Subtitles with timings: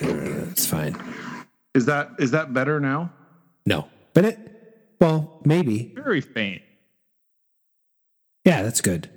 [0.00, 0.96] it's fine.
[1.74, 3.12] Is that is that better now?
[3.66, 4.38] No, but it.
[5.00, 5.92] Well, maybe.
[5.94, 6.62] Very faint.
[8.44, 9.08] Yeah, that's good.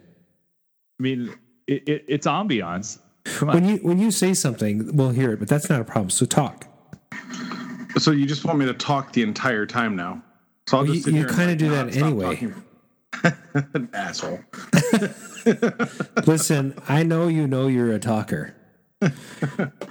[0.99, 1.33] I mean,
[1.67, 2.99] it, it, it's ambiance.
[3.41, 6.09] When you when you say something, we'll hear it, but that's not a problem.
[6.09, 6.67] So talk.
[7.97, 10.23] So you just want me to talk the entire time now?
[10.67, 12.35] So I'll Well, just you- you kinda do that anyway.
[12.35, 13.89] talking.
[13.93, 14.39] Asshole.
[16.25, 18.55] Listen, I know you know you're a talker.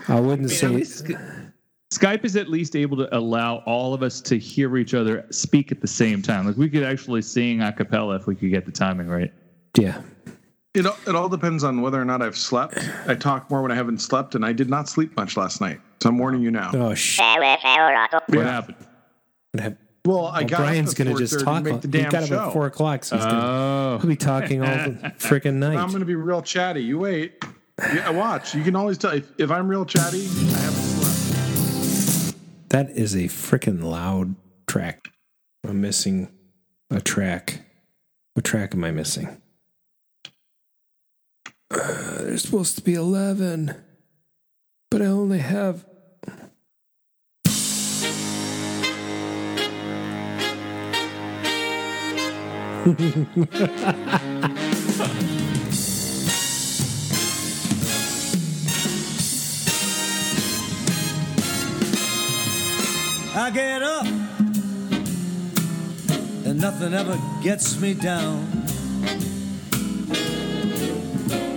[0.08, 0.56] I wouldn't At
[0.86, 1.14] say.
[1.92, 5.72] Skype is at least able to allow all of us to hear each other speak
[5.72, 6.46] at the same time.
[6.46, 9.32] Like we could actually sing a cappella if we could get the timing right.
[9.76, 10.00] Yeah.
[10.72, 12.78] It all- it all depends on whether or not I've slept.
[13.08, 15.80] I talk more when I haven't slept, and I did not sleep much last night.
[16.00, 16.70] So I'm warning you now.
[16.72, 17.18] Oh sh.
[17.18, 18.44] What Yeah.
[18.44, 18.76] happened?
[20.06, 21.58] Well, Well, got Brian's gonna just talk.
[21.58, 23.98] to make all- the he damn got up at four o'clock, so he's gonna Oh,
[24.00, 25.76] he'll be talking all the freaking night.
[25.76, 26.82] I'm going to be real chatty.
[26.84, 27.44] You wait.
[27.80, 28.54] Yeah, watch.
[28.54, 30.26] You can always tell if, if I'm real chatty.
[30.26, 32.36] I haven't slept.
[32.70, 34.36] That is a freaking loud
[34.66, 35.12] track.
[35.66, 36.28] I'm missing
[36.90, 37.64] a track.
[38.34, 39.40] What track am I missing?
[41.70, 43.74] Uh, there's supposed to be 11,
[44.90, 45.86] but I only have.
[63.32, 64.06] I get up
[66.44, 68.44] and nothing ever gets me down.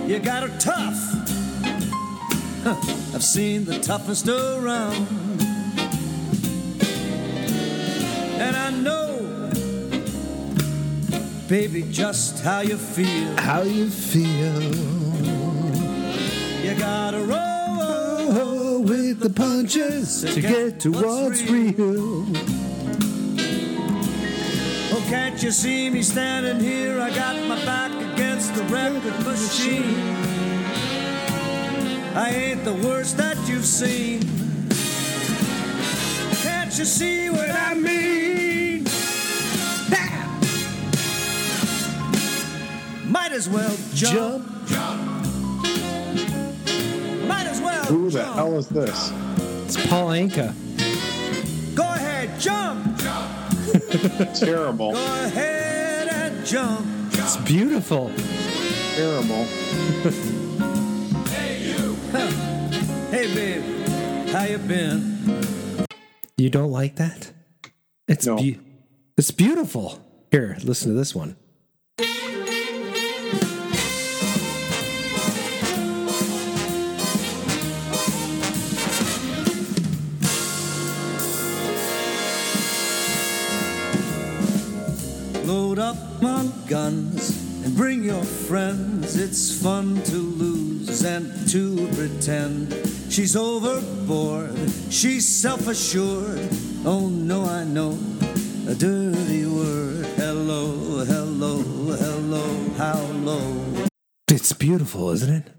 [0.06, 1.00] You got her tough.
[2.62, 2.76] Huh,
[3.12, 5.08] I've seen the toughest around.
[8.38, 9.50] And I know,
[11.48, 13.36] baby, just how you feel.
[13.38, 14.62] How you feel
[16.62, 22.26] You gotta roll with the punches to get to what's real.
[24.92, 27.00] Oh, can't you see me standing here?
[27.00, 29.96] I got my back against the record machine.
[32.14, 34.20] I ain't the worst that you've seen.
[36.42, 38.84] Can't you see what I mean?
[39.94, 40.40] Ha!
[43.06, 44.46] Might as well jump.
[44.64, 45.13] As well
[47.88, 48.34] Who the jump.
[48.36, 49.10] hell is this?
[49.66, 50.54] It's Paul Anka.
[51.74, 52.98] Go ahead, jump.
[54.34, 54.92] Terrible.
[54.92, 56.86] Go ahead and jump.
[57.12, 58.10] It's beautiful.
[58.94, 59.44] Terrible.
[61.30, 61.96] Hey, you.
[63.14, 65.44] Hey, babe, how you been?
[66.36, 67.30] You don't like that?
[68.08, 68.36] It's No.
[68.36, 68.58] beau-
[69.16, 70.00] it's beautiful.
[70.32, 71.36] Here, listen to this one.
[85.44, 87.30] Load up on guns
[87.64, 89.16] and bring your friends.
[89.16, 92.72] It's fun to lose and to pretend.
[93.10, 94.56] She's overboard,
[94.90, 96.48] she's self assured.
[96.86, 97.98] Oh no, I know
[98.66, 100.06] a dirty word.
[100.16, 103.86] Hello, hello, hello, how low.
[104.30, 105.50] It's beautiful, isn't it?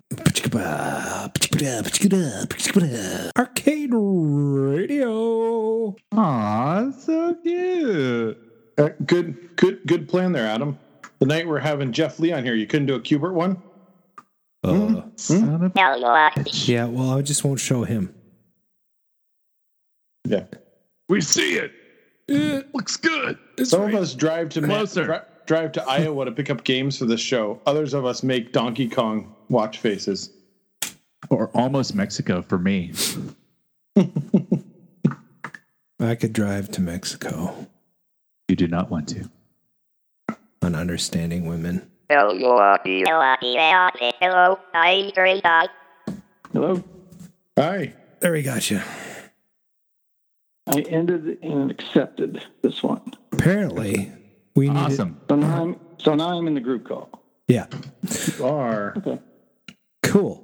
[3.37, 5.95] Arcade radio.
[6.11, 8.44] Aw, so cute.
[8.77, 10.77] Uh, good, good, good plan there, Adam.
[11.19, 13.61] The night we're having Jeff Lee on here, you couldn't do a Qbert one.
[14.63, 15.71] Uh, Son of-
[16.67, 18.13] yeah, well, I just won't show him.
[20.27, 20.45] Yeah.
[21.07, 21.71] We see it.
[22.27, 23.37] It looks good.
[23.63, 25.05] Some of us drive to Ma- Closer.
[25.05, 27.61] dri- drive to Iowa to pick up games for the show.
[27.67, 30.31] Others of us make Donkey Kong watch faces.
[31.29, 32.91] Or almost Mexico for me.
[35.99, 37.67] I could drive to Mexico
[38.47, 39.29] You do not want to.
[40.61, 41.89] on understanding women.
[42.09, 42.33] Hello.
[46.53, 46.83] Hello.
[47.57, 47.93] Hi.
[48.19, 48.81] There we got you.
[50.67, 53.01] I ended and accepted this one.
[53.31, 54.11] Apparently,
[54.55, 55.19] we need Awesome.
[55.29, 57.09] So now I'm so now I'm in the group call.
[57.47, 57.67] Yeah,
[58.37, 58.93] You are.
[58.97, 59.19] Okay.
[60.03, 60.43] cool.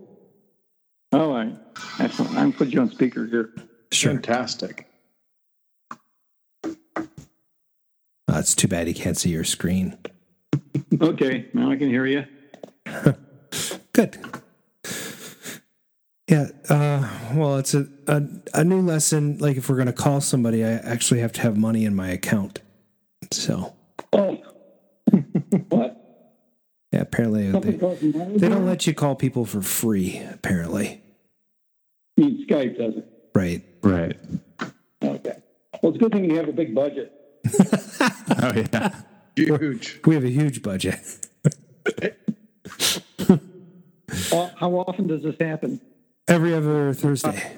[1.12, 1.56] Oh, All right.
[2.00, 2.32] Excellent.
[2.32, 3.52] I'm gonna put you on speaker here.
[3.92, 4.14] Sure.
[4.14, 4.88] Fantastic.
[8.34, 9.98] Oh, it's too bad he can't see your screen.
[11.02, 11.48] Okay.
[11.54, 12.24] Now I can hear you.
[13.94, 14.18] Good.
[16.30, 16.48] Yeah.
[16.70, 18.24] Uh, well, it's a, a
[18.54, 19.38] a new lesson.
[19.40, 22.62] Like if we're gonna call somebody, I actually have to have money in my account.
[23.32, 23.74] So
[24.14, 24.38] Oh.
[25.70, 25.98] what?
[26.94, 27.72] yeah, apparently they,
[28.38, 30.22] they don't let you call people for free.
[30.32, 31.02] Apparently,
[32.16, 33.06] means Skype doesn't.
[33.36, 33.62] Right.
[33.84, 34.18] Right.
[35.04, 35.36] Okay.
[35.82, 37.12] Well, it's a good thing you have a big budget.
[37.50, 38.96] Oh yeah.
[39.36, 40.00] Huge.
[40.06, 41.00] We have a huge budget.
[44.30, 45.80] How how often does this happen?
[46.28, 47.54] Every other Thursday.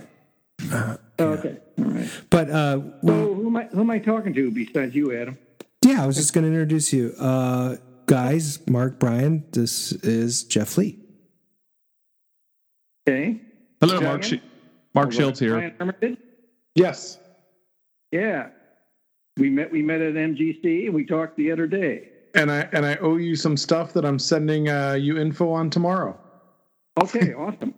[0.72, 1.58] Oh, okay.
[1.80, 2.10] All right.
[2.30, 5.38] But uh, So who am I who am I talking to besides you, Adam?
[5.84, 7.14] yeah, I was just going to introduce you.
[7.20, 11.00] Uh, guys, Mark, Brian, this is Jeff Lee.
[13.08, 13.42] Okay.
[13.82, 14.24] Hello, Mark.
[14.24, 14.40] Second.
[14.40, 14.44] Sh-
[14.96, 15.74] Mark Schultz here.
[16.76, 17.18] Yes.
[18.12, 18.50] Yeah.
[19.38, 22.10] We met we met at MGC and we talked the other day.
[22.36, 25.70] And I and I owe you some stuff that I'm sending uh, you info on
[25.70, 26.20] tomorrow.
[27.02, 27.74] Okay, awesome.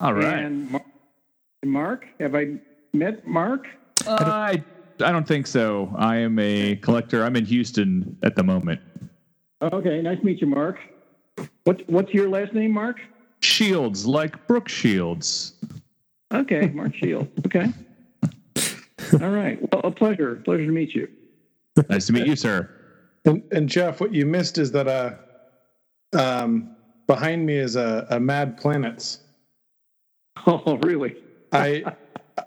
[0.00, 0.38] All right.
[0.38, 0.84] And Mark,
[1.64, 2.56] Mark, have I
[2.92, 3.66] met Mark?
[4.06, 4.62] I
[5.00, 5.92] I don't think so.
[5.96, 7.24] I am a collector.
[7.24, 8.80] I'm in Houston at the moment.
[9.60, 10.78] Okay, nice to meet you, Mark.
[11.64, 13.00] What what's your last name, Mark?
[13.40, 15.54] Shields, like Brooke Shields.
[16.32, 17.30] Okay, Mark Shields.
[17.46, 17.72] Okay.
[19.20, 19.58] All right.
[19.72, 20.36] Well, a pleasure.
[20.44, 21.08] Pleasure to meet you.
[21.88, 22.68] Nice to meet you, sir.
[23.24, 25.14] And, and Jeff, what you missed is that uh,
[26.18, 26.76] um,
[27.06, 29.20] behind me is a, a Mad Planets.
[30.46, 31.16] Oh, really?
[31.52, 31.84] I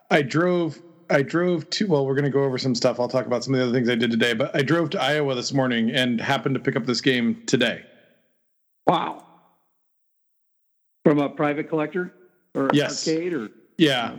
[0.09, 2.99] I drove I drove to well, we're gonna go over some stuff.
[2.99, 5.01] I'll talk about some of the other things I did today, but I drove to
[5.01, 7.83] Iowa this morning and happened to pick up this game today.
[8.87, 9.23] Wow.
[11.03, 12.13] From a private collector
[12.55, 13.07] or Yes.
[13.07, 14.17] arcade or Yeah.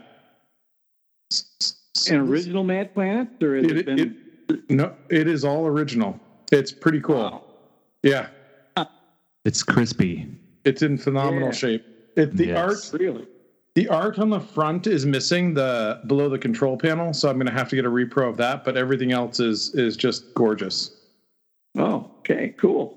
[2.08, 4.16] An original Mad Planet or has it, It, been?
[4.48, 6.18] it, no, it is all original.
[6.52, 7.16] It's pretty cool.
[7.16, 7.42] Wow.
[8.02, 8.28] Yeah.
[9.44, 10.26] It's crispy.
[10.64, 11.52] It's in phenomenal Yeah.
[11.52, 11.82] shape.
[12.16, 12.92] It, the Yes.
[12.92, 13.26] art Really?
[13.76, 17.52] the art on the front is missing the below the control panel, so I'm gonna
[17.52, 20.90] have to get a repro of that, but everything else is is just gorgeous.
[21.78, 22.94] Oh, okay, cool.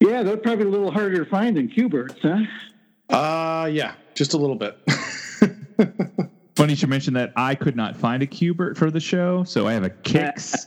[0.00, 2.40] Yeah, they're probably a little harder to find than Q-Berts, huh?
[3.08, 4.76] Uh yeah, just a little bit.
[6.58, 9.68] Funny you should mention that I could not find a Qbert for the show, so
[9.68, 10.66] I have a Qix.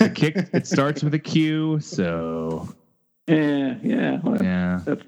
[0.00, 0.34] a kick.
[0.52, 2.68] It starts with a Q, so
[3.28, 4.18] Yeah, yeah.
[4.24, 4.80] Well, yeah.
[4.84, 5.04] That's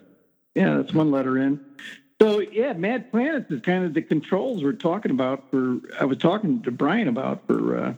[0.55, 1.59] yeah, that's one letter in.
[2.21, 5.81] So yeah, Mad Planets is kind of the controls we're talking about for.
[5.99, 7.95] I was talking to Brian about for uh,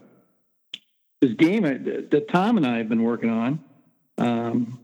[1.21, 3.63] this game I- that Tom and I have been working on.
[4.17, 4.81] Um,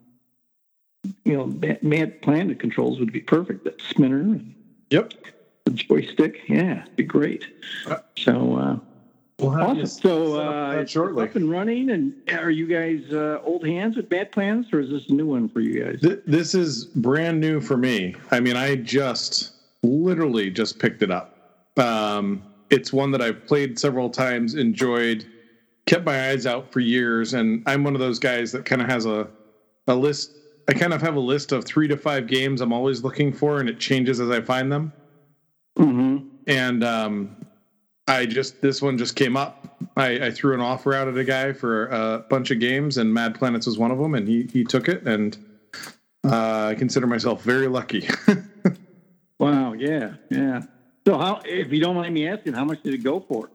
[1.25, 3.65] you know, Mad- Mad Planet controls would be perfect.
[3.65, 4.41] That spinner,
[4.91, 5.15] yep.
[5.65, 7.47] The joystick, yeah, be great.
[8.17, 8.77] So uh,
[9.41, 9.87] We'll have awesome.
[9.87, 11.25] So uh, it's shortly.
[11.25, 11.91] up and running.
[11.91, 15.27] And are you guys uh, old hands with bad plans, or is this a new
[15.27, 16.01] one for you guys?
[16.03, 18.15] Th- This is brand new for me.
[18.31, 19.53] I mean, I just
[19.83, 21.33] literally just picked it up.
[21.79, 25.27] Um, it's one that I've played several times, enjoyed,
[25.87, 28.89] kept my eyes out for years, and I'm one of those guys that kind of
[28.89, 29.27] has a
[29.87, 30.33] a list.
[30.69, 33.59] I kind of have a list of three to five games I'm always looking for,
[33.59, 34.93] and it changes as I find them.
[35.81, 36.29] Mm-hmm.
[36.47, 37.37] And um,
[38.07, 39.67] I just this one just came up.
[39.97, 43.13] I, I threw an offer out at a guy for a bunch of games, and
[43.13, 45.37] Mad Planets was one of them, and he he took it, and
[46.25, 48.09] uh, I consider myself very lucky.
[49.41, 50.61] Wow, yeah, yeah.
[51.07, 53.49] So how, if you don't mind me asking, how much did it go for?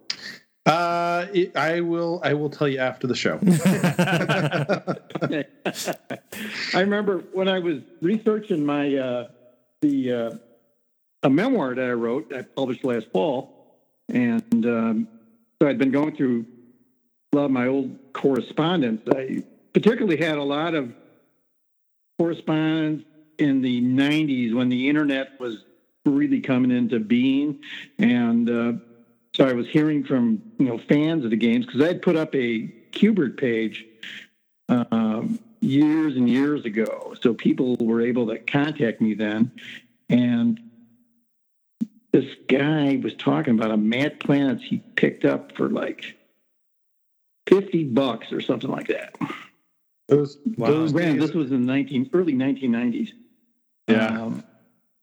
[0.66, 3.40] uh, it, I will I will tell you after the show.
[6.74, 9.28] I remember when I was researching my uh,
[9.82, 10.32] the uh,
[11.26, 13.80] a memoir that I wrote, I published last fall,
[14.10, 15.08] and um,
[15.60, 16.46] so I'd been going through
[17.34, 19.02] a lot of my old correspondence.
[19.12, 20.94] I particularly had a lot of
[22.20, 23.06] correspondence
[23.40, 25.66] in the '90s when the internet was
[26.06, 27.60] really coming into being,
[27.98, 28.74] and uh,
[29.36, 32.16] so I was hearing from you know fans of the games because I had put
[32.16, 33.84] up a Qbert page
[34.70, 37.16] um, years and years ago.
[37.20, 39.52] So people were able to contact me then,
[40.08, 40.60] and
[42.16, 46.16] this guy was talking about a Mad Planets he picked up for like
[47.46, 49.18] fifty bucks or something like that.
[50.08, 53.12] Those those Granted, this was in nineteen early nineteen nineties.
[53.90, 54.08] Yeah.
[54.08, 54.44] Um,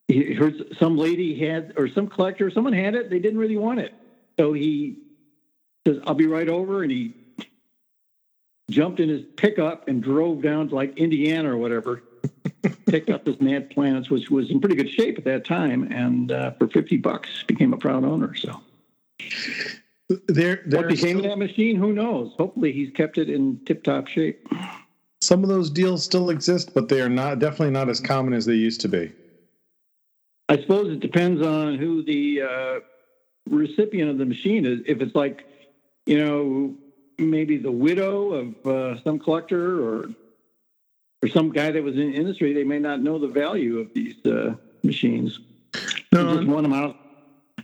[0.08, 3.10] he heard some lady had, or some collector, someone had it.
[3.10, 3.92] They didn't really want it,
[4.38, 4.96] so he
[5.86, 7.14] says, "I'll be right over," and he
[8.70, 12.02] jumped in his pickup and drove down to like Indiana or whatever.
[12.86, 16.30] Picked up this Mad Planets, which was in pretty good shape at that time, and
[16.32, 18.34] uh, for fifty bucks became a proud owner.
[18.34, 18.60] So
[20.28, 21.76] there what there became of that machine?
[21.76, 22.32] Who knows?
[22.38, 24.46] Hopefully, he's kept it in tip-top shape.
[25.22, 28.44] some of those deals still exist, but they are not definitely not as common as
[28.44, 29.12] they used to be.
[30.48, 32.80] I suppose it depends on who the uh,
[33.48, 34.80] recipient of the machine is.
[34.84, 35.46] If it's like,
[36.06, 36.74] you know,
[37.18, 40.08] maybe the widow of uh, some collector or
[41.22, 43.92] or some guy that was in the industry, they may not know the value of
[43.94, 45.38] these uh, machines.
[46.12, 46.96] No, just want them out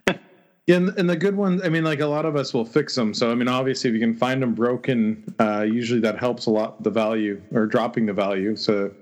[0.68, 3.14] And, and the good ones, I mean, like a lot of us will fix them.
[3.14, 6.50] So, I mean, obviously, if you can find them broken, uh, usually that helps a
[6.50, 8.54] lot the value or dropping the value.
[8.54, 8.92] So,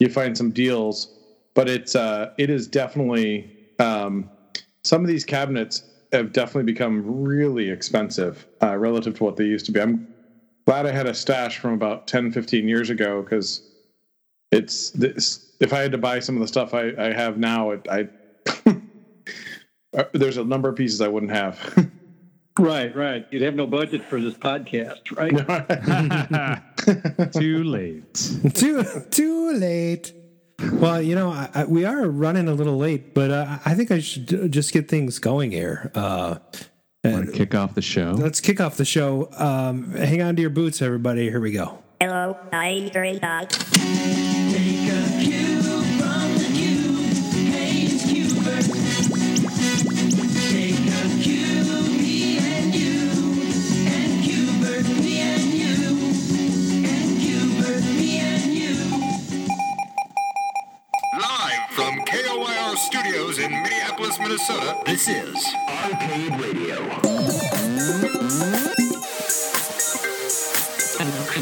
[0.00, 1.08] you find some deals,
[1.54, 4.28] but it's uh, it is definitely um,
[4.82, 9.64] some of these cabinets have definitely become really expensive uh, relative to what they used
[9.66, 9.80] to be.
[9.80, 10.06] I'm
[10.66, 13.62] glad I had a stash from about 10, 15 years ago because
[14.54, 15.52] it's this.
[15.60, 18.08] If I had to buy some of the stuff I, I have now, it, I
[20.12, 21.90] there's a number of pieces I wouldn't have.
[22.58, 23.26] Right, right.
[23.30, 25.34] You'd have no budget for this podcast, right?
[27.32, 28.14] Too late.
[28.54, 30.12] too too late.
[30.74, 33.90] Well, you know, I, I, we are running a little late, but uh, I think
[33.90, 35.90] I should just get things going here.
[35.94, 36.36] Uh,
[37.04, 38.12] Want to kick off the show?
[38.12, 39.28] let's kick off the show.
[39.36, 41.28] Um, hang on to your boots, everybody.
[41.28, 41.83] Here we go.
[42.06, 43.48] Hello, I'm Green Dog.
[43.48, 45.62] Take a cue
[45.96, 46.44] from the.
[47.48, 48.60] Hey, it's Cuber.
[50.52, 51.64] Take a cue,
[51.96, 53.08] me and you.
[53.88, 55.96] And Cuber, me and you.
[56.92, 58.76] And Cuber, me and you.
[61.18, 66.84] Live from KOIR Studios in Minneapolis, Minnesota, this is Arcade Radio.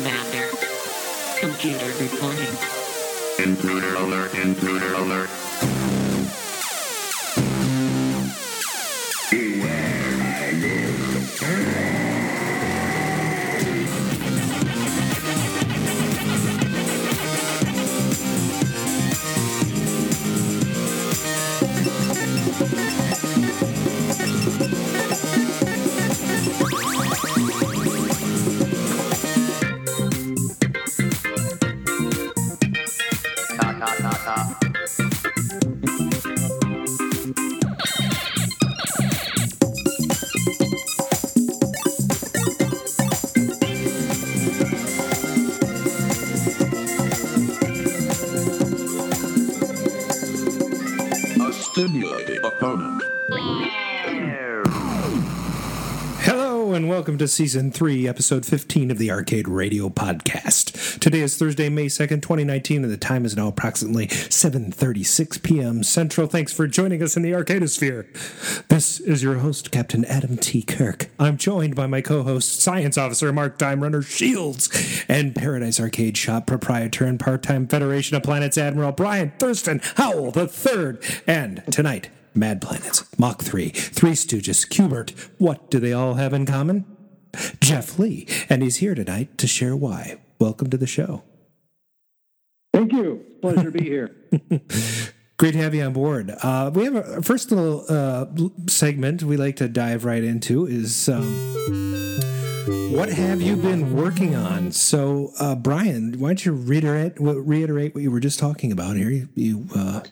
[0.03, 0.49] Commander.
[1.39, 2.51] Computer reporting.
[3.39, 5.82] Intruder alert, intruder alert.
[56.23, 61.01] Hello and welcome to season three, episode 15 of the Arcade Radio Podcast.
[61.01, 65.83] Today is Thursday, May 2nd, 2019, and the time is now approximately 7.36 p.m.
[65.83, 66.29] Central.
[66.29, 68.07] Thanks for joining us in the Arcadosphere.
[68.69, 70.63] This is your host, Captain Adam T.
[70.63, 71.09] Kirk.
[71.19, 76.47] I'm joined by my co-host, Science Officer Mark Time Runner Shields, and Paradise Arcade Shop
[76.47, 80.99] proprietor and part-time Federation of Planets Admiral Brian Thurston Howell III.
[81.27, 85.11] And tonight, Mad Planets, Mach 3, Three Stooges, Qbert.
[85.39, 86.85] What do they all have in common?
[87.61, 90.19] Jeff Lee, and he's here tonight to share why.
[90.39, 91.23] Welcome to the show.
[92.73, 93.25] Thank you.
[93.41, 94.17] Pleasure to be here.
[95.39, 96.33] Great to have you on board.
[96.43, 98.27] Uh, we have a first little uh,
[98.69, 101.25] segment we like to dive right into is um,
[102.93, 104.71] what have you been working on?
[104.71, 109.11] So, uh, Brian, why don't you reiterate reiterate what you were just talking about here?
[109.11, 110.03] You you, uh,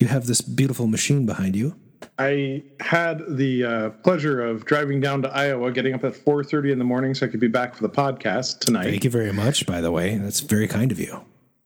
[0.00, 1.74] you have this beautiful machine behind you.
[2.18, 6.78] I had the uh, pleasure of driving down to Iowa, getting up at 4:30 in
[6.78, 8.84] the morning so I could be back for the podcast tonight.
[8.84, 9.66] Thank you very much.
[9.66, 11.22] By the way, that's very kind of you.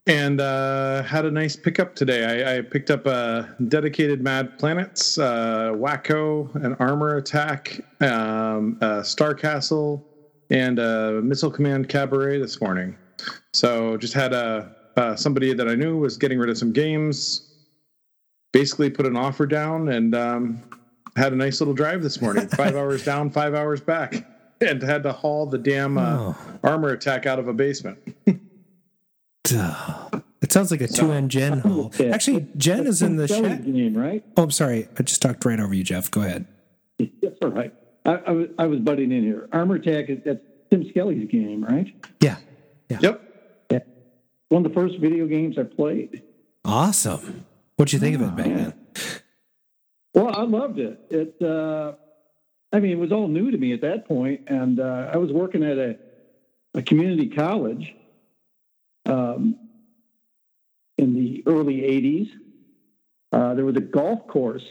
[0.06, 2.44] and uh, had a nice pickup today.
[2.44, 9.04] I, I picked up a dedicated Mad Planets, uh, Wacko, an Armor Attack, um, a
[9.04, 10.04] Star Castle,
[10.50, 12.96] and a Missile Command Cabaret this morning.
[13.52, 17.49] So just had a uh, somebody that I knew was getting rid of some games.
[18.52, 20.62] Basically, put an offer down and um,
[21.16, 22.48] had a nice little drive this morning.
[22.56, 24.26] five hours down, five hours back,
[24.60, 27.98] and had to haul the damn uh, Armor Attack out of a basement.
[30.42, 31.92] It sounds like a two end Jen hole.
[31.98, 32.08] Yeah.
[32.08, 33.64] Actually, Jen is in the chat.
[33.64, 34.24] game, right?
[34.36, 34.88] Oh, I'm sorry.
[34.98, 36.10] I just talked right over you, Jeff.
[36.10, 36.46] Go ahead.
[36.98, 37.72] That's all right.
[38.06, 39.48] I, I, was, I was butting in here.
[39.52, 40.40] Armor Attack is that's
[40.70, 41.94] Tim Skelly's game, right?
[42.20, 42.36] Yeah.
[42.88, 43.30] Yep.
[44.48, 46.22] One of the first video games I played.
[46.64, 47.44] Awesome.
[47.80, 48.74] What'd you think of it back then?
[50.12, 51.00] Well, I loved it.
[51.08, 51.92] It, uh,
[52.74, 55.32] I mean, it was all new to me at that point, and uh, I was
[55.32, 55.96] working at a,
[56.74, 57.94] a community college
[59.06, 59.56] um,
[60.98, 62.28] in the early '80s.
[63.32, 64.66] Uh, there was a golf course,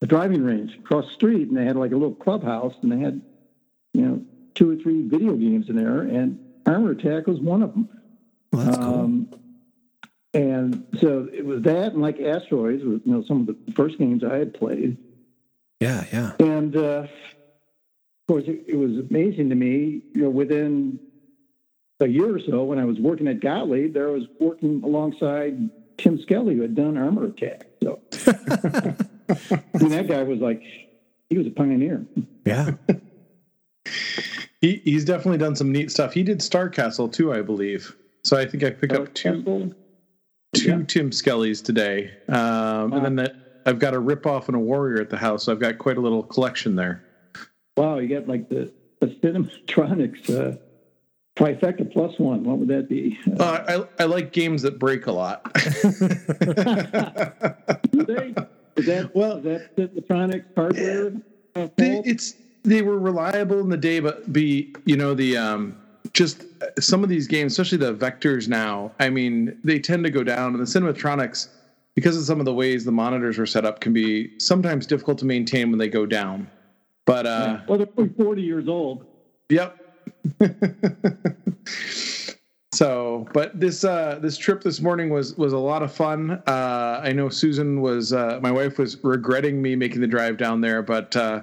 [0.00, 3.00] a driving range across the street, and they had like a little clubhouse, and they
[3.00, 3.20] had,
[3.94, 4.24] you know,
[4.54, 7.88] two or three video games in there, and Armor Attack was one of them.
[8.52, 9.41] Well, that's cool.
[10.34, 13.98] And so it was that, and like Asteroids, was you know some of the first
[13.98, 14.96] games I had played.
[15.80, 16.32] Yeah, yeah.
[16.38, 17.08] And uh, of
[18.28, 20.02] course, it, it was amazing to me.
[20.14, 20.98] You know, within
[22.00, 25.70] a year or so, when I was working at Gottlieb, there I was working alongside
[25.98, 27.66] Tim Skelly, who had done Armor Attack.
[27.82, 30.62] So, I mean, that guy was like,
[31.30, 32.04] he was a pioneer.
[32.44, 32.72] Yeah.
[34.60, 36.12] He, he's definitely done some neat stuff.
[36.12, 37.96] He did Star Castle too, I believe.
[38.24, 39.74] So I think I picked up two Castle.
[40.62, 40.82] Two Yeah.
[40.86, 43.34] Tim Skellys today, um, and then that,
[43.66, 45.44] I've got a rip off and a warrior at the house.
[45.44, 47.02] So I've got quite a little collection there.
[47.76, 50.56] Wow, you got like the, the Cinematronics uh,
[51.36, 52.44] trifecta plus one.
[52.44, 53.18] What would that be?
[53.38, 55.52] Uh, Uh, I I like games that break a lot.
[57.92, 58.34] they?
[58.76, 61.10] Is that Well- is that Cinematronics hardware?
[61.76, 65.76] They- it's they were reliable in the day, but be you know the um,
[66.12, 66.44] just
[66.78, 68.92] some of these games, especially the vectors now.
[69.00, 71.48] I mean, they tend to go down, and the cinematronics,
[71.94, 75.18] because of some of the ways the monitors were set up, can be sometimes difficult
[75.18, 76.50] to maintain when they go down.
[77.04, 79.06] But uh, well, they're only 40 years old.
[79.48, 79.78] Yep.
[82.72, 86.42] so, but this uh, this trip this morning was was a lot of fun.
[86.46, 90.60] Uh, I know Susan was uh, my wife was regretting me making the drive down
[90.60, 91.42] there, but uh,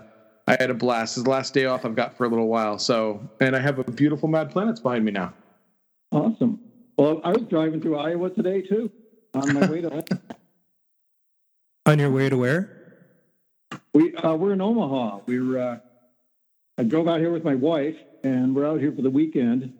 [0.49, 1.15] I had a blast.
[1.15, 2.79] It's the last day off I've got for a little while.
[2.79, 5.31] So, and I have a beautiful Mad Planets behind me now.
[6.11, 6.59] Awesome.
[6.97, 8.91] Well, I was driving through Iowa today too,
[9.35, 10.03] on my way to.
[11.85, 12.97] On your way to where?
[13.93, 15.21] We uh, we're in Omaha.
[15.25, 15.77] We're uh,
[16.77, 19.73] I drove out here with my wife, and we're out here for the weekend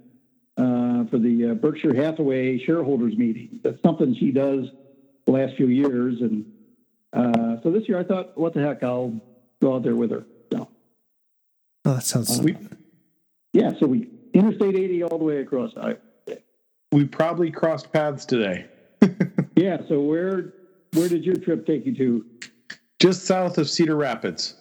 [0.58, 3.60] uh, for the uh, Berkshire Hathaway shareholders meeting.
[3.64, 4.66] That's something she does
[5.26, 6.52] the last few years, and
[7.14, 9.20] uh, so this year I thought, what the heck, I'll
[9.62, 10.26] go out there with her.
[11.86, 12.42] So Oh, that sounds.
[12.42, 12.58] we,
[13.54, 15.98] yeah, so we Interstate 80 all the way across Iowa.
[16.92, 18.66] We probably crossed paths today,
[19.56, 19.78] Yeah.
[19.88, 20.54] So where
[20.94, 22.26] where did your trip take you to?
[23.00, 24.56] just south of Cedar Rapids.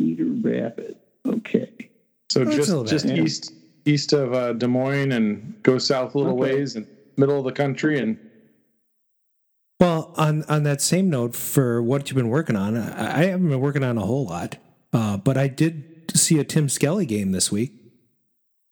[0.00, 0.98] Cedar Rapids.
[1.26, 1.90] Okay.
[2.30, 3.14] So That's just a little just yeah.
[3.22, 3.52] east
[3.84, 6.54] east of uh, Des Moines and go south a little Okay.
[6.56, 6.86] ways and
[7.16, 8.18] middle of the country and
[9.80, 13.48] Well, on on that same note, for what you've been working on, I, I haven't
[13.48, 14.56] been working on a whole lot,
[14.92, 17.72] uh, but I did see a Tim Skelly game this week.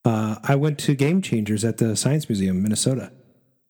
[0.03, 3.11] Uh, I went to Game Changers at the Science Museum, in Minnesota,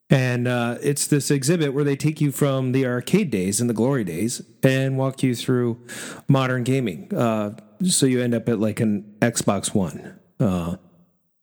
[0.10, 3.74] and uh, it's this exhibit where they take you from the arcade days and the
[3.74, 5.80] glory days and walk you through
[6.28, 7.14] modern gaming.
[7.14, 10.20] Uh, so you end up at like an Xbox One.
[10.40, 10.78] Uh,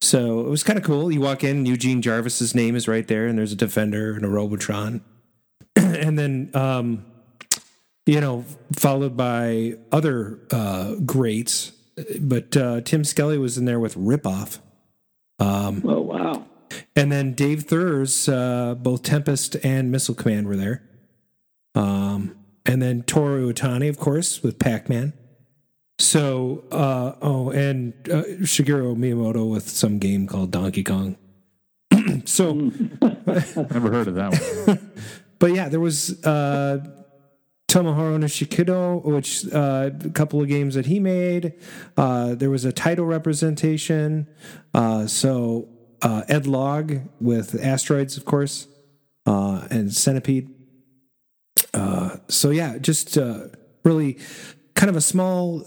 [0.01, 1.11] so it was kind of cool.
[1.11, 4.29] You walk in, Eugene Jarvis's name is right there, and there's a Defender and a
[4.29, 5.03] Robotron
[5.77, 7.05] and then um,
[8.09, 11.73] you know followed by other uh, greats.
[12.21, 14.61] But uh, tim skelly was in there with ripoff.
[15.39, 16.47] Um, Oh wow.
[16.97, 20.83] and then dave Theurer uh, both tempest and missile command were there.
[21.75, 25.13] Um, and then toru Iwatani, of course with pac-man.
[25.99, 31.17] So uh, oh and uh, shigeru miyamoto with some game called donkey kong.
[32.25, 32.53] So
[33.03, 34.33] Never heard of that
[34.67, 34.93] one.
[35.39, 36.98] but yeah, there was uh,
[37.69, 41.53] Tomohiro Nishikido, which uh, a couple of games that he made.
[41.99, 44.27] Uh, there was a title representation.
[44.73, 45.69] Uh, so
[46.01, 48.69] uh, Ed Logg with Asteroids, of course,
[49.27, 50.49] uh, and Centipede.
[51.75, 53.49] Uh, so yeah, just uh,
[53.85, 54.19] really
[54.75, 55.63] kind of a small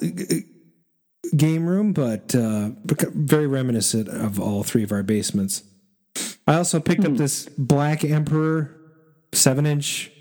[1.37, 2.71] game room, but uh,
[3.13, 5.63] very reminiscent of all three of our basements.
[6.47, 8.75] I also picked up this Black Emperor
[9.33, 10.11] seven inch.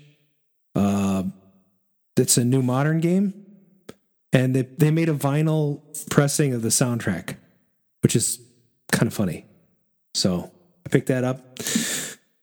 [2.17, 3.45] It's a new modern game,
[4.33, 7.37] and they they made a vinyl pressing of the soundtrack,
[8.01, 8.39] which is
[8.91, 9.45] kind of funny.
[10.13, 10.51] So
[10.85, 11.59] I picked that up,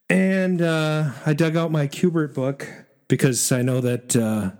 [0.08, 2.66] and uh, I dug out my Qbert book
[3.08, 4.50] because I know that uh,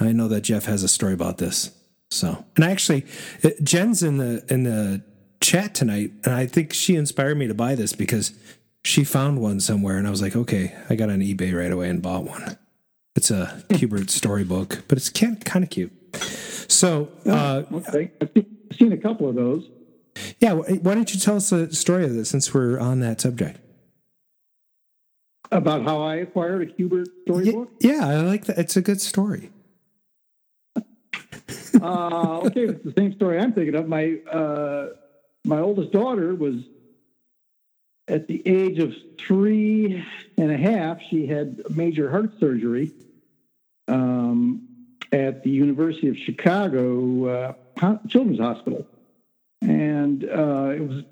[0.00, 1.70] I know that Jeff has a story about this.
[2.10, 3.04] So, and actually,
[3.44, 5.02] uh, Jen's in the in the
[5.40, 8.32] chat tonight, and I think she inspired me to buy this because
[8.84, 11.88] she found one somewhere, and I was like, okay, I got on eBay right away
[11.88, 12.58] and bought one.
[13.18, 15.90] It's a Qbert storybook, but it's kind kind of cute.
[16.70, 18.12] So, uh, Okay.
[18.20, 18.30] I've
[18.78, 19.68] seen- a couple of those.
[20.38, 23.58] yeah, why don't you tell us the story of this since we're on that subject?
[25.50, 27.72] About how I acquired a Qbert Y- storybook?
[27.80, 28.56] yeah, I like that.
[28.56, 29.50] It's a good story.
[30.76, 33.88] uh, okay, it's the same story I'm thinking of.
[33.88, 34.90] My uh,
[35.44, 36.54] my oldest daughter was
[38.06, 40.04] at the age of three
[40.36, 41.00] and a half.
[41.10, 42.92] She had major heart surgery
[43.88, 44.62] um,
[45.12, 48.86] at the University of Chicago uh, Children's Hospital,
[49.62, 51.04] and uh, it was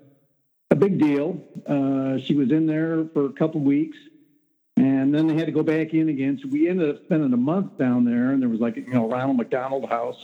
[0.71, 1.41] a big deal.
[1.65, 3.97] Uh, she was in there for a couple weeks.
[4.77, 6.39] And then they had to go back in again.
[6.39, 9.09] So we ended up spending a month down there, and there was like you know
[9.09, 10.23] Ronald McDonald House.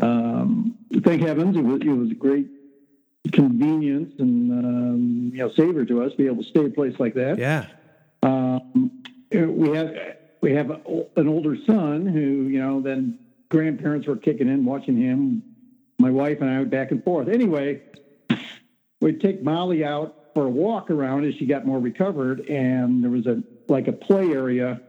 [0.00, 2.48] Um, thank heavens, it was it was a great
[3.32, 6.94] convenience and um, you know savor to us to be able to stay a place
[6.98, 7.38] like that.
[7.38, 7.66] Yeah.
[8.22, 9.94] Um, we have
[10.40, 15.42] we have an older son who you know then grandparents were kicking in, watching him.
[15.98, 17.28] My wife and I went back and forth.
[17.28, 17.82] Anyway,
[19.00, 23.10] we'd take Molly out for a walk around as she got more recovered, and there
[23.10, 24.80] was a like a play area,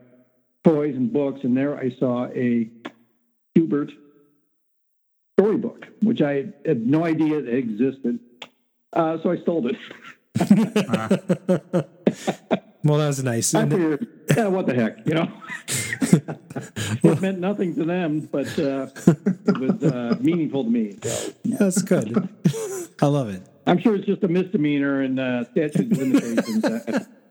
[0.64, 2.70] toys and books, and there I saw a
[3.58, 3.92] Qbert
[5.40, 8.20] storybook, which I had no idea existed.
[8.94, 9.78] Uh, so I stole it.
[12.82, 13.54] Well, that was nice.
[13.54, 15.32] I And- figured, yeah, what the heck, you know?
[17.04, 20.98] it meant nothing to them, but uh, it was uh, meaningful to me.
[21.04, 22.30] So, That's good.
[23.02, 23.44] I love it.
[23.68, 26.66] I'm sure it's just a misdemeanor and uh, statute of limitations.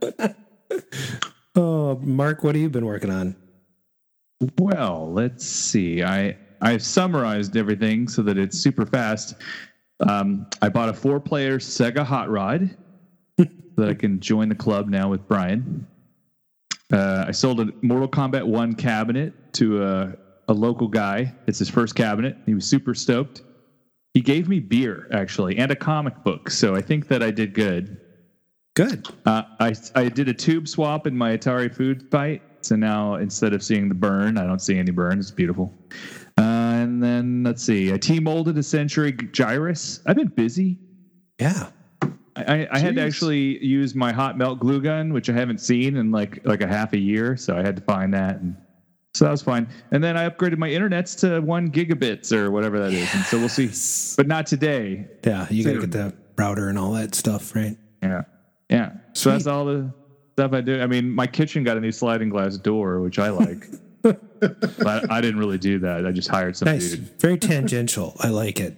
[0.00, 0.36] but
[1.56, 3.34] Oh, Mark, what have you been working on?
[4.58, 6.04] Well, let's see.
[6.04, 9.34] I I've summarized everything so that it's super fast.
[10.08, 12.76] Um, I bought a four-player Sega Hot Rod
[13.38, 15.86] so that I can join the club now with Brian.
[16.92, 20.14] Uh, I sold a Mortal Kombat One cabinet to a,
[20.48, 21.34] a local guy.
[21.46, 22.36] It's his first cabinet.
[22.46, 23.42] He was super stoked.
[24.14, 27.52] He gave me beer actually and a comic book, so I think that I did
[27.54, 28.00] good.
[28.74, 29.06] Good.
[29.26, 33.52] Uh, I I did a tube swap in my Atari food fight, so now instead
[33.52, 35.18] of seeing the burn, I don't see any burn.
[35.18, 35.74] It's beautiful.
[36.38, 40.00] Uh, and then let's see, I T-molded a Centuri Gyruss.
[40.06, 40.78] I've been busy.
[41.40, 41.70] Yeah.
[42.46, 45.96] I, I, had to actually use my hot melt glue gun, which I haven't seen
[45.96, 48.56] in like like a half a year, so I had to find that, and
[49.14, 49.68] so that was fine.
[49.90, 53.38] And then I upgraded my internets to one gigabits or whatever that is, and so
[53.38, 53.70] we'll see.
[54.16, 55.08] But not today.
[55.24, 55.46] Yeah.
[55.50, 57.76] You got to get the router and all that stuff, right?
[58.02, 58.22] Yeah.
[58.70, 58.92] Yeah.
[59.14, 59.92] So that's all the
[60.34, 60.80] stuff I do.
[60.80, 63.66] I mean, my kitchen got a new sliding glass door, which I like.
[64.02, 66.06] but I didn't really do that.
[66.06, 66.92] I just hired some Nice.
[66.92, 67.20] dude.
[67.20, 68.14] Very tangential.
[68.20, 68.76] I like it.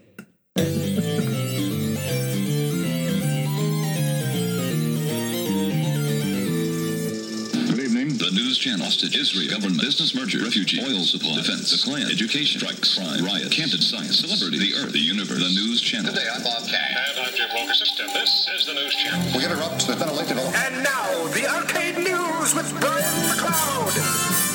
[8.51, 8.85] News channel.
[8.85, 9.17] Hostage.
[9.17, 9.49] Israel.
[9.49, 9.81] Government.
[9.81, 10.43] Business merger.
[10.43, 10.83] Refugee.
[10.83, 11.37] Oil supply.
[11.37, 11.71] Defense.
[11.71, 12.11] The Klan.
[12.11, 12.59] Education.
[12.59, 12.99] Strikes.
[12.99, 13.25] Crime.
[13.25, 13.53] Riot.
[13.53, 14.19] Camped science.
[14.19, 14.59] Celebrity.
[14.59, 14.91] The Earth.
[14.91, 15.39] The Universe.
[15.39, 16.11] The news channel.
[16.11, 17.15] Good day, I'm Bob Cash.
[17.15, 17.87] And I'm Jim Wilkerson.
[18.07, 19.23] And this is the news channel.
[19.39, 19.87] We interrupt.
[19.87, 20.43] There's been a.
[20.67, 24.51] And now, the arcade news with Brian McLeod.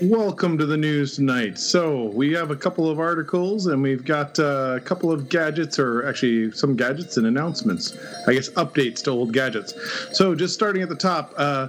[0.00, 1.58] Welcome to the news tonight.
[1.58, 5.78] So we have a couple of articles, and we've got uh, a couple of gadgets,
[5.78, 7.98] or actually some gadgets and announcements.
[8.28, 9.74] I guess updates to old gadgets.
[10.16, 11.68] So just starting at the top, uh,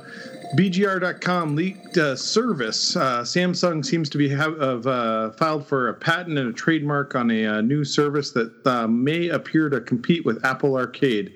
[0.55, 2.95] BGR.com leaked uh, service.
[2.95, 7.29] Uh, Samsung seems to be have, uh, filed for a patent and a trademark on
[7.29, 11.33] a, uh new service that uh, may appear to compete with Apple Arcade.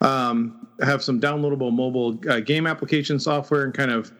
[0.00, 4.12] Um, have some downloadable mobile uh, game application software and kind of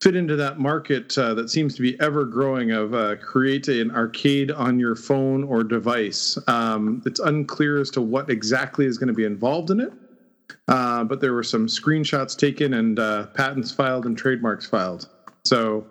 [0.00, 4.78] fit into that market that seems to be ever growing of create an arcade on
[4.78, 6.36] your phone or device.
[6.46, 9.92] Um, it's unclear as to what exactly is going to be involved in it,
[10.68, 15.08] uh, but there were some screenshots taken and uh, patents filed and trademarks filed.
[15.44, 15.86] So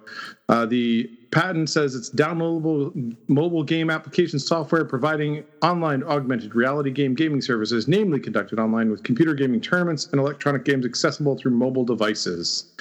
[0.49, 7.13] uh, the patent says it's downloadable mobile game application software providing online augmented reality game
[7.13, 11.85] gaming services, namely conducted online with computer gaming tournaments and electronic games accessible through mobile
[11.85, 12.73] devices.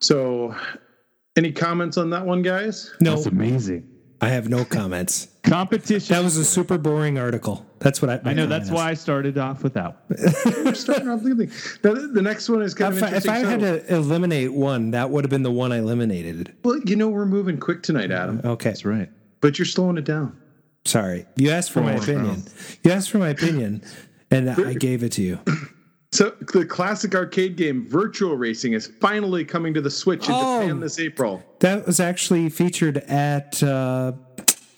[0.00, 0.54] So,
[1.36, 2.92] any comments on that one, guys?
[3.00, 3.88] No, That's amazing.
[4.22, 5.28] I have no comments.
[5.42, 6.14] Competition.
[6.14, 7.66] That was a super boring article.
[7.80, 8.30] That's what I.
[8.30, 8.46] I know.
[8.46, 9.96] That's why I started off with that.
[10.64, 11.50] We're starting off leading.
[11.82, 13.46] The, the next one is kind If of I, if interesting.
[13.46, 16.54] I had to eliminate one, that would have been the one I eliminated.
[16.62, 19.10] well, you know, we're moving quick tonight, Adam, Okay, That's right.
[19.40, 20.40] but you're slowing it down.
[20.84, 21.26] sorry.
[21.36, 22.44] You asked for my Oh, opinion.
[22.84, 23.82] You asked for my opinion,
[24.30, 25.40] and I gave it to you.
[26.12, 30.60] So, the classic arcade game Virtual Racing is finally coming to the Switch in Oh.
[30.60, 31.42] Japan this April.
[31.60, 34.12] That was actually featured at uh,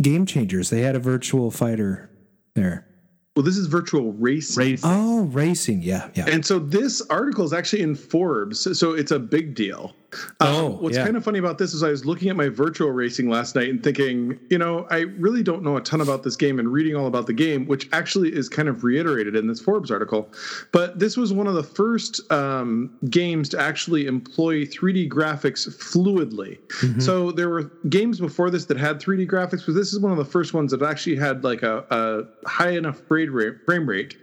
[0.00, 0.70] Game Changers.
[0.70, 2.08] They had a virtual fighter
[2.54, 2.86] there.
[3.34, 4.62] Well, this is Virtual Racing.
[4.62, 4.82] Race.
[4.84, 5.82] Oh, racing.
[5.82, 6.26] Yeah, yeah.
[6.28, 9.92] And so this article is actually in Forbes, so it's a big deal.
[10.40, 11.04] Um, Oh, what's yeah.
[11.04, 13.68] kind of funny about this is I was looking at my virtual racing last night
[13.68, 16.94] and thinking, you know, I really don't know a ton about this game and reading
[16.94, 20.32] all about the game, which actually is kind of reiterated in this Forbes article.
[20.72, 26.58] But this was one of the first um, games to actually employ 3D graphics fluidly.
[26.80, 27.00] Mm-hmm.
[27.00, 30.18] So there were games before this that had 3D graphics, but this is one of
[30.18, 34.16] the first ones that actually had like a, a high enough frame rate, frame rate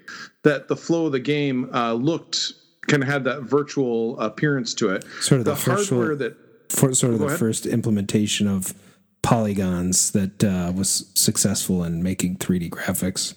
[0.44, 2.54] that the flow of the game uh, looked
[2.88, 5.04] kind of had that virtual appearance to it.
[5.22, 6.38] Sort of the the first hardware that
[6.70, 7.40] For sort of the ahead.
[7.40, 8.74] first implementation of
[9.22, 13.36] polygons that uh, was successful in making 3D graphics.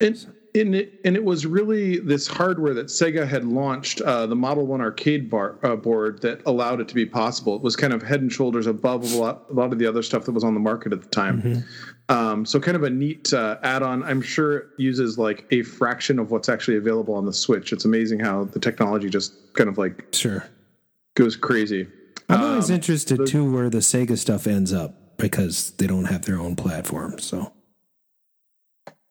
[0.00, 4.34] and and it, and it was really this hardware that Sega had launched, uh, the
[4.34, 7.54] Model One arcade bar, uh, board, that allowed it to be possible.
[7.54, 10.02] It was kind of head and shoulders above a lot, a lot of the other
[10.02, 11.64] stuff that was on the market at the time.
[12.10, 14.02] Um, so kind of a neat uh, add-on.
[14.02, 17.72] I'm sure it uses like a fraction of what's actually available on the Switch.
[17.72, 20.44] It's amazing how the technology just kind of like Sure.
[21.14, 21.86] goes crazy.
[22.28, 26.24] I'm always Um, interested too where the Sega stuff ends up because they don't have
[26.26, 27.18] their own platform.
[27.20, 27.52] So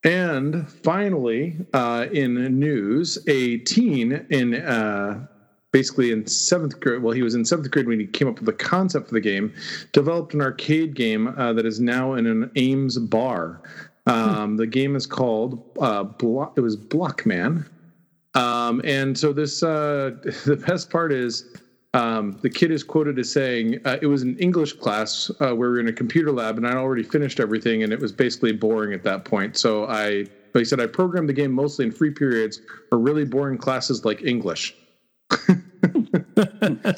[0.04, 5.26] And finally, uh, in news, a teen in uh,
[5.72, 7.02] basically in seventh grade.
[7.02, 9.22] Well, he was in seventh grade when he came up with the concept for the
[9.22, 9.54] game.
[9.92, 13.62] Developed an arcade game uh, that is now in an Ames bar.
[14.08, 17.66] Um, The game is called uh, Blo- it was Blockman.
[18.36, 20.12] Um, and so this uh,
[20.46, 21.58] the best part is
[21.94, 25.56] um, the kid is quoted as saying uh, it was an English class uh, where
[25.56, 28.52] we were in a computer lab and I'd already finished everything and it was basically
[28.52, 29.58] boring at that point.
[29.58, 33.58] So I he said I programmed the game mostly in free periods or really boring
[33.58, 34.76] classes like English.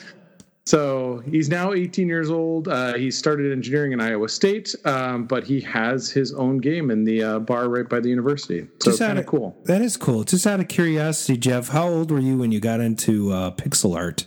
[0.68, 2.68] So he's now 18 years old.
[2.68, 7.04] Uh, he started engineering in Iowa State, um, but he has his own game in
[7.04, 8.68] the uh, bar right by the university.
[8.80, 9.58] So Just kind of of- cool.
[9.66, 10.24] that is cool.
[10.24, 13.96] Just out of curiosity, Jeff, how old were you when you got into uh, pixel
[13.98, 14.26] art?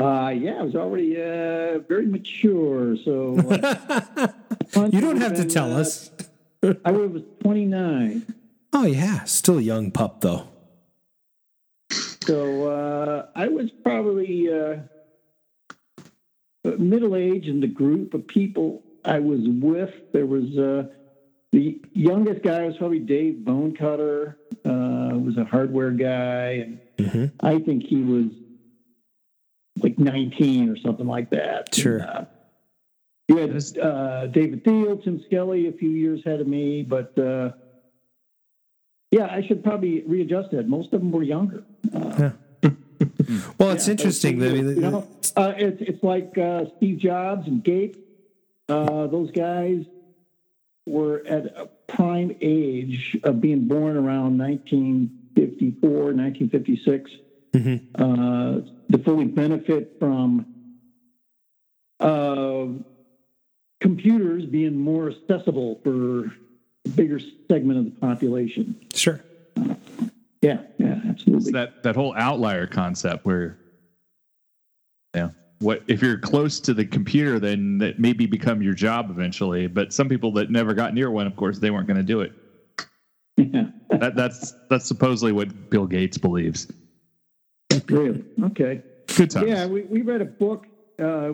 [0.00, 2.96] Uh, yeah, I was already uh, very mature.
[3.04, 4.28] So uh,
[4.92, 6.10] You don't have to tell uh, us.
[6.84, 8.34] I was 29.
[8.72, 10.46] Oh yeah, still a young pup though.
[12.28, 14.80] So uh, I was probably uh,
[16.78, 19.94] middle age in the group of people I was with.
[20.12, 20.88] There was uh,
[21.52, 24.36] the youngest guy was probably Dave Bonecutter,
[24.66, 26.66] uh, was a hardware guy,
[26.98, 28.26] and I think he was
[29.82, 31.74] like 19 or something like that.
[31.74, 32.00] Sure.
[32.00, 32.24] And, uh,
[33.28, 37.52] you had uh, David Thiel, Tim Skelly, a few years ahead of me, but uh,
[39.10, 40.68] yeah, I should probably readjust that.
[40.68, 41.64] Most of them were younger.
[41.94, 42.30] Uh,
[43.58, 44.38] Well, it's yeah, interesting.
[44.38, 47.62] those I things mean, are- you know, uh, it's it's like uh, Steve Jobs and
[47.62, 47.98] Gates.
[48.68, 49.84] Uh, those guys
[50.86, 57.10] were at a prime age of being born around 1954, 1956,
[57.98, 60.46] uh, to fully benefit from
[62.00, 62.66] uh,
[63.80, 66.32] computers being more accessible for
[66.88, 67.20] bigger
[67.50, 68.76] segment of the population.
[68.94, 69.20] sure.
[70.40, 71.36] Yeah, yeah, absolutely.
[71.36, 73.58] It's that that whole outlier concept where
[75.14, 79.66] yeah what if you're close to the computer then that maybe become your job eventually
[79.66, 82.20] but some people that never got near one of course they weren't going to do
[82.20, 82.32] it
[83.36, 83.64] yeah.
[83.90, 86.68] that, that's that's supposedly what bill gates believes
[87.88, 88.24] Really?
[88.42, 88.82] Okay.
[89.16, 90.66] good times Yeah, we, we read a book,
[90.98, 91.32] uh,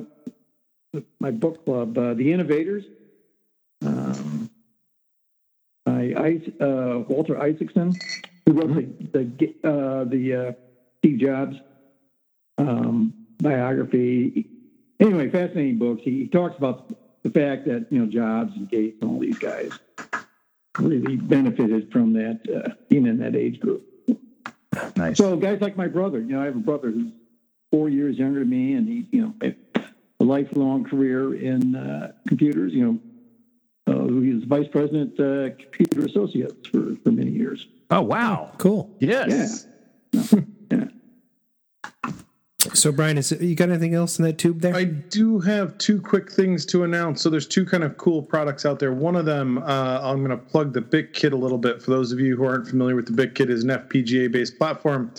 [1.20, 2.84] my book club, uh, The Innovators,
[3.84, 4.50] um,
[6.14, 7.92] uh, Walter Isaacson,
[8.46, 10.53] who wrote the the, uh, the uh,
[10.98, 11.57] Steve Jobs
[12.59, 14.48] um, biography.
[15.00, 16.03] Anyway, fascinating books.
[16.05, 19.38] He, he talks about the fact that you know Jobs and Gates and all these
[19.38, 19.70] guys
[20.79, 23.87] really benefited from that, uh, being in that age group.
[24.96, 27.12] nice So guys like my brother, you know, I have a brother who's
[27.70, 29.55] four years younger than me, and he, you know, a
[30.20, 32.72] a lifelong career in uh, computers.
[32.72, 32.98] You know,
[33.87, 33.92] uh,
[34.25, 37.66] he was vice president, uh, computer associates for for many years.
[37.90, 38.90] oh wow Cool.
[38.99, 39.66] yes
[40.12, 40.85] Yeah.
[42.74, 44.74] So, Brian, is it, you got anything else in that tube there?
[44.74, 47.22] I do have two quick things to announce.
[47.22, 48.92] So there's two kind of cool products out there.
[48.92, 51.80] One of them, uh, I'm going to plug the BitKit a little bit.
[51.80, 55.12] For those of you who aren't familiar with the BitKit, is an FPGA-based platform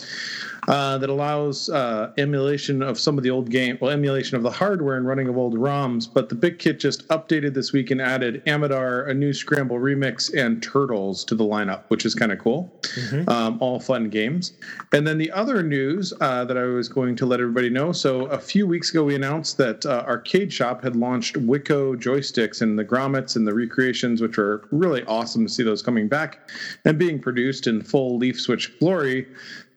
[0.68, 4.50] uh, that allows uh, emulation of some of the old game, well, emulation of the
[4.50, 6.12] hardware and running of old ROMs.
[6.12, 10.62] But the BitKit just updated this week and added Amidar, a new Scramble remix, and
[10.62, 12.72] Turtles to the lineup, which is kind of cool.
[13.28, 14.52] Um, all fun games.
[14.92, 17.92] And then the other news uh, that I was going to let everybody know.
[17.92, 22.60] So a few weeks ago, we announced that uh, Arcade Shop had launched Wico joysticks
[22.60, 26.50] and the grommets and the recreations, which are really awesome to see those coming back
[26.84, 29.28] and being produced in full leaf switch glory.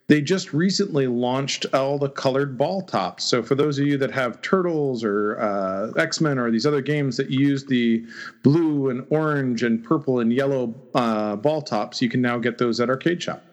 [0.08, 3.22] They just recently launched all the colored ball tops.
[3.22, 6.82] So for those of you that have Turtles or uh, X Men or these other
[6.82, 8.04] games that use the
[8.42, 12.80] blue and orange and purple and yellow uh, ball tops, you can now get those
[12.80, 13.44] at Arcade Shop.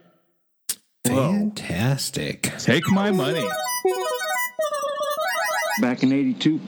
[1.06, 2.52] Fantastic.
[2.58, 3.48] take my money
[5.80, 6.60] Back in 82,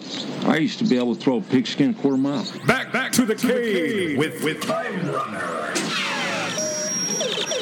[0.43, 2.45] I used to be able to throw a pigskin a quarter mile.
[2.67, 5.73] Back, back to the cave with, with Time Runner.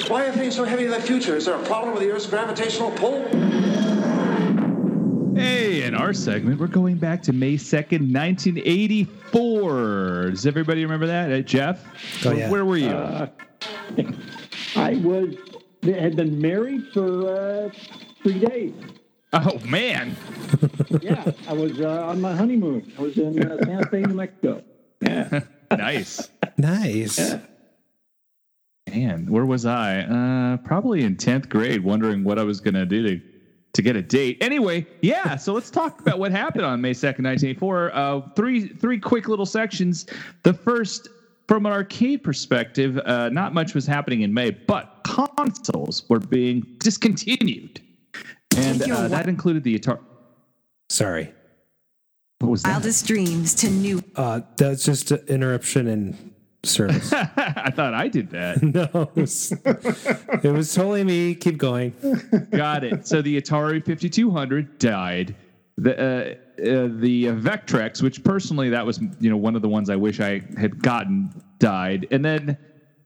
[0.09, 1.37] Why are things so heavy in the future?
[1.37, 3.25] Is there a problem with the Earth's gravitational pull?
[5.35, 10.31] Hey, in our segment, we're going back to May 2nd, 1984.
[10.31, 11.31] Does everybody remember that?
[11.31, 11.85] Uh, Jeff?
[12.25, 12.49] Oh, where, yeah.
[12.49, 12.89] where were you?
[12.89, 13.27] Uh,
[14.75, 15.35] I was
[15.83, 17.69] had been married for uh,
[18.23, 18.73] three days.
[19.33, 20.15] Oh, man.
[21.01, 22.91] Yeah, I was uh, on my honeymoon.
[22.97, 24.63] I was in uh, Santa Fe, New Mexico.
[25.01, 25.41] Yeah.
[25.71, 26.29] nice.
[26.57, 27.35] Nice.
[28.89, 29.99] Man, where was I?
[29.99, 33.21] Uh, probably in 10th grade, wondering what I was going to do to
[33.77, 34.37] to get a date.
[34.41, 35.35] Anyway, yeah.
[35.35, 37.95] So let's talk about what happened on May second, nineteen eighty four.
[37.95, 40.07] Uh, three three quick little sections.
[40.41, 41.09] The first,
[41.47, 46.65] from an arcade perspective, uh, not much was happening in May, but consoles were being
[46.79, 47.79] discontinued,
[48.57, 49.99] and uh, wa- that included the Atari.
[50.89, 51.33] Sorry.
[52.39, 52.71] What was that?
[52.71, 54.03] Wildest dreams to new.
[54.15, 57.11] Uh, that's just an interruption in service.
[57.13, 58.61] I thought I did that.
[58.93, 59.51] no, it was,
[60.43, 61.35] it was totally me.
[61.35, 61.93] Keep going.
[62.51, 63.07] Got it.
[63.07, 65.35] So the Atari 5200 died.
[65.77, 69.89] The uh, uh, the Vectrex, which personally that was you know one of the ones
[69.89, 72.07] I wish I had gotten, died.
[72.11, 72.57] And then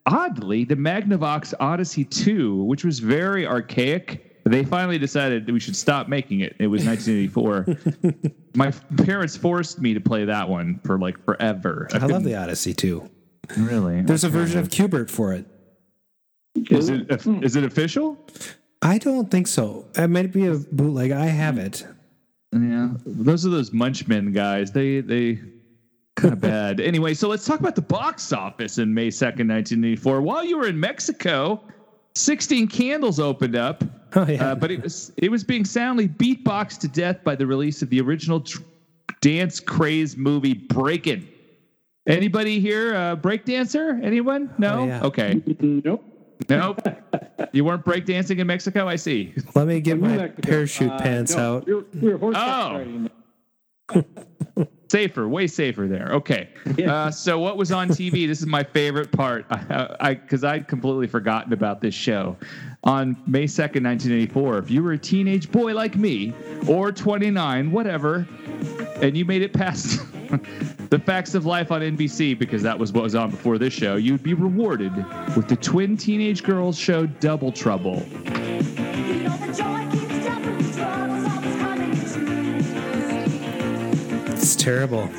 [0.05, 4.30] oddly, the Magnavox Odyssey 2, which was very archaic.
[4.43, 6.55] They finally decided that we should stop making it.
[6.59, 8.31] It was 1984.
[8.55, 8.71] My
[9.03, 11.87] parents forced me to play that one for like forever.
[11.93, 13.09] I love the Odyssey too.
[13.57, 14.01] Really?
[14.01, 15.45] There's a version of Qbert for it.
[16.69, 17.07] Is it
[17.43, 18.17] is it official?
[18.81, 19.85] I don't think so.
[19.95, 21.11] It might be a bootleg.
[21.11, 21.85] I have it.
[22.51, 24.71] Yeah, those are those Munchmen guys.
[24.71, 25.39] They they
[26.15, 26.79] kind of bad.
[26.81, 30.21] Anyway, so let's talk about the box office in May second, nineteen eighty four.
[30.21, 31.61] While you were in Mexico,
[32.15, 33.83] Sixteen Candles opened up,
[34.15, 34.51] Oh yeah.
[34.51, 37.89] uh, but it was it was being soundly beatboxed to death by the release of
[37.89, 38.61] the original tr-
[39.21, 41.27] dance craze movie Breakin'.
[42.07, 44.03] Anybody here uh, breakdancer?
[44.03, 44.53] Anyone?
[44.57, 44.79] No.
[44.79, 45.03] Oh, yeah.
[45.03, 45.41] Okay.
[45.61, 46.03] Nope.
[46.49, 46.81] Nope.
[47.53, 48.87] you weren't breakdancing in Mexico.
[48.87, 49.33] I see.
[49.55, 50.41] Let me get my Mexico.
[50.47, 51.65] parachute Uh, pants no, out.
[51.67, 52.87] We were, we were horseback
[53.95, 54.03] Oh.
[54.91, 56.09] safer, way safer there.
[56.11, 56.49] Okay.
[56.85, 58.27] Uh, so what was on TV?
[58.27, 59.45] this is my favorite part.
[59.49, 62.37] I because I'd completely forgotten about this show.
[62.83, 64.57] On May second, nineteen eighty four.
[64.57, 66.33] If you were a teenage boy like me,
[66.67, 68.27] or twenty nine, whatever,
[69.01, 70.01] and you made it past
[70.89, 73.95] the Facts of Life on NBC because that was what was on before this show,
[73.95, 74.93] you'd be rewarded
[75.35, 78.03] with the twin teenage girls show Double Trouble.
[84.61, 85.09] Terrible.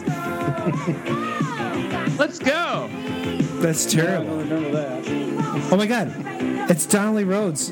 [2.17, 2.89] Let's go.
[3.61, 4.45] That's terrible.
[4.45, 5.69] don't that.
[5.73, 6.13] Oh my god.
[6.71, 7.71] It's Donnelly Rhodes.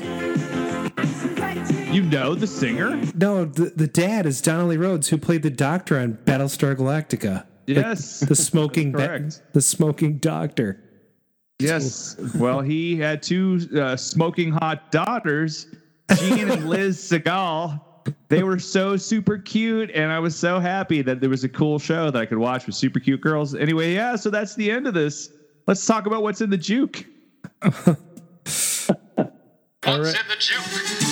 [1.93, 3.01] You know the singer?
[3.15, 7.45] No, the, the dad is Donnelly Rhodes, who played the doctor on Battlestar Galactica.
[7.67, 8.19] Yes.
[8.19, 10.83] The smoking That's ba- the smoking doctor.
[11.59, 12.17] Yes.
[12.35, 15.67] Well, he had two uh, smoking hot daughters,
[16.17, 17.79] Jean and Liz Sagal.
[18.29, 21.79] They were so super cute, and I was so happy that there was a cool
[21.79, 23.53] show that I could watch with super cute girls.
[23.55, 25.29] Anyway, yeah, so that's the end of this.
[25.67, 27.05] Let's talk about what's in the juke.
[29.83, 31.11] What's in the juke?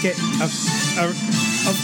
[0.00, 0.14] Okay.
[0.40, 0.48] Uh,
[0.98, 1.12] uh,
[1.66, 1.74] uh,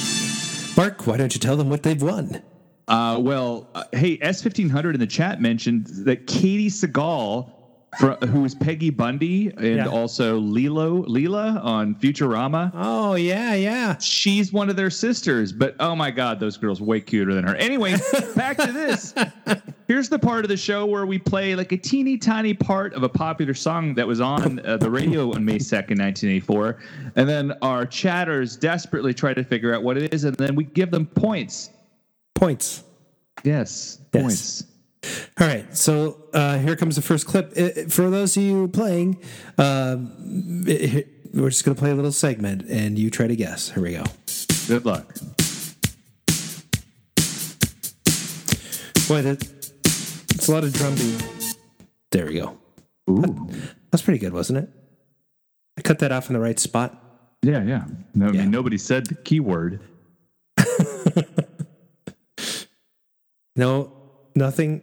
[0.77, 2.43] Mark, why don't you tell them what they've won?
[2.89, 7.51] Uh, well, uh, hey, S1500 in the chat mentioned that Katey Sagal,
[7.99, 9.89] fr- who is Peggy Bundy and Yeah.
[9.89, 12.71] also Lilo, Leela on Futurama.
[12.75, 13.99] Oh yeah, yeah.
[13.99, 17.57] She's one of their sisters, but oh my god, those girls way cuter than her.
[17.57, 17.97] Anyway,
[18.37, 19.13] back to this.
[19.89, 23.03] Here's the part of the show where we play like a teeny tiny part of
[23.03, 26.79] a popular song that was on uh, the radio on May 2nd, 1984.
[27.17, 30.63] And then our chatters desperately try to figure out what it is, and then we
[30.65, 31.71] give them points.
[32.37, 32.85] Points.
[33.45, 34.23] Yes, Yes.
[34.23, 34.65] points.
[35.41, 37.53] All right, so uh, here comes the first clip.
[37.57, 39.19] Uh, For those of you playing,
[39.59, 43.71] um, eh, we're just going to play a little segment, and you try to guess.
[43.71, 44.05] Here we go.
[44.69, 45.15] Good luck.
[49.09, 49.47] Boy, that,
[50.35, 51.25] it's a lot of drum beat.
[52.11, 52.59] There we go.
[53.09, 53.49] Ooh.
[53.93, 54.69] That's pretty good, wasn't it?
[55.79, 57.01] I cut that off in the right spot.
[57.43, 57.85] Yeah, yeah.
[58.15, 59.81] No, I mean, nobody said the keyword.
[63.57, 63.93] No,
[64.35, 64.83] nothing.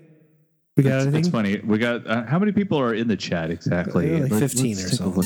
[0.76, 1.22] We got That's, anything?
[1.22, 1.60] that's funny.
[1.60, 4.20] We got uh, how many people are in the chat exactly?
[4.22, 5.08] Like 15 let's or take a so.
[5.10, 5.26] look.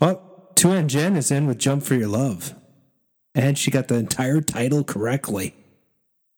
[0.00, 0.20] Oh,
[0.56, 2.54] Two and Jen is in with Jump for Your Love.
[3.34, 5.54] And she got the entire title correctly.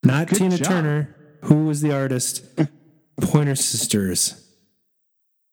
[0.03, 0.69] Not Good Tina job.
[0.69, 2.45] Turner, who was the artist,
[3.21, 4.41] Pointer Sisters.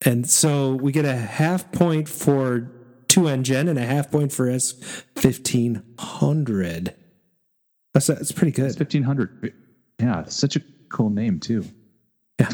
[0.04, 2.70] And so we get a half point for
[3.08, 6.94] 2 and Jen and a half point for S1500.
[7.94, 8.66] That's, that's pretty good.
[8.68, 9.54] It's fifteen hundred.
[10.00, 11.66] Yeah, such a cool name too.
[12.40, 12.50] Yeah.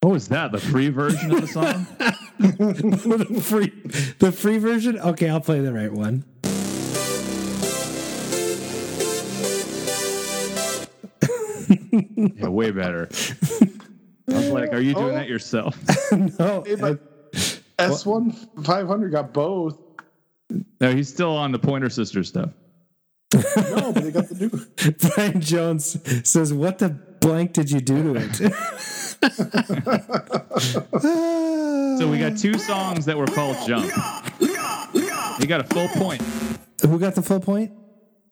[0.00, 0.52] What was that?
[0.52, 1.86] The free version of the song?
[2.38, 3.72] the free
[4.18, 4.98] the free version?
[4.98, 6.24] Okay, I'll play the right one.
[12.36, 13.08] yeah, way better.
[14.28, 15.14] I was like, are you doing oh.
[15.14, 15.78] that yourself?
[16.38, 16.62] No.
[17.78, 19.78] S1 500 got both.
[20.80, 22.50] No, he's still on the Pointer Sister stuff.
[23.34, 24.50] No, but they got the new.
[25.14, 25.98] Brian Jones
[26.28, 28.40] says, "What the blank did you do to it?"
[31.98, 33.86] So we got two songs that were called Jump.
[34.40, 36.22] You got a full point.
[36.82, 37.72] Who got the full point?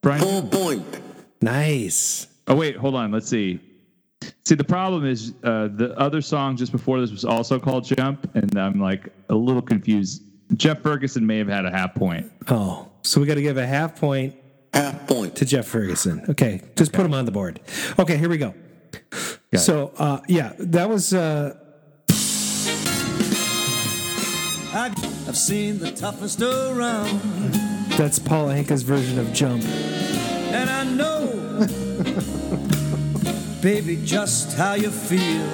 [0.01, 0.21] Brian.
[0.21, 0.85] Full point.
[1.41, 2.27] Nice.
[2.47, 3.11] Oh wait, hold on.
[3.11, 3.59] Let's see.
[4.45, 8.29] See, the problem is uh, the other song just before this was also called Jump,
[8.35, 10.21] and I'm like a little confused.
[10.55, 12.29] Jeff Ferguson may have had a half point.
[12.49, 14.35] Oh, so we got to give a half point
[14.73, 15.35] Half point.
[15.37, 16.25] to Jeff Ferguson.
[16.29, 17.61] Okay, just put him on the board.
[17.97, 18.53] Okay, here we go.
[19.51, 19.59] it.
[19.59, 21.57] So, uh, yeah, that was uh,
[24.75, 27.19] I've, I've seen the toughest around,
[27.95, 29.63] that's Paul Anka's version of Jump.
[29.63, 31.22] and I know,
[33.63, 35.47] baby, just how you feel.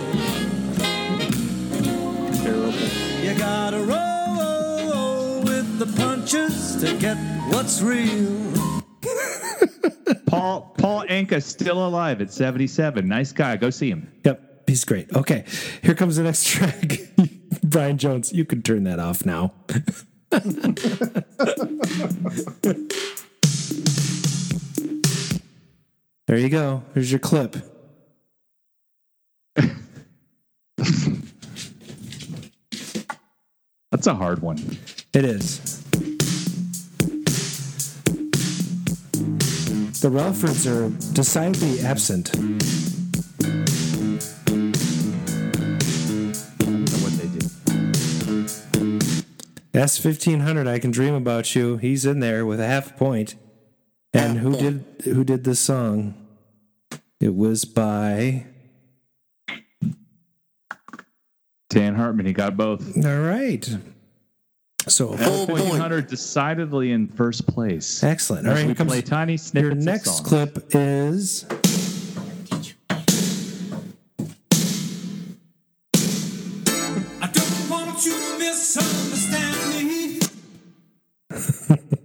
[3.23, 7.17] You gotta roll with the punches to get
[7.49, 8.51] what's real.
[10.25, 13.07] Paul Paul Anka still alive at 77.
[13.07, 13.57] Nice guy.
[13.57, 14.11] Go see him.
[14.25, 15.15] Yep, he's great.
[15.15, 15.45] Okay,
[15.83, 17.01] here comes the next track.
[17.63, 19.53] Brian Jones, you can turn that off now.
[26.25, 26.81] there you go.
[26.95, 27.68] Here's your clip.
[33.99, 34.57] That's a hard one.
[35.13, 35.59] It is.
[39.99, 42.31] The Ralfords are decidedly absent.
[47.11, 47.43] They did.
[49.73, 51.75] S1500 I can dream about you.
[51.75, 53.35] He's in there with a half point.
[54.13, 56.13] And who did who did this song?
[57.19, 58.45] It was by
[61.69, 62.25] Dan Hartman.
[62.25, 62.97] He got both.
[63.05, 63.67] All right.
[64.87, 68.03] So Point Hunter decidedly in first place.
[68.03, 68.47] excellent.
[68.47, 69.71] All As right, we here comes play tiny your snippets.
[69.73, 70.27] of next songs.
[70.27, 71.45] clip is
[77.21, 80.19] I don't want you to misunderstand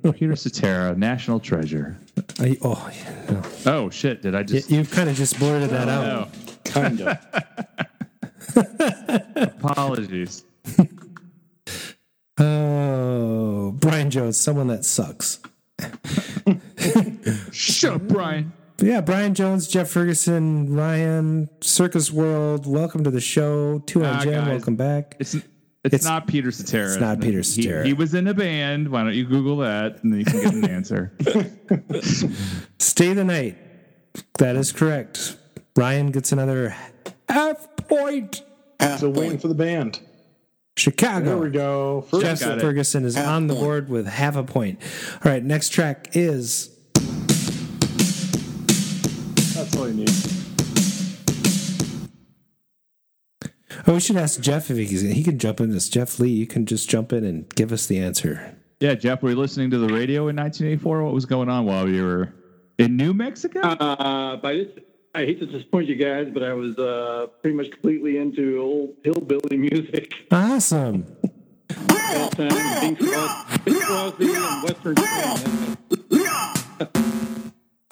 [0.05, 0.12] me.
[0.12, 1.97] Peter Cetera, National Treasure.
[2.39, 3.43] I, oh, yeah, no.
[3.65, 4.21] Oh shit!
[4.21, 4.71] Did I just?
[4.71, 6.05] you've kind of just blurted that oh, out.
[6.05, 6.29] No.
[6.65, 7.19] Kind of.
[9.37, 10.45] Apologies.
[12.37, 15.39] Oh, Brian Jones, someone that sucks.
[17.53, 18.53] Shut up, Brian.
[18.76, 23.78] But yeah, Brian Jones, Jeff Ferguson, Ryan, Circus World, welcome to the show.
[23.87, 24.49] Two on Ah, Jam, guys.
[24.49, 25.16] welcome back.
[25.20, 25.45] It's it's,
[25.85, 26.87] It's- not Peter Cetera.
[26.87, 28.89] it's not Peter He- He, was in a band.
[28.89, 31.12] Why don't you Google that and then you can get an answer.
[32.80, 33.57] Stay the night.
[34.39, 35.37] That is correct.
[35.76, 36.74] Ryan gets another
[37.28, 38.43] half point.
[38.97, 40.01] Still waiting for the band.
[40.77, 41.25] Chicago.
[41.27, 42.03] There we go.
[42.11, 42.61] First, Jeff got it.
[42.61, 44.81] Ferguson is on the board with half a point.
[45.25, 46.70] All right, next track is
[49.55, 50.11] that's all you need.
[53.87, 55.89] Oh, we should ask Jeff if he can, he can jump in this.
[55.89, 58.57] Jeff Lee, you can just jump in and give us the answer.
[58.81, 61.05] yeah, Jeff, were you listening to the radio in 1984?
[61.05, 62.33] What was going on while you were
[62.79, 63.61] in New Mexico?
[63.61, 64.68] Uh, by this,
[65.17, 68.95] I hate to disappoint you guys, but I was uh, pretty much completely into old
[69.05, 70.12] hillbilly music.
[70.33, 71.07] Awesome.
[71.89, 75.77] All the time, Bing Crosby, Bing Crosby and Western Swing.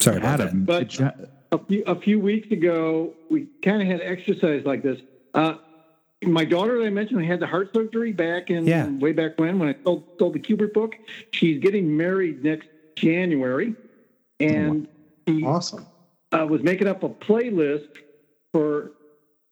[0.01, 1.09] Sorry about Adam, But- you-
[1.53, 4.99] A few, a few weeks ago, we kind of had exercise like this.
[5.35, 5.55] Uh,
[6.23, 8.89] my daughter that I mentioned who had the heart surgery back in Yeah.
[8.89, 10.95] way back when, when I sold, sold the Qbert book.
[11.31, 13.75] She's getting married next January,
[14.39, 14.87] and
[15.27, 15.85] she Awesome.
[16.33, 17.87] Uh, was making up a playlist
[18.51, 18.91] for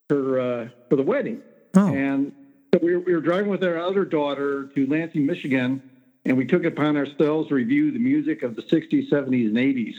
[0.09, 1.41] her uh, for the wedding.
[1.75, 1.93] Oh.
[1.93, 2.33] And
[2.73, 5.81] so we were, we were driving with our other daughter to Lansing, Michigan,
[6.25, 9.57] and we took it upon ourselves to review the music of the 60s, 70s, and
[9.57, 9.95] 80s.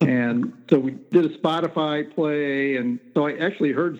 [0.00, 3.98] And so we did a Spotify play, and so I actually heard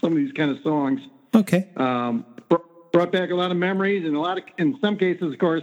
[0.00, 1.00] some of these kind of songs.
[1.34, 1.68] Okay.
[1.76, 2.56] Um, br-
[2.92, 5.62] brought back a lot of memories, and a lot of, in some cases, of course,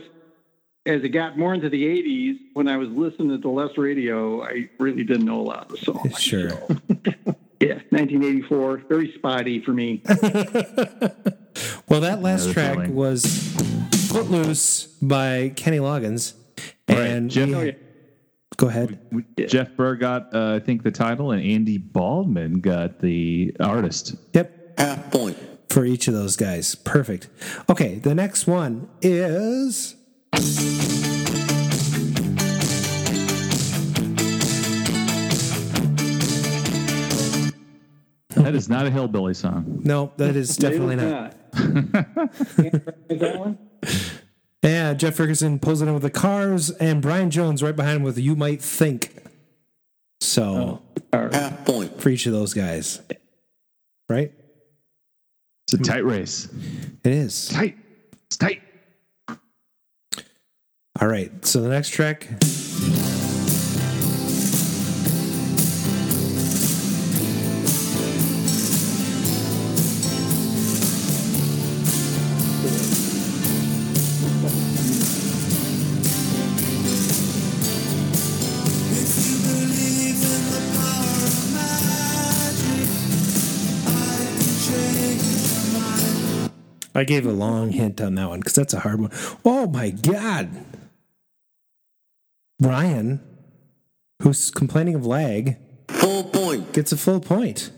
[0.88, 4.70] as it got more into the 80s, when I was listening to less radio, I
[4.80, 6.20] really didn't know a lot of the songs.
[6.20, 6.50] Sure.
[7.60, 10.04] Yeah, 1984, very spotty for me.
[11.90, 12.94] Well, that last the track feeling.
[12.96, 13.26] was
[14.10, 16.34] Footloose by Kenny Loggins.
[16.88, 17.72] And Jeff- we- Oh, yeah.
[18.58, 19.00] go ahead.
[19.48, 24.16] Jeff Burr got, uh, I think, the title, and Andy Baldwin got the artist.
[24.34, 24.78] Yep.
[24.80, 25.38] Half point.
[25.70, 26.76] For each of those guys.
[26.76, 27.28] Perfect.
[27.70, 29.96] Okay, the next one is.
[38.36, 39.82] That is not a hillbilly song.
[39.84, 41.34] No, that is definitely It is not.
[43.10, 43.58] Is that one?
[44.64, 48.04] Yeah, Jeff Ferguson pulls it in with the cars, and Brian Jones right behind him
[48.04, 49.14] with "You Might Think."
[50.22, 50.82] So
[51.14, 52.00] oh, Half point.
[52.02, 53.02] for each of those guys,
[54.10, 54.32] right?
[55.66, 56.48] It's a tight race.
[57.04, 57.50] It is.
[57.50, 57.78] Tight.
[58.28, 58.62] It's tight.
[61.00, 61.32] All right.
[61.46, 62.28] So the next track.
[86.96, 89.12] I gave a long hint on that one because that's a hard one.
[89.46, 90.50] Oh my God.
[92.60, 93.22] Ryan,
[94.24, 95.58] who's complaining of lag,
[95.90, 96.74] Full point.
[96.74, 97.72] gets a full point.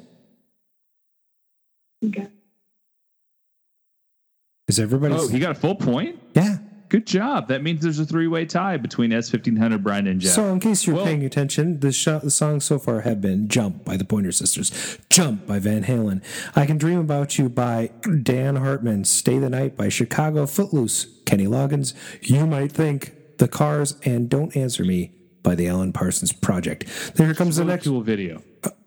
[4.67, 5.15] Is everybody?
[5.15, 6.19] Oh, he got a full point?
[6.34, 6.57] yeah.
[6.89, 7.49] Good job.
[7.49, 10.32] That means there's a three way tie between S1500, Brian, and Jeff.
[10.34, 13.47] So, in case you're Well- paying attention, the, sh- the songs so far have been
[13.47, 16.23] Jump by the Pointer Sisters, Jump by Van Halen,
[16.55, 17.91] I Can Dream About You by
[18.23, 23.95] Dan Hartman, Stay the Night by Chicago Footloose, Kenny Loggins, You Might Think, The Cars,
[24.03, 25.11] and Don't Answer Me
[25.43, 26.85] by the Alan Parsons Project.
[27.15, 27.85] Then here comes the next.
[27.85, 28.43] cool video.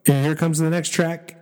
[0.07, 1.39] And here comes the next track.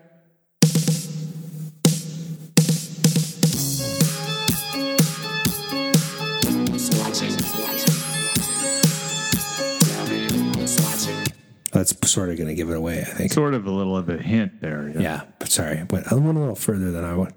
[11.72, 13.32] That's sort of going to give it away, I think.
[13.32, 14.92] Sort of a little of a hint there.
[14.96, 15.82] Yeah, sorry.
[15.88, 17.34] But I went a little further than I went.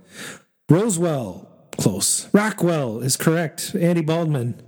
[0.70, 1.48] Rosewell,
[1.78, 2.30] close.
[2.32, 3.76] Rockwell is correct.
[3.76, 4.62] Andy Baldwin.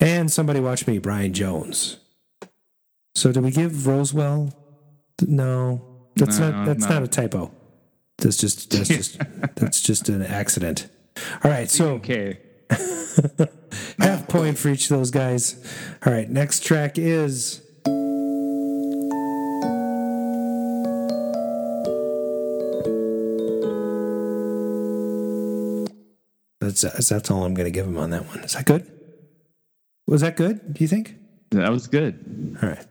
[0.00, 1.98] And somebody watch me, Brian Jones.
[3.14, 4.52] So did we give Rosewell?
[5.26, 5.80] No.
[6.16, 6.88] That's No, not that's no.
[6.90, 7.50] not a typo.
[8.18, 9.18] That's just that's just
[9.56, 10.88] that's just an accident.
[11.44, 12.38] All right, so Okay.
[13.98, 15.62] half point for each of those guys.
[16.04, 17.62] All right, next track is
[26.60, 28.40] That's that's all I'm going to give him on that one.
[28.40, 28.90] Is that good?
[30.06, 30.74] Was that good?
[30.74, 31.16] Do you think?
[31.50, 32.56] That was good.
[32.62, 32.86] All right.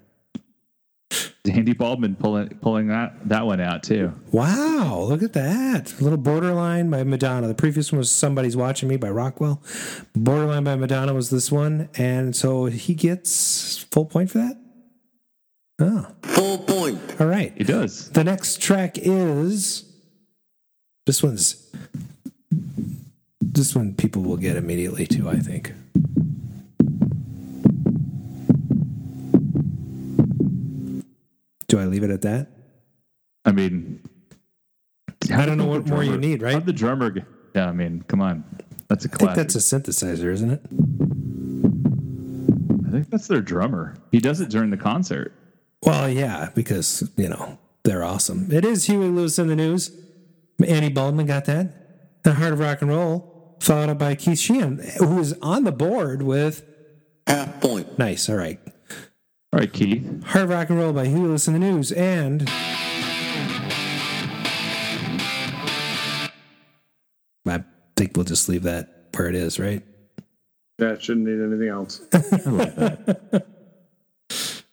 [1.47, 4.11] Andy Baldwin pulling pulling that, that one out too.
[4.31, 5.93] Wow, look at that.
[5.99, 7.47] A little Borderline by Madonna.
[7.47, 9.61] The previous one was Somebody's Watching Me by Rockwell.
[10.15, 11.87] Borderline by Madonna was this one.
[11.95, 14.57] And so he gets full point for that?
[15.77, 16.99] Oh, Full point.
[17.21, 17.53] all right.
[17.55, 18.09] He does.
[18.09, 19.83] The next track is
[21.05, 21.69] this one's
[23.39, 25.73] this one people will get immediately too, I think.
[31.67, 32.49] Do I leave it at that?
[33.45, 34.01] I mean,
[35.33, 36.53] I don't know the what more you need, right?
[36.53, 37.13] how'd the drummer?
[37.55, 38.43] Yeah, I mean, come on,
[38.87, 40.61] that's a I think that's a synthesizer, isn't it?
[42.87, 43.95] I think that's their drummer.
[44.11, 45.33] He does it during the concert.
[45.83, 48.51] Well, yeah, because you know they're awesome.
[48.51, 49.91] It is Huey Lewis in the news.
[50.65, 52.23] Annie Baldwin got that.
[52.23, 55.71] The Heart of Rock and Roll, followed up by Keith Sheehan, who is on the
[55.71, 56.63] board with
[57.27, 57.97] Half point.
[57.99, 58.29] nice.
[58.29, 58.59] All right,
[59.55, 60.21] All right, Keith.
[60.25, 62.41] Heart Rock and Roll by Huey Lewis in the news, and
[67.47, 67.63] I
[67.95, 69.81] think we'll just leave that where it is, right?
[70.77, 72.01] That shouldn't need anything else.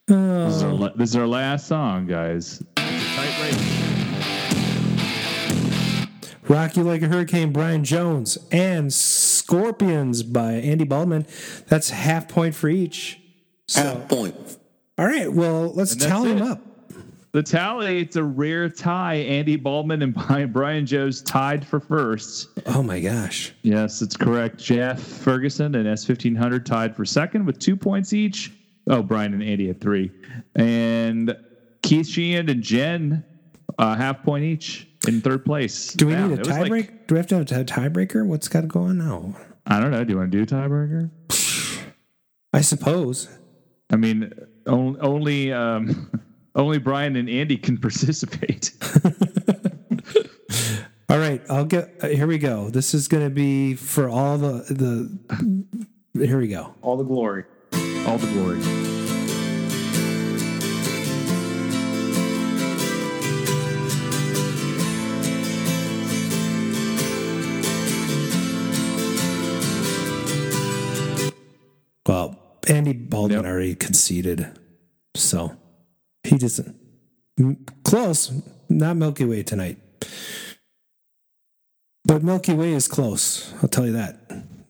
[0.09, 2.61] This is, our, la- this is our last song, guys.
[2.77, 6.07] It's tight race.
[6.49, 11.25] Rock You Like a Hurricane, Brian Jones, and Scorpions by Andy Baldwin.
[11.69, 13.21] That's half point for each.
[13.75, 14.35] Half point.
[14.99, 16.61] All right, well, let's tally them up.
[17.33, 19.15] The tally, it's a rare tie.
[19.15, 20.15] Andy Baldwin and
[20.53, 22.49] Brian- Joes tied for first.
[22.67, 23.55] Oh my gosh.
[23.63, 24.59] Yes, it's correct.
[24.59, 28.53] Jeff Ferguson and S1500 tied for second with two points each.
[28.89, 30.11] Oh, Brian and Andy had three.
[30.57, 31.35] And
[31.83, 33.25] Keith Sheehan and Jen,
[33.79, 35.95] uh, half point each in third place.
[35.95, 36.69] Do we Wow, need a tiebreaker?
[36.71, 38.27] like- do we have to have a tiebreaker?
[38.27, 39.37] What's got to go on now?
[39.67, 40.05] I don't know.
[40.05, 41.11] Do you want to do a tiebreaker?
[42.53, 43.29] I suppose.
[43.91, 44.33] I mean,
[44.67, 46.11] only only, um,
[46.55, 48.73] only Brian and Andy can participate.
[51.09, 51.95] All right, I'll get.
[52.03, 52.71] Uh, here we go.
[52.71, 56.27] This is going to be for all the the.
[56.27, 56.75] Here we go.
[56.81, 57.45] All the glory.
[58.07, 58.61] All the glory.
[72.07, 74.59] Well, Andy Baldwin already conceded,
[75.15, 75.57] so
[76.25, 76.77] he doesn't.
[77.85, 78.33] Close.
[78.69, 79.79] not Milky Way tonight.
[82.05, 83.53] But Milky Way is close.
[83.63, 84.19] I'll tell you that.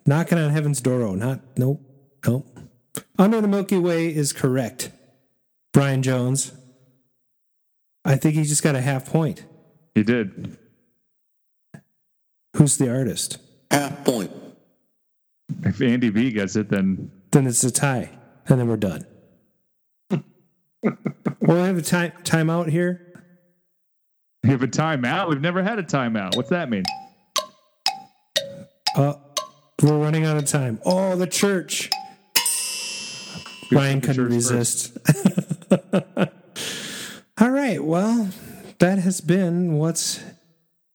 [0.07, 1.03] Knocking on heaven's door.
[1.03, 1.80] Oh, not nope,
[2.26, 2.47] nope.
[3.18, 4.90] Under the Milky Way is correct.
[5.72, 6.53] Brian Jones.
[8.05, 9.45] I think he just got a half point.
[9.95, 10.57] He did.
[12.57, 13.38] Who's the artist?
[13.70, 14.30] Half point.
[15.64, 18.11] If Andy B gets it, then Then it's a tie,
[18.47, 19.07] and then we're done.
[21.41, 23.24] we'll have a time timeout here.
[24.45, 25.30] you have a timeout.
[25.30, 26.37] We've never had a timeout.
[26.37, 26.85] What's that mean?
[28.95, 29.14] Uh,
[29.83, 30.78] we're running out of time.
[30.85, 31.89] Oh, the church.
[33.72, 34.97] Ryan couldn't resist.
[37.39, 37.83] All right.
[37.83, 38.28] Well,
[38.78, 40.22] that has been what's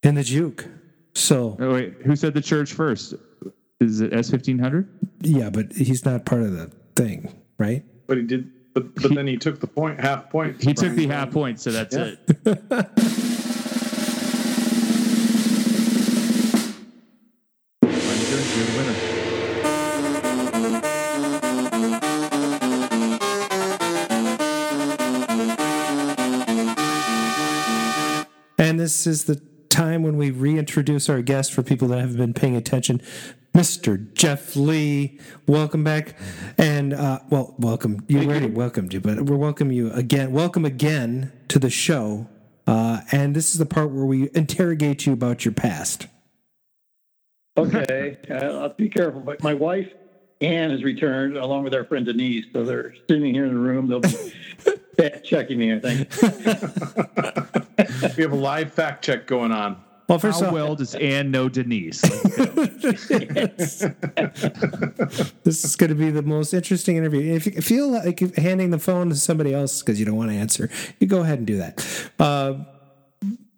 [0.04, 0.66] in the juke.
[1.16, 3.16] So, Oh wait, who said the church first?
[3.80, 4.90] Is it S fifteen hundred?
[5.22, 7.84] yeah, but he's not part of the thing, right?
[8.08, 8.52] But he did.
[8.74, 10.64] But, but then he took the point, half point.
[10.64, 12.12] He took the half point, so that's Yeah.
[12.14, 12.44] it.
[17.82, 19.98] Brian Jones, you're the winner.
[28.60, 29.36] And this is the
[29.70, 33.02] time when we reintroduce our guest for people that haven't been paying attention.
[33.58, 34.14] Mr.
[34.14, 36.16] Jeff Lee, welcome back.
[36.60, 38.06] And, uh, well, welcome.
[38.08, 40.32] You already welcomed you, but we'll welcome you again.
[40.32, 42.28] Welcome again to the show.
[42.68, 46.06] Uh, and this is the part where we interrogate you about your past.
[47.58, 49.22] Okay, uh, I'll be careful.
[49.22, 49.92] But my wife,
[50.40, 52.46] Anne, has returned along with our friend Denise.
[52.54, 53.88] So they're sitting here in the room.
[53.88, 54.10] They'll be
[55.00, 56.14] fact checking me, I think.
[58.18, 59.82] We have a live fact check going on.
[60.08, 62.02] Well, first How off, well does Anne know Denise?
[65.44, 67.34] This is going to be the most interesting interview.
[67.34, 70.38] If you feel like handing the phone to somebody else because you don't want to
[70.38, 72.10] answer, you go ahead and do that.
[72.20, 72.56] Uh,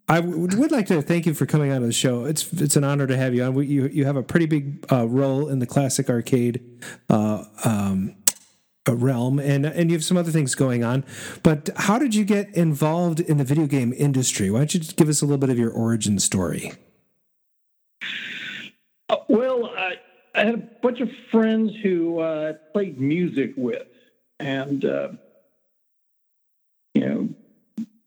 [0.07, 2.25] I would like to thank you for coming on the show.
[2.25, 3.53] It's it's an honor to have you on.
[3.53, 6.61] We, you you have a pretty big uh, role in the classic arcade
[7.09, 8.15] uh, um,
[8.95, 11.03] realm, and and you have some other things going on.
[11.43, 14.49] But how did you get involved in the video game industry?
[14.49, 16.73] Why don't you give us a little bit of your origin story?
[19.09, 19.95] Uh, well, I,
[20.35, 23.87] I had a bunch of friends who uh, played music with,
[24.39, 25.09] and uh,
[26.93, 27.29] you know,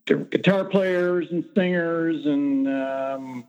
[0.06, 3.44] they were guitar players and singers, and um,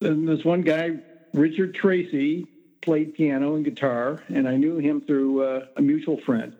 [0.00, 0.98] and this one guy,
[1.32, 2.46] Richard Tracy,
[2.82, 6.54] played piano and guitar, and I knew him through uh, a mutual friend.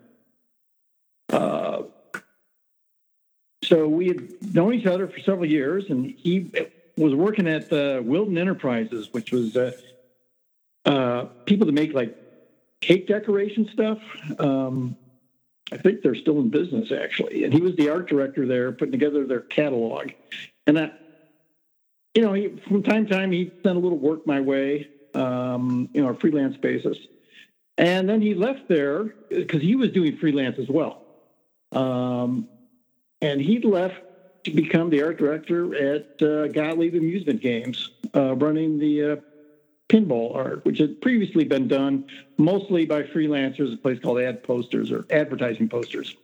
[1.29, 1.83] Uh,
[3.63, 6.51] so we had known each other for several years, and he
[6.97, 9.71] was working at uh, Wilton Enterprises, which was uh,
[10.85, 12.15] uh, people that make like
[12.81, 13.99] cake decoration stuff.
[14.39, 14.95] Um,
[15.71, 18.91] I think they're still in business actually, and he was the art director there, putting
[18.91, 20.11] together their catalog.
[20.67, 20.99] And that,
[22.13, 25.89] you know, he, from time to time he sent a little work my way, um,
[25.93, 26.97] you know, a freelance basis.
[27.77, 31.01] And then he left there because he was doing freelance as well.
[31.71, 32.47] Um,
[33.21, 33.95] and he left
[34.43, 39.15] to become the art director at uh, Gottlieb Amusement Games, uh, running the uh,
[39.89, 42.05] pinball art, which had previously been done
[42.37, 46.15] mostly by freelancers a place called Ad Posters or Advertising Posters.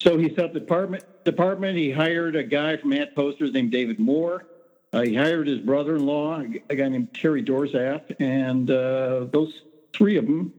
[0.00, 1.04] So he set up the department.
[1.24, 1.78] Department.
[1.78, 4.46] He hired a guy from Ad Posters named David Moore.
[4.94, 10.24] Uh, he hired his brother-in-law, a guy named Terry Doerzaph, and uh, those three of
[10.24, 10.52] them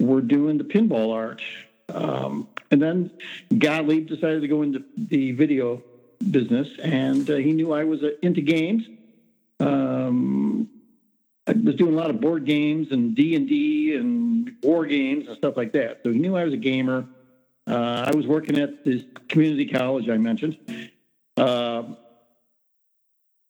[0.00, 1.40] were doing the pinball art.
[1.88, 3.12] Um, and then
[3.56, 5.84] Gottlieb decided to go into the video
[6.32, 8.88] business, and uh, he knew I was uh, into games.
[9.60, 10.68] Um,
[11.46, 15.28] I was doing a lot of board games and D and D and war games
[15.28, 16.00] and stuff like that.
[16.02, 17.06] So he knew I was a gamer.
[17.68, 20.58] Uh, I was working at this community college I mentioned,
[21.36, 21.84] uh,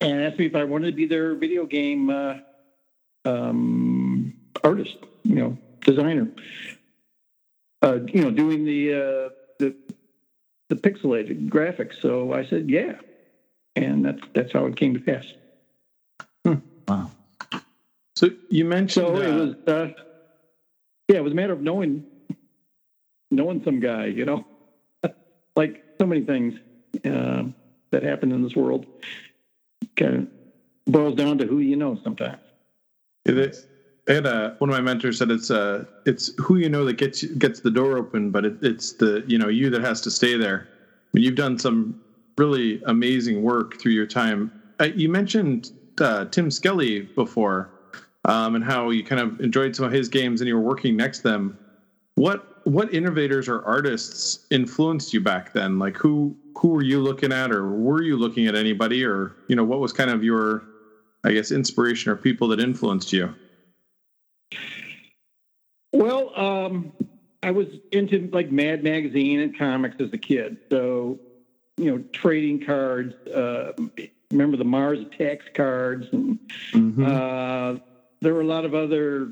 [0.03, 2.35] and asked me if I wanted to be their video game uh,
[3.25, 4.35] um,
[4.65, 6.29] artist, you know, designer.
[7.81, 9.29] Uh, you know, doing the uh,
[9.59, 9.75] the
[10.69, 12.01] the pixelated graphics.
[12.01, 12.95] So I said, yeah,
[13.77, 15.27] and that's that's how it came to pass.
[16.89, 17.11] Wow.
[18.17, 19.89] So you mentioned So uh, it was, uh,
[21.09, 22.05] yeah, it was a matter of knowing
[23.31, 24.45] knowing some guy, you know,
[25.57, 26.55] like so many things
[27.05, 27.45] uh,
[27.91, 28.87] that happen in this world.
[29.97, 32.41] Kind of boils down to who you know sometimes.
[33.25, 33.57] It,
[34.09, 36.95] I had a one of my mentors said it's uh it's who you know that
[36.95, 40.11] gets gets the door open, but it, it's the you know you that has to
[40.11, 40.69] stay there.
[40.73, 41.97] I mean, you've done some
[42.39, 44.51] really amazing work through your time.
[44.81, 45.71] Uh, you mentioned
[46.01, 47.71] uh, Tim Skelly before,
[48.25, 50.97] um, and how you kind of enjoyed some of his games, and you were working
[50.97, 51.59] next to them.
[52.17, 55.79] What what innovators or artists influenced you back then?
[55.79, 59.57] Like who who were you looking at, or were you looking at anybody, or you
[59.57, 60.65] know, what was kind of your,
[61.25, 63.35] I guess, inspiration or people that influenced you?
[65.93, 66.93] Well, um,
[67.43, 71.19] I was into like Mad Magazine and comics as a kid, so
[71.77, 73.15] you know, trading cards.
[73.27, 73.73] Uh,
[74.31, 76.39] remember the Mars Attacks cards, and
[76.73, 77.05] Mm-hmm.
[77.05, 77.77] uh,
[78.21, 79.31] there were a lot of other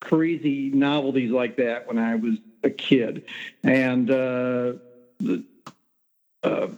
[0.00, 3.22] crazy novelties like that when I was a kid,
[3.62, 4.74] and uh,
[5.20, 5.42] the,
[6.44, 6.68] uh,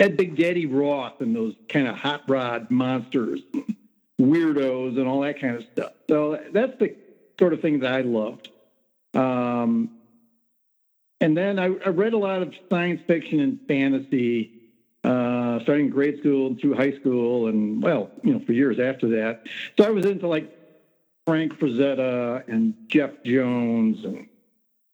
[0.00, 3.40] Ed Big Daddy Roth and those kind of hot rod monsters,
[4.20, 5.92] weirdos, and all that kind of stuff.
[6.08, 6.94] So that's the
[7.38, 8.50] sort of thing that I loved.
[9.14, 9.90] Um,
[11.20, 14.50] and then I, I read a lot of science fiction and fantasy,
[15.04, 19.08] uh, starting in grade school through high school, and well, you know, for years after
[19.10, 19.46] that.
[19.78, 20.52] So I was into like
[21.26, 24.26] Frank Frazetta and Jeff Jones and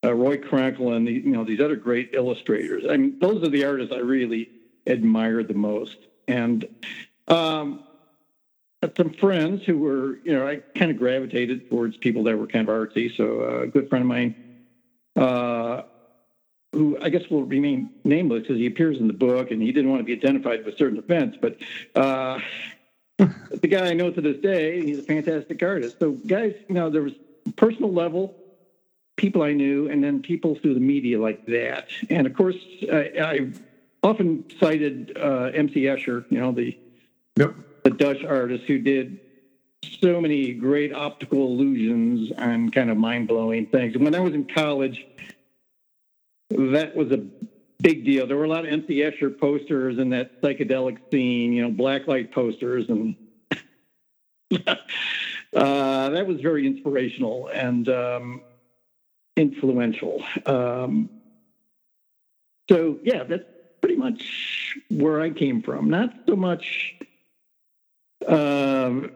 [0.05, 2.85] uh, Roy Krenkel and the, you know these other great illustrators.
[2.89, 4.49] I mean, those are the artists I really
[4.87, 5.97] admire the most.
[6.27, 6.67] And
[7.29, 7.81] um,
[8.97, 12.69] some friends who were, you know, I kind of gravitated towards people that were kind
[12.69, 13.15] of artsy.
[13.15, 14.35] So uh, a good friend of mine,
[15.17, 15.83] uh,
[16.73, 19.91] who I guess will remain nameless because he appears in the book and he didn't
[19.91, 21.57] want to be identified with certain events, but
[21.95, 22.39] uh,
[23.19, 25.99] the guy I know to this day, he's a fantastic artist.
[25.99, 27.13] So guys, you know, there was
[27.57, 28.35] personal level,
[29.21, 31.89] people I knew, and then people through the media like that.
[32.09, 32.57] And of course,
[32.91, 33.41] I, I
[34.03, 36.77] often cited uh, MC Escher, you know, the
[37.37, 37.55] Yep.
[37.85, 39.19] the Dutch artist who did
[40.01, 43.97] so many great optical illusions and kind of mind blowing things.
[43.97, 45.07] When I was in college,
[46.51, 47.21] that was a
[47.81, 48.27] big deal.
[48.27, 52.31] There were a lot of MC Escher posters in that psychedelic scene, you know, blacklight
[52.31, 53.15] posters, and
[54.67, 54.77] uh,
[56.11, 58.43] that was very inspirational and um,
[59.41, 60.23] influential.
[60.47, 61.11] Um,
[62.69, 63.43] so, yeah, that's
[63.81, 65.91] pretty much where I came from.
[65.91, 66.95] Not so much
[68.29, 69.11] um,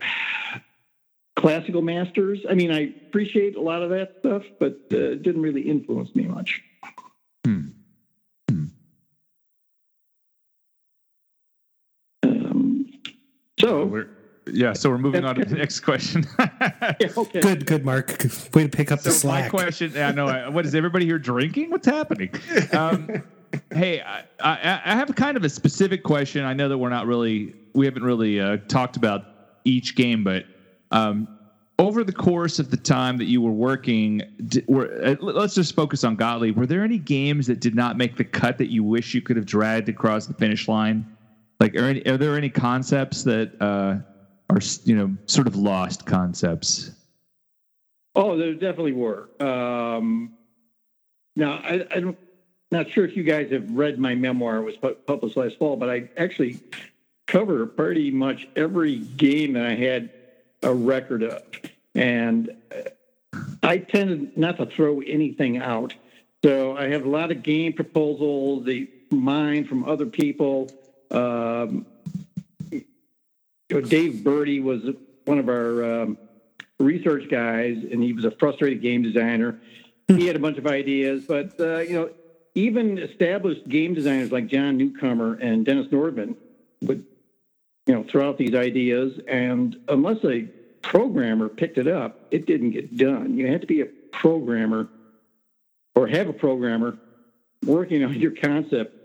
[1.36, 2.40] classical masters.
[2.48, 6.12] I mean, I appreciate a lot of that stuff, but uh, it didn't really influence
[6.14, 6.62] me much.
[12.22, 12.86] Um,
[13.60, 14.06] so, We're,
[14.54, 16.24] yeah, so we're moving on to the next question.
[16.38, 17.40] yeah, okay.
[17.40, 18.24] Good, good, Mark.
[18.54, 19.50] Way to pick up the So my slack.
[19.50, 20.50] question, yeah, no, I- know.
[20.52, 21.70] what is everybody here drinking?
[21.70, 22.30] What's happening?
[22.72, 23.22] Um,
[23.72, 26.44] hey, I, I, I have kind of a specific question.
[26.44, 29.24] I know that we're not really, we haven't really uh, talked about
[29.64, 30.44] each game, but
[30.90, 31.26] um,
[31.78, 35.74] over the course of the time that you were working, di- were, uh, let's just
[35.74, 36.56] focus on Gottlieb.
[36.56, 39.36] Were there any games that did not make the cut that you wish you could
[39.36, 41.04] have dragged across the finish line?
[41.60, 43.96] Like, are, any, are there any concepts that uh,
[44.50, 46.90] are, you know, sort of lost concepts?
[48.14, 49.28] Oh, there definitely were.
[49.40, 50.34] Um,
[51.36, 52.16] now, I, I'm
[52.70, 54.58] not sure if you guys have read my memoir.
[54.58, 56.60] It was published last fall, but I actually
[57.26, 60.10] cover pretty much every game that I had
[60.62, 61.42] a record of.
[61.94, 62.56] And
[63.62, 65.94] I tended not to throw anything out.
[66.44, 70.70] So I have a lot of game proposals, the mine from other people.
[71.10, 71.86] Um,
[73.74, 74.82] know, Dave Birdie was
[75.24, 76.18] one of our um,
[76.78, 79.58] research guys, and he was a frustrated game designer.
[80.08, 82.10] He had a bunch of ideas, but uh, you know,
[82.54, 86.36] even established game designers like John Newcomer and Dennis Nordman
[86.82, 87.04] would,
[87.86, 90.42] you know, throw out these ideas, and unless a
[90.82, 93.36] programmer picked it up, it didn't get done.
[93.36, 94.88] You had to be a programmer
[95.94, 96.98] or have a programmer
[97.64, 99.03] working on your concept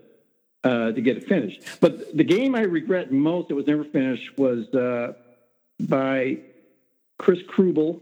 [0.64, 1.62] uh, to get it finished.
[1.80, 5.14] But the game I regret most that was never finished was uh,
[5.80, 6.38] by
[7.18, 8.00] Chris Krubel,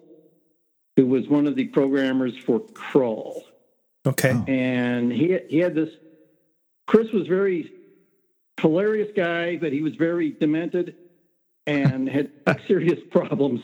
[0.96, 3.42] who was one of the programmers for Krull.
[4.06, 4.36] Okay.
[4.46, 5.90] And he he had this.
[6.86, 7.70] Chris was very
[8.60, 10.96] hilarious guy, but he was very demented
[11.66, 12.30] and had
[12.66, 13.60] serious problems.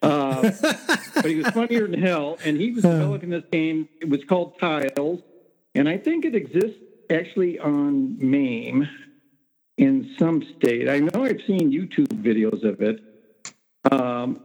[0.00, 0.50] Uh,
[1.14, 2.38] but he was funnier than hell.
[2.44, 3.88] And he was developing this game.
[4.00, 5.22] It was called Tylz,
[5.74, 6.78] and I think it exists
[7.10, 8.88] actually on MAME
[9.76, 10.88] in some state.
[10.88, 13.00] I know I've seen YouTube videos of it.
[13.90, 14.40] Um,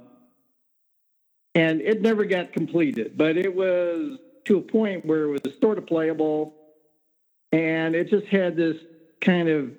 [1.56, 5.78] and it never got completed, but it was to a point where it was sort
[5.78, 6.54] of playable,
[7.52, 8.78] and it just had this
[9.22, 9.72] kind of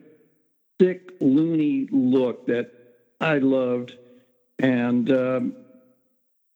[0.81, 2.71] sick, loony look that
[3.21, 3.97] I loved,
[4.59, 5.57] and um,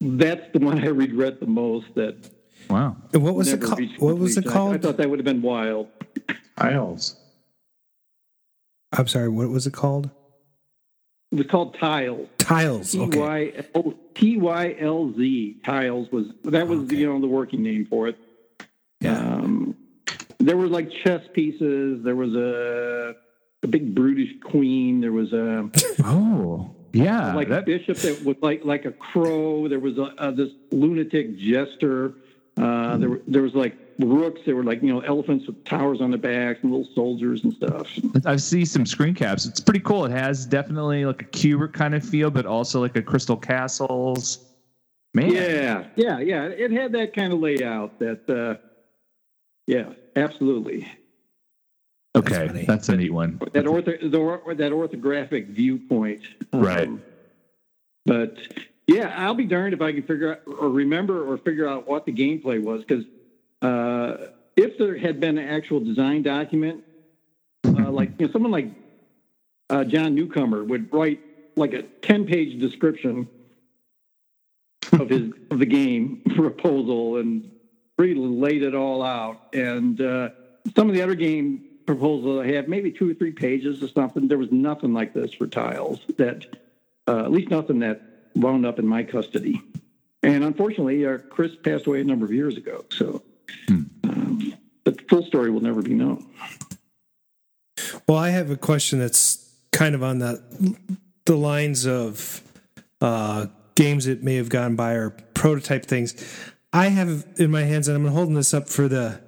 [0.00, 1.86] that's the one I regret the most.
[1.94, 2.30] That
[2.70, 2.96] Wow.
[3.12, 3.80] What was it called?
[3.98, 4.72] What was it called?
[4.72, 5.88] I- I, thought that would have been wild.
[6.58, 7.14] Tylz.
[8.92, 9.28] I'm sorry.
[9.28, 10.10] What was it called?
[11.30, 12.26] It was called Tylz.
[12.38, 12.92] Tylz.
[12.92, 13.18] T Okay.
[13.18, 15.60] Y L T Y L Z.
[15.64, 16.96] Tylz was that was Okay.
[16.96, 18.16] you know the working name for it.
[19.00, 19.18] Yeah.
[19.18, 19.76] Um,
[20.38, 22.02] there were like chess pieces.
[22.02, 23.14] There was a
[23.62, 25.00] a big brutish queen.
[25.00, 25.68] There was a
[26.04, 27.34] Oh, yeah.
[27.34, 29.68] like that- a bishop that was like like a crow.
[29.68, 32.14] There was a, uh this lunatic jester.
[32.56, 34.40] Uh, there there was like rooks.
[34.44, 37.52] There were like you know elephants with towers on their backs and little soldiers and
[37.52, 37.98] stuff.
[38.24, 39.46] I see some screen caps.
[39.46, 40.04] It's pretty cool.
[40.04, 44.44] It has definitely like a Qbert kind of feel, but also like a Crystal Castles.
[45.14, 46.44] Man, Yeah, yeah, yeah.
[46.44, 47.98] It had that kind of layout.
[47.98, 48.62] That uh,
[49.66, 50.86] yeah, absolutely.
[52.14, 52.64] okay, funny.
[52.64, 53.40] that's a neat one.
[53.52, 56.22] That ortho the, that orthographic viewpoint.
[56.52, 56.90] Um, Right.
[58.06, 58.38] But
[58.86, 62.06] yeah, I'll be darned if I can figure out or remember or figure out what
[62.06, 63.04] the gameplay was because
[63.62, 64.16] uh,
[64.56, 66.84] if there had been an actual design document,
[67.64, 68.70] uh, like you know, someone like
[69.70, 71.20] uh, John Newcomer would write
[71.56, 73.28] like a ten-page description
[74.92, 77.50] of his of the game proposal and
[77.98, 79.54] really laid it all out.
[79.54, 80.30] And uh,
[80.76, 84.28] some of the other game proposals I have maybe two or three pages or something.
[84.28, 86.46] There was nothing like this for Tylz that,
[87.06, 88.02] uh, at least nothing that
[88.34, 89.60] wound up in my custody.
[90.22, 92.84] And unfortunately, uh, Chris passed away a number of years ago.
[92.90, 93.22] So,
[95.08, 96.26] full story will never be known.
[98.06, 100.76] Well, I have a question that's kind of on the
[101.26, 102.42] the lines of
[103.00, 106.14] uh, games that may have gone by or prototype things.
[106.72, 109.20] I have in my hands, and I'm holding this up for the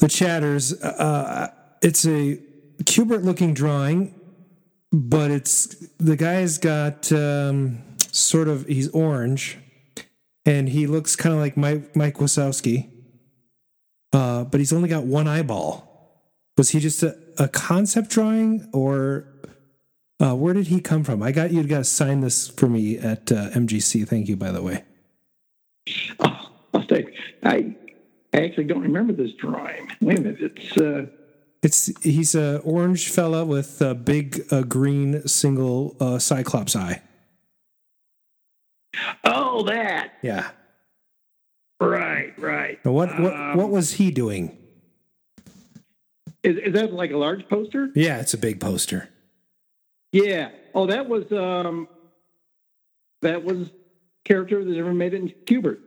[0.00, 0.72] the chatters.
[0.82, 1.48] Uh,
[1.82, 2.40] it's a
[2.82, 4.14] Qbert looking drawing,
[4.92, 9.58] but it's the guy's got um, sort of he's orange,
[10.44, 12.90] and he looks kind of like Mike Mike Wazowski,
[14.12, 15.84] uh, but he's only got one eyeball.
[16.56, 19.26] Was he just a, a concept drawing, or
[20.20, 21.22] uh, where did he come from?
[21.22, 24.06] I got you got to sign this for me at uh, MGC.
[24.08, 24.84] Thank you, by the way.
[26.20, 27.06] Oh, I'll say,
[27.42, 27.74] I
[28.34, 29.88] actually don't remember this drawing.
[30.00, 30.40] Wait a minute.
[30.56, 31.06] It's, uh,
[31.62, 37.02] It's he's a orange fella with a big uh, green single uh, cyclops eye.
[39.24, 40.14] oh, that.
[40.22, 40.50] Yeah.
[41.80, 42.84] Right, right.
[42.84, 44.56] What what Um, what was he doing?
[46.42, 47.90] Is, is that like a large poster?
[47.94, 49.08] Yeah, it's a big poster.
[50.12, 50.50] Yeah.
[50.74, 51.88] Oh, that was um,
[53.22, 53.70] that was
[54.24, 55.78] character that never made it in Qbert.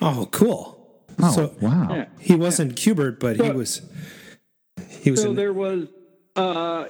[0.00, 1.04] Oh, cool.
[1.22, 1.88] Oh, so wow.
[1.90, 2.04] Yeah.
[2.18, 3.82] he wasn't Qbert, but he was
[4.88, 5.88] he was So in, there was,
[6.36, 6.86] uh,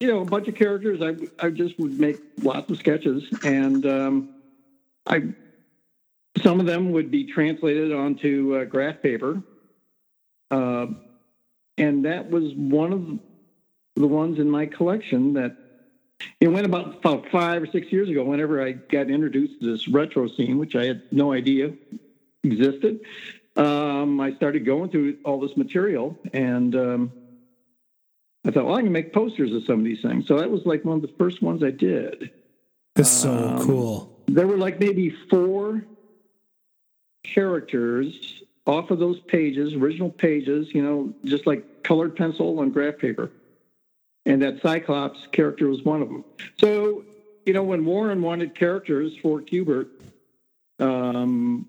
[0.00, 1.00] you know, a bunch of characters.
[1.00, 4.34] I I just would make lots of sketches, and um,
[5.06, 5.32] I
[6.40, 9.42] some of them would be translated onto uh, graph paper,
[10.50, 10.86] uh,
[11.78, 13.18] and that was one of
[13.96, 15.56] the ones in my collection that.
[16.40, 18.22] It went about, about five or six years ago.
[18.22, 21.72] Whenever I got introduced to this retro scene, which I had no idea
[22.44, 23.00] existed,
[23.56, 27.12] um, I started going through all this material, and um,
[28.46, 30.26] I thought, well, I can make posters of some of these things.
[30.26, 32.30] So that was like one of the first ones I did.
[32.94, 34.22] that's so um, cool.
[34.26, 35.84] There were like maybe four
[37.24, 42.98] characters off of those pages, original pages, you know, just like colored pencil on graph
[42.98, 43.30] paper.
[44.24, 46.24] And that Cyclops character was one of them.
[46.60, 47.04] So,
[47.44, 49.88] you know, when Warren wanted characters for Qbert,
[50.78, 51.66] um,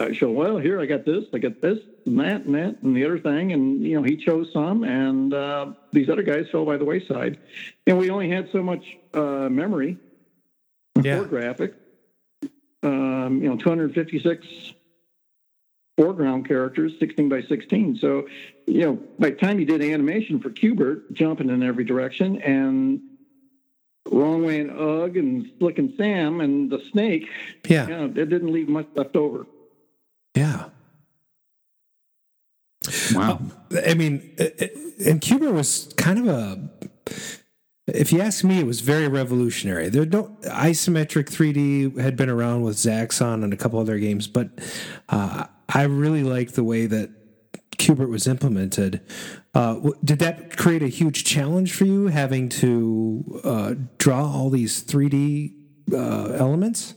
[0.00, 2.96] I showed, well, here, I got this, I got this, and that, and that, and
[2.96, 3.52] the other thing.
[3.52, 7.38] And, you know, he chose some, and uh, these other guys fell by the wayside.
[7.86, 9.98] And we only had so much uh, memory
[11.02, 11.18] Yeah.
[11.18, 11.74] for graphic.
[12.82, 14.73] Um, you know, 256
[15.96, 17.98] foreground characters, 16 by 16.
[18.00, 18.26] So,
[18.66, 23.00] you know, by the time you did animation for Qbert, jumping in every direction, and
[24.10, 27.28] Wrong Way and Ugg and Slick and Sam and the Snake,
[27.68, 27.86] Yeah.
[27.86, 29.46] you know, it didn't leave much left over.
[30.34, 30.66] Yeah.
[33.14, 33.40] Wow.
[33.86, 34.66] I mean, uh, uh,
[35.06, 36.70] and Qbert was kind of a.
[37.86, 39.88] If you ask me, it was very revolutionary.
[39.90, 44.50] There no isometric 3D had been around with Zaxxon and a couple other games, but
[45.10, 47.10] uh, I really like the way that
[47.76, 49.00] Qbert was implemented.
[49.52, 54.82] Uh, did that create a huge challenge for you, having to uh, draw all these
[54.84, 55.52] 3D
[55.92, 56.94] uh, elements?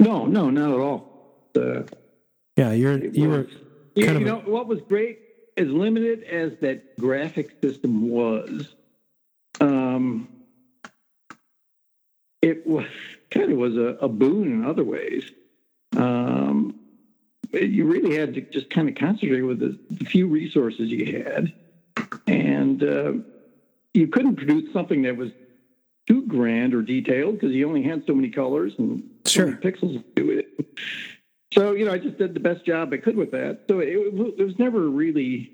[0.00, 1.50] No, no, not at all.
[1.54, 1.82] Uh,
[2.56, 3.46] Yeah, you're you were
[3.94, 5.18] you, you know, what was great,
[5.56, 8.74] as limited as that graphic system was,
[9.60, 10.28] um,
[12.42, 12.86] it was
[13.30, 15.30] kind of was a, a boon in other ways.
[15.96, 16.63] Um,
[17.62, 21.52] you really had to just kind of concentrate with the, the few resources you had,
[22.26, 23.12] and uh,
[23.92, 25.30] you couldn't produce something that was
[26.06, 29.94] too grand or detailed because you only had so many colors and so many pixels
[29.94, 30.78] to do it.
[31.52, 33.62] so you know, I just did the best job I could with that.
[33.68, 35.50] So it, it was never really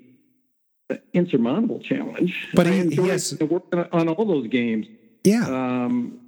[0.89, 2.49] an insurmountable challenge.
[2.53, 3.33] But I enjoyed yes.
[3.39, 4.87] working on all those games.
[5.23, 5.45] Yeah.
[5.45, 6.19] Um,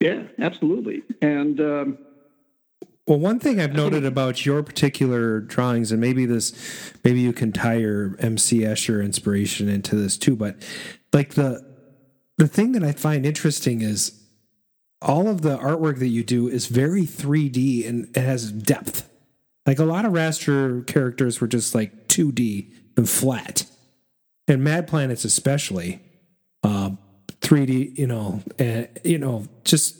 [0.00, 1.02] yeah, absolutely.
[1.22, 1.98] And um,
[3.06, 7.52] Well, one thing I've noted about your particular drawings, and maybe this, maybe you can
[7.52, 10.56] tie your MC Escher inspiration into this too, but
[11.12, 11.64] like the
[12.38, 14.22] the thing that I find interesting is
[15.00, 19.08] all of the artwork that you do is very 3D and it has depth.
[19.64, 23.64] Like a lot of raster characters were just like 2D and flat,
[24.46, 26.00] and Mad Planets especially,
[26.62, 26.90] uh,
[27.40, 27.98] 3D.
[27.98, 29.96] You know, and you know, just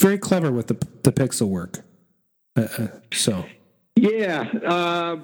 [0.00, 1.80] very clever with the the pixel work.
[2.56, 3.44] Uh, uh, so
[3.96, 5.16] yeah, uh,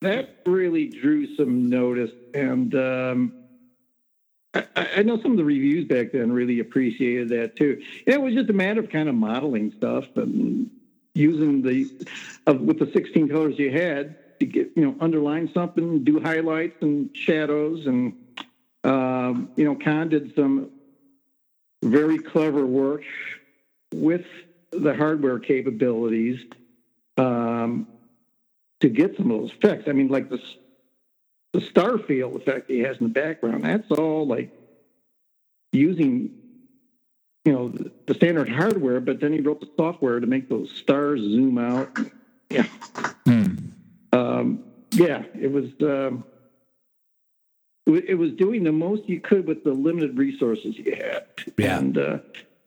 [0.00, 2.10] that really drew some notice.
[2.34, 3.32] And um,
[4.54, 4.64] I,
[4.96, 7.82] I know some of the reviews back then really appreciated that too.
[8.06, 10.70] It was just a matter of kind of modeling stuff and
[11.14, 11.84] using the
[12.46, 17.10] with the 16 colors you had to get you know underline something, do highlights and
[17.14, 18.14] shadows, and
[18.84, 20.70] um, you know, Kan did some
[21.82, 23.02] very clever work
[23.92, 24.24] with
[24.70, 26.40] the hardware capabilities
[27.16, 27.86] um,
[28.80, 29.84] to get some of those effects.
[29.88, 30.40] I mean, like the
[31.52, 33.64] the star field effect he has in the background.
[33.64, 34.50] That's all like
[35.72, 36.30] using
[37.44, 40.70] you know the, the standard hardware, but then he wrote the software to make those
[40.70, 41.98] stars zoom out.
[42.50, 42.66] Yeah,
[44.12, 45.66] um, yeah, it was.
[45.80, 46.24] Um,
[47.86, 51.24] it it was doing the most you could with the limited resources you had.
[51.56, 51.78] Yeah.
[51.78, 52.18] And, uh,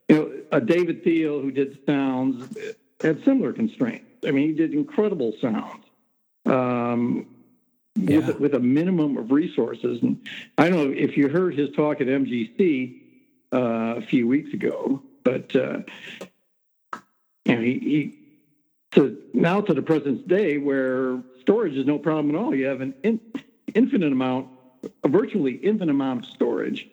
[0.10, 2.56] you know, uh, David Thiel, who did sounds,
[3.02, 4.06] had similar constraints.
[4.26, 5.84] I mean, he did incredible sounds
[6.46, 7.28] um,
[7.96, 8.18] Yeah.
[8.28, 10.02] with, with a minimum of resources.
[10.04, 10.20] And
[10.58, 13.00] I don't know if you heard his talk at MGC
[13.54, 15.80] uh, a few weeks ago, but uh,
[17.46, 18.20] you know, he, he
[18.92, 22.56] to now to the present day where storage is no problem at all.
[22.56, 23.20] You have an in,
[23.74, 24.48] infinite amount,
[25.04, 26.88] a virtually infinite amount of storage,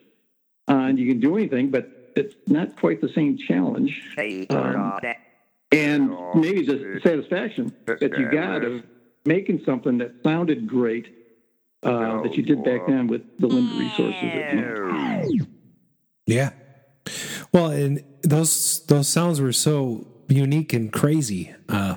[0.67, 4.01] uh, and you can do anything, but it's not quite the same challenge.
[4.49, 4.99] Um,
[5.71, 8.83] and maybe the satisfaction that you got of
[9.25, 11.07] making something that sounded great
[11.83, 14.21] uh, that you did back then with the limited resources.
[14.21, 15.45] that
[16.25, 16.51] yeah,
[17.51, 21.53] well, and those those sounds were so unique and crazy.
[21.67, 21.95] Uh,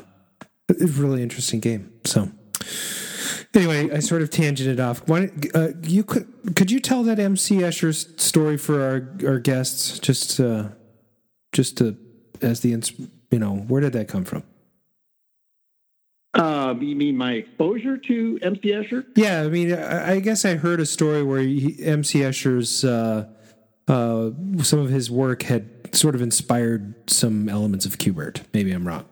[0.69, 1.93] it's a really interesting game.
[2.05, 2.31] So.
[3.57, 5.09] Anyway, I sort of tangented off.
[5.09, 9.99] Why, uh, you could could you tell that MC Escher's story for our our guests?
[9.99, 10.69] Just uh,
[11.53, 11.97] just to
[12.43, 12.93] as the ins-
[13.31, 14.43] you know where did that come from?
[16.35, 19.07] Uh, you mean my exposure to MC Escher?
[19.17, 23.27] Yeah, I mean, I, I guess I heard a story where he, MC Escher's uh,
[23.89, 24.31] uh,
[24.63, 28.43] some of his work had sort of inspired some elements of Qbert.
[28.53, 29.07] Maybe I'm wrong.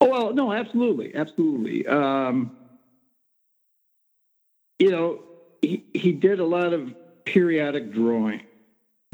[0.00, 1.84] Oh well, no, absolutely, absolutely.
[1.88, 2.52] Um,
[4.78, 5.20] you know,
[5.62, 6.94] he he did a lot of
[7.24, 8.42] periodic drawing,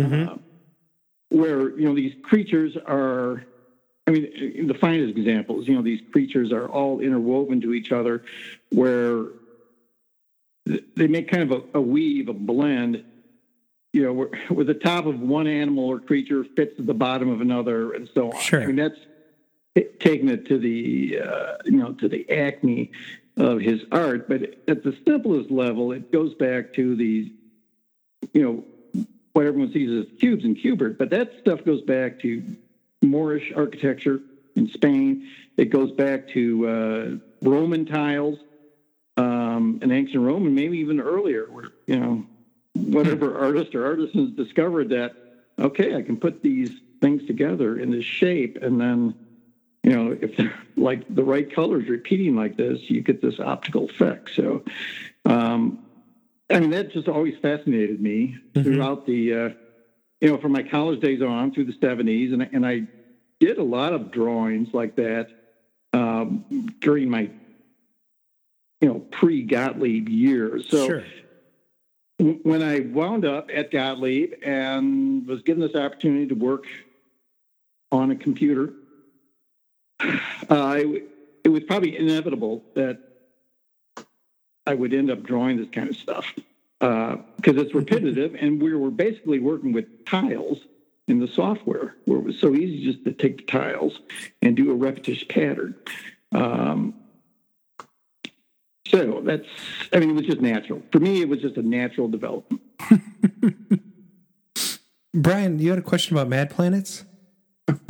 [0.00, 0.36] uh,
[1.28, 3.44] where you know these creatures are.
[4.06, 8.24] I mean, the finest examples, you know, these creatures are all interwoven to each other,
[8.70, 9.26] where
[10.96, 13.04] they make kind of a, a weave, a blend.
[13.92, 17.28] You know, where, where the top of one animal or creature fits at the bottom
[17.28, 18.40] of another, and so on.
[18.40, 18.62] Sure.
[18.62, 18.98] I mean, that's
[19.76, 22.90] t- taking it to the uh, you know to the acme
[23.36, 24.28] of his art.
[24.28, 27.32] But at the simplest level, it goes back to the,
[28.32, 28.64] you know
[29.32, 32.42] what everyone sees as cubes and Qbert, but that stuff goes back to
[33.02, 34.20] Moorish architecture
[34.56, 35.26] in Spain.
[35.56, 38.38] It goes back to uh, Roman tiles
[39.16, 42.24] um, in ancient Rome, and maybe even earlier, where you know
[42.74, 45.12] whatever artist or artisans discovered that
[45.58, 49.14] okay, I can put these things together in this shape, and then
[49.90, 53.84] you know if they're like the right colors repeating like this, you get this optical
[53.84, 54.30] effect.
[54.34, 54.64] So.
[55.24, 55.84] Um,
[56.50, 59.48] I mean, that just always fascinated me throughout the, uh,
[60.20, 62.32] you know, from my college days on through the 70s.
[62.32, 62.88] And, and I
[63.38, 65.28] did a lot of drawings like that
[65.92, 66.44] um,
[66.80, 67.30] during my,
[68.80, 70.68] you know, pre Gottlieb years.
[70.68, 71.04] So sure.
[72.18, 76.66] when I wound up at Gottlieb and was given this opportunity to work
[77.92, 78.72] on a computer,
[80.48, 81.08] uh, it,
[81.44, 82.98] it was probably inevitable that
[84.66, 86.32] I would end up drawing this kind of stuff
[86.78, 90.60] because it's repetitive, and we were basically working with tiles
[91.08, 94.00] in the software, where it was so easy just to take the tiles
[94.40, 95.74] and do a repetitious pattern.
[96.32, 96.94] Um,
[98.86, 99.46] so that's,
[99.92, 100.82] I mean, it was just natural.
[100.92, 102.62] For me, it was just a natural development.
[105.14, 107.04] Brian, you had a question about Mad Planets?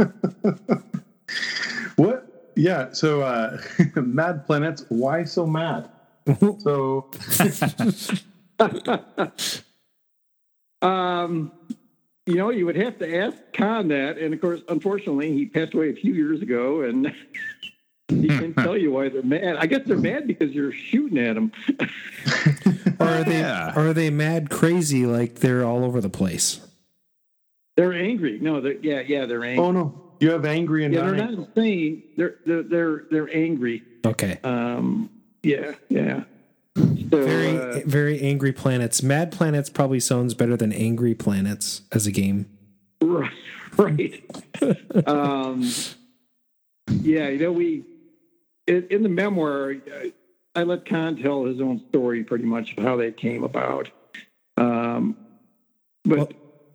[2.54, 2.92] What yeah.
[2.92, 3.60] So, uh,
[3.96, 4.84] Mad Planets.
[4.88, 5.90] Why so mad?
[6.58, 7.06] so,
[10.82, 11.52] um,
[12.26, 15.74] you know, you would have to ask Kan that, and of course, unfortunately, he passed
[15.74, 17.12] away a few years ago, and
[18.08, 19.56] he can tell you why they're mad.
[19.56, 21.52] I guess they're mad because you're shooting at them.
[23.00, 26.60] or are they or are they mad crazy like they're all over the place?
[27.76, 28.38] They're angry.
[28.40, 29.64] No, they're, yeah, yeah, they're angry.
[29.64, 31.36] oh no, you have angry and yeah, they're dying.
[31.36, 32.02] not insane.
[32.16, 33.82] They're they're they're they're angry.
[34.06, 34.38] Okay.
[34.44, 35.10] Um,
[35.42, 36.24] yeah, yeah.
[36.76, 39.02] So, Very uh, very angry planets.
[39.02, 42.46] Mad Planets probably sounds better than Angry Planets as a game.
[43.02, 43.30] Right,
[43.76, 44.22] right.
[45.06, 45.68] um,
[47.02, 47.84] yeah, you know, we
[48.66, 50.12] in, in the memoir, I,
[50.54, 53.90] I let Kan tell his own story, pretty much of how that came about.
[54.56, 55.16] Um,
[56.04, 56.32] but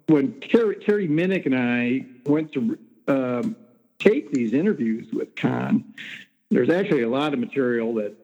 [0.07, 2.77] when Terry, Terry Minnick and I went to
[3.07, 3.55] um,
[3.99, 5.93] tape these interviews with Kan,
[6.51, 8.15] there's actually a lot of material that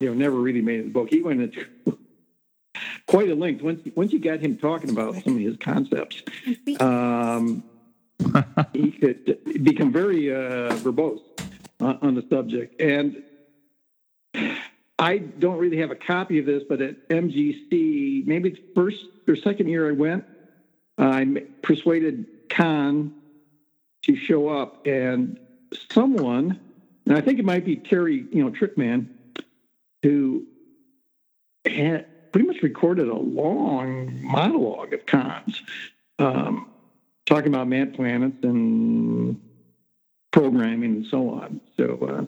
[0.00, 1.08] you know never really made the book.
[1.10, 1.66] He went into
[3.06, 6.22] quite a length once once you got him talking about some of his concepts.
[6.78, 7.64] Um,
[8.72, 11.22] he could become very uh, verbose
[11.80, 13.22] on, on the subject, and
[14.98, 19.34] I don't really have a copy of this, but at MGC, maybe the first or
[19.34, 20.24] second year I went,
[20.98, 21.24] I
[21.62, 23.14] persuaded Kan
[24.14, 25.38] to show up, and
[25.90, 26.58] someone,
[27.06, 29.08] and I think it might be Terry, you know, Trickman,
[30.02, 30.46] who
[31.64, 35.62] had pretty much recorded a long monologue of Kan's,
[36.18, 36.66] um,
[37.26, 39.38] talking about mad planets and
[40.32, 41.60] programming and so on.
[41.76, 42.24] So, uh,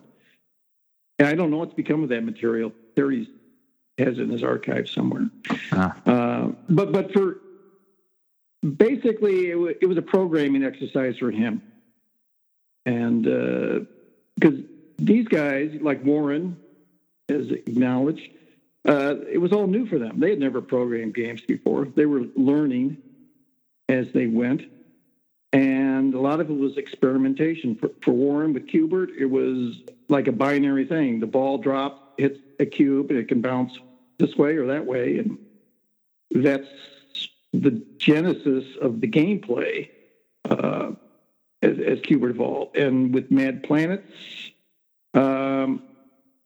[1.19, 2.73] and I don't know what's become of that material.
[2.97, 3.29] Terry
[3.99, 5.29] has it in his archive somewhere.
[6.07, 7.39] Uh, but but for
[8.77, 11.63] basically, it, w- it was a programming exercise for him,
[12.87, 13.25] and
[14.35, 14.61] because
[14.99, 16.57] these guys like Warren
[17.29, 18.29] has acknowledged,
[18.89, 20.19] uh, it was all new for them.
[20.19, 21.87] They had never programmed games before.
[21.95, 22.99] They were learning
[23.89, 24.63] as they went.
[25.53, 27.75] And a lot of it was experimentation.
[27.77, 29.77] For, for Warren with Qbert, it was
[30.09, 31.21] like a binary thing.
[31.21, 33.79] The ball drops, hits a cube, and it can bounce
[34.19, 35.19] this way or that way.
[35.19, 35.39] And
[36.31, 36.69] that's
[37.53, 39.91] the genesis of the gameplay
[40.49, 40.93] uh,
[41.63, 42.77] as, as Qbert evolved.
[42.77, 44.13] And with Mad Planets,
[45.15, 45.83] um,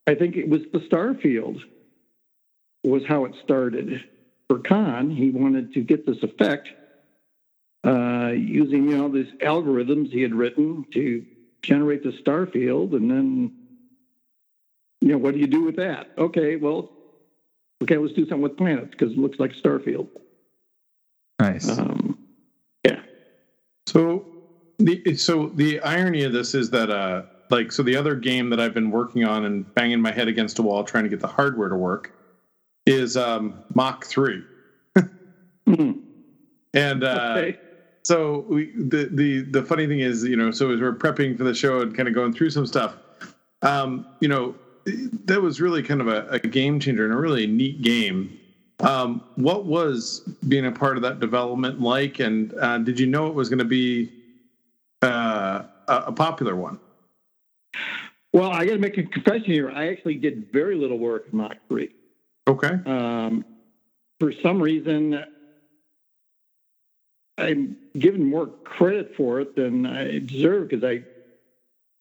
[0.07, 1.61] I think it was the Starfield
[2.85, 4.05] was how it started.
[4.49, 6.69] For Kan, he wanted to get this effect
[7.83, 11.25] uh, using you know these algorithms he had written to
[11.63, 13.53] generate the star field, and then
[15.01, 16.11] you know what do you do with that?
[16.17, 16.93] Okay, well,
[17.83, 20.09] okay, let's do something with planets because it looks like a star field.
[21.41, 21.69] Nice.
[21.69, 22.19] Um,
[22.85, 23.01] yeah.
[23.89, 24.27] So
[24.79, 28.61] the so the irony of this is that uh like so the other game that
[28.61, 31.27] I've been working on and banging my head against a wall trying to get the
[31.29, 32.13] hardware to work
[32.87, 34.45] is um Mach 3.
[36.75, 37.57] And uh Okay.
[38.05, 41.45] so we, the the the funny thing is, you know, so as we're prepping for
[41.45, 42.97] the show and kind of going through some stuff,
[43.63, 44.57] um, you know,
[45.25, 48.39] that was really kind of a, a game changer and a really neat game.
[48.81, 53.27] Um, what was being a part of that development like, and uh, did you know
[53.27, 54.13] it was going to be
[55.03, 56.79] uh, a, popular one?
[58.33, 59.71] Well, I got to make a confession here.
[59.71, 61.91] I actually did very little work in Mach 3.
[62.49, 62.79] Okay.
[62.87, 63.45] Um,
[64.21, 65.25] for some reason,
[67.39, 71.03] I'm given more credit for it than I deserve because I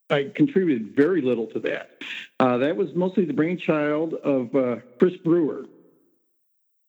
[0.09, 2.03] I contributed very little to that.
[2.39, 5.65] Uh, that was mostly the brainchild of uh, Chris Brewer.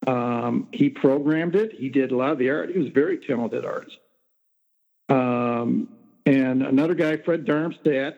[0.06, 1.72] Um, he programmed it.
[1.72, 2.70] He did a lot of the art.
[2.70, 3.98] He was a very talented artist.
[5.09, 5.89] Um,
[6.27, 8.16] and another guy, Fred Darmstadt,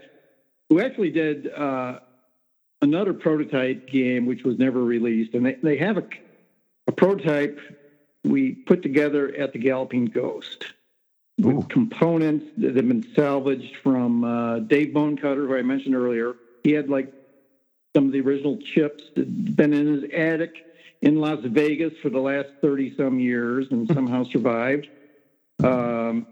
[0.68, 2.00] who actually did uh,
[2.80, 5.34] another prototype game which was never released.
[5.34, 6.04] And they, they have a,
[6.86, 7.60] a prototype
[8.24, 10.72] we put together at the Galloping Ghost
[11.38, 16.34] with components that have been salvaged from uh, Dave Bonecutter, who I mentioned earlier.
[16.64, 17.12] He had like
[17.94, 20.64] some of the original chips that had been in his attic
[21.02, 24.88] in Las Vegas for the last 30 some years and somehow survived.
[25.62, 26.26] Um,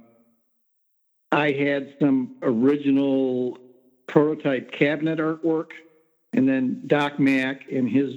[1.37, 3.59] I had some original
[4.07, 5.73] prototype cabinet artwork,
[6.33, 8.15] and then Doc Mack and his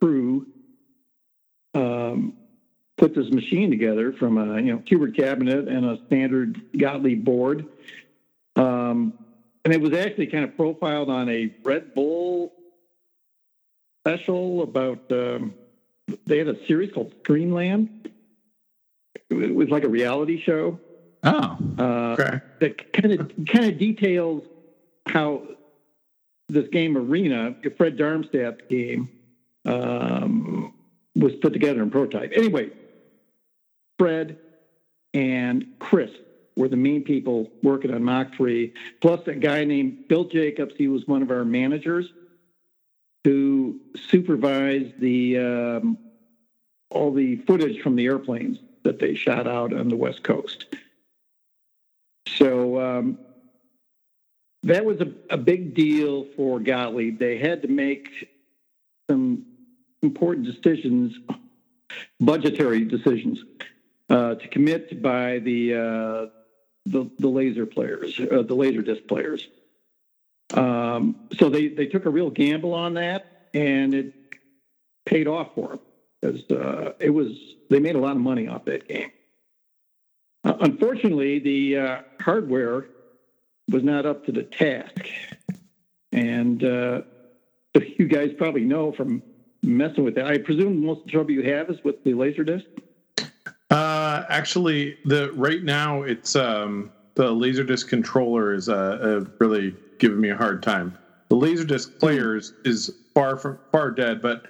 [0.00, 0.46] crew
[1.74, 2.32] um,
[2.96, 7.66] put this machine together from a you know Qbert cabinet and a standard Gottlieb board.
[8.56, 9.12] Um,
[9.66, 12.54] and it was actually kind of profiled on a Red Bull
[14.00, 15.12] special about.
[15.12, 15.52] Um,
[16.24, 18.10] they had a series called Screenland.
[19.28, 20.80] It was like a reality show.
[21.26, 22.16] Oh, Uh,
[22.60, 24.44] that kind of kind of details
[25.06, 25.42] how
[26.48, 29.08] this game Arena, Fred Darmstadt's game,
[29.64, 30.72] um,
[31.16, 32.32] was put together in prototype.
[32.34, 32.70] Anyway,
[33.98, 34.38] Fred
[35.12, 36.10] and Chris
[36.56, 40.74] were the main people working on Mach 3, plus a guy named Bill Jacobs.
[40.78, 42.12] He was one of our managers
[43.24, 45.98] who supervised the um,
[46.90, 50.66] all the footage from the airplanes that they shot out on the West Coast.
[52.78, 53.18] Um,
[54.62, 57.18] that was a, a big deal for Gottlieb.
[57.18, 58.28] They had to make
[59.08, 59.44] some
[60.02, 61.16] important decisions,
[62.18, 63.44] budgetary decisions,
[64.10, 66.26] uh, to commit by the uh,
[66.86, 69.48] the, the laser players, uh, the laser disc players.
[70.54, 74.14] Um, so they, they took a real gamble on that, and it
[75.04, 75.80] paid off for them
[76.20, 77.36] because uh, it was
[77.70, 79.10] they made a lot of money off that game.
[80.46, 82.86] Uh, unfortunately, the uh, hardware
[83.68, 85.08] was not up to the task,
[86.12, 87.00] and uh,
[87.98, 89.24] you guys probably know from
[89.64, 90.26] messing with that.
[90.26, 92.64] I presume most of the trouble you have is with the laser disc.
[93.70, 100.20] Uh, actually, the right now it's um, the laserdisc controller is uh, uh, really giving
[100.20, 100.96] me a hard time.
[101.28, 104.46] The laserdisc players is far from far dead, but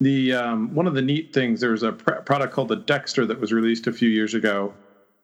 [0.00, 3.38] the um, one of the neat things there's a pr- product called the Dexter that
[3.38, 4.74] was released a few years ago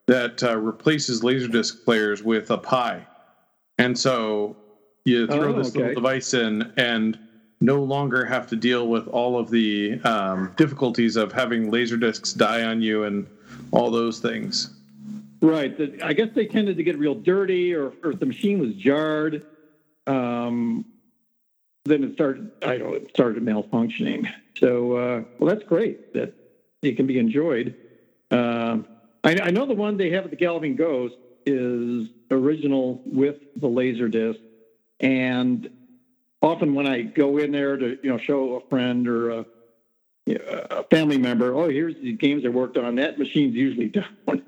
[0.07, 3.05] that uh, replaces laserdisc players with a Pi,
[3.77, 4.55] and so
[5.05, 5.79] you throw Oh, this okay.
[5.79, 7.17] little device in and
[7.61, 12.33] no longer have to deal with all of the um, difficulties of having laser discs
[12.33, 13.25] die on you and
[13.71, 14.69] all those things.
[15.41, 15.75] Right.
[16.01, 19.45] I guess they tended to get real dirty, or, or if the machine was jarred,
[20.07, 20.85] um,
[21.85, 22.51] then it started.
[22.65, 22.93] I don't.
[22.95, 24.31] It started malfunctioning.
[24.57, 26.33] So, uh, well, that's great that
[26.81, 27.75] it can be enjoyed.
[28.31, 28.85] Um,
[29.23, 33.67] I, I know the one they have at the Galloping Ghost is original with the
[33.67, 34.39] laser disc,
[34.99, 35.69] and
[36.41, 39.45] often when I go in there to you know show a friend or a,
[40.27, 42.95] a family member, oh, here's the games I worked on.
[42.95, 44.43] That machine's usually down.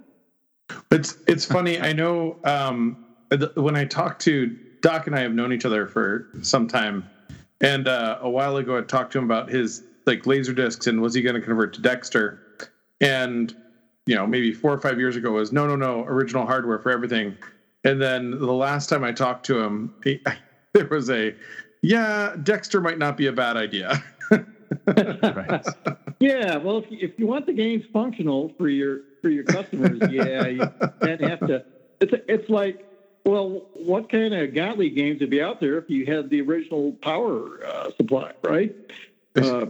[0.92, 1.80] It's it's funny.
[1.80, 3.06] I know um,
[3.56, 7.10] when I talked to Doc and I have known each other for some time,
[7.62, 11.02] and uh, a while ago I talked to him about his like laser discs and
[11.02, 12.40] was he going to convert to Dexter,
[13.02, 13.56] and
[14.06, 16.92] you know maybe four or five years ago was no no no original hardware for
[16.92, 17.38] everything,
[17.84, 20.22] and then the last time I talked to him, he,
[20.74, 21.34] there was a
[21.82, 24.04] yeah Dexter might not be a bad idea.
[24.32, 25.66] right.
[26.20, 30.00] Yeah, well, if you, if you want the games functional for your for your customers,
[30.10, 30.72] yeah, you
[31.02, 31.64] then have to.
[32.00, 32.86] It's it's like,
[33.26, 36.94] well, what kind of Gottlieb games would be out there if you had the original
[37.02, 38.74] power uh, supply, right?
[39.36, 39.66] Uh,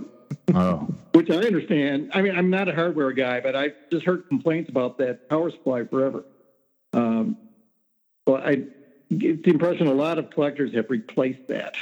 [0.54, 2.12] Oh, which I understand.
[2.14, 5.50] I mean, I'm not a hardware guy, but I've just heard complaints about that power
[5.50, 6.24] supply forever.
[6.94, 7.38] Um,
[8.28, 8.64] well, I
[9.16, 11.76] get the impression a lot of collectors have replaced that.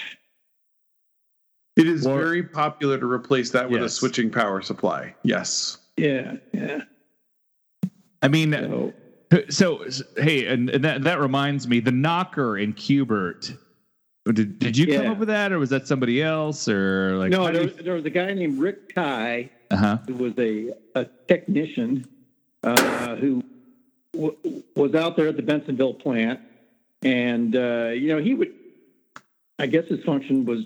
[1.76, 5.16] It is Well- very popular to replace that with a switching power supply.
[5.24, 5.78] Yes.
[5.98, 6.84] Yeah, yeah.
[8.22, 8.94] I mean, So,
[9.50, 9.86] so
[10.18, 13.58] hey, and, and that that reminds me, the knocker in Qbert.
[14.26, 17.30] Did, did you come up with that, or was that somebody else, or like?
[17.30, 19.50] no, there, there was a guy named Rick Ty.
[19.74, 19.98] uh huh.
[20.08, 22.08] who was a, a technician
[22.64, 23.44] uh, who
[24.14, 26.40] w- was out there at the Bensenville plant.
[27.02, 28.54] And, uh, you know, he would,
[29.60, 30.66] I guess his function was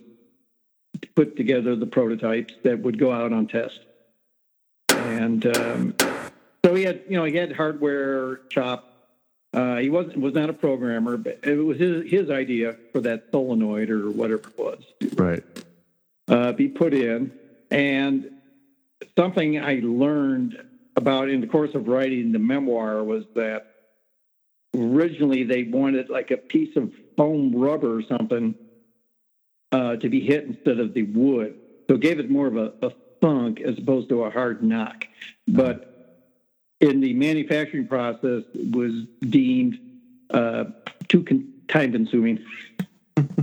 [1.01, 3.79] to put together the prototypes that would go out on test.
[4.89, 5.95] And um,
[6.63, 8.93] so he had, you know, he had hardware chop.
[9.57, 13.23] Uh, he wasn't was not a programmer, but it was his his idea for that
[13.31, 14.83] solenoid or whatever it was
[15.15, 15.43] Right.
[16.27, 17.31] uh, be put in.
[17.71, 18.29] And
[19.17, 20.63] something I learned
[20.95, 23.65] about in the course of writing the memoir was that
[24.75, 28.53] originally they wanted like a piece of foam rubber or something
[29.71, 31.55] uh, to be hit instead of the wood.
[31.89, 35.05] So it gave it more of a, a thunk as opposed to a hard knock.
[35.47, 35.96] But
[36.79, 38.43] in the manufacturing process,
[38.73, 39.79] was deemed
[40.31, 40.65] uh,
[41.07, 42.39] too con- time consuming.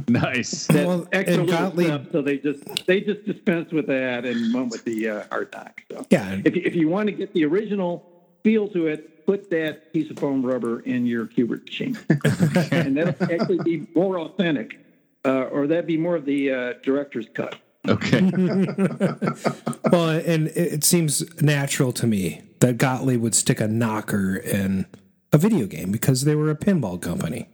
[0.06, 0.66] Nice.
[0.68, 4.68] That Well, extra Gottlieb- step, so they just they just dispensed with that and went
[4.70, 5.82] with the uh, hard knock.
[5.90, 6.40] So Yeah.
[6.44, 8.04] if you, if you want to get the original
[8.44, 11.98] feel to it, put that piece of foam rubber in your Qbert machine,
[12.70, 14.78] and that'll actually be more authentic,
[15.24, 17.56] uh, or that'd be more of the uh, director's cut.
[17.88, 18.20] Okay.
[19.90, 24.86] Well, and it it seems natural to me that Gottlieb would stick a knocker in
[25.32, 27.48] a video game because they were a pinball company.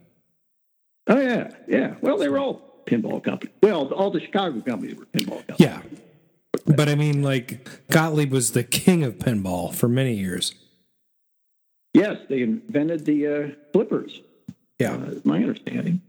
[1.06, 1.94] Oh yeah, yeah.
[2.00, 3.54] Well, they were all pinball companies.
[3.62, 5.58] Well, all the Chicago companies were pinball companies.
[5.58, 5.82] Yeah.
[6.66, 10.54] But I mean, like, Gottlieb was the king of pinball for many years.
[11.94, 14.20] Yes, they invented the uh, flippers.
[14.78, 14.94] Yeah.
[14.94, 16.02] Uh, my understanding.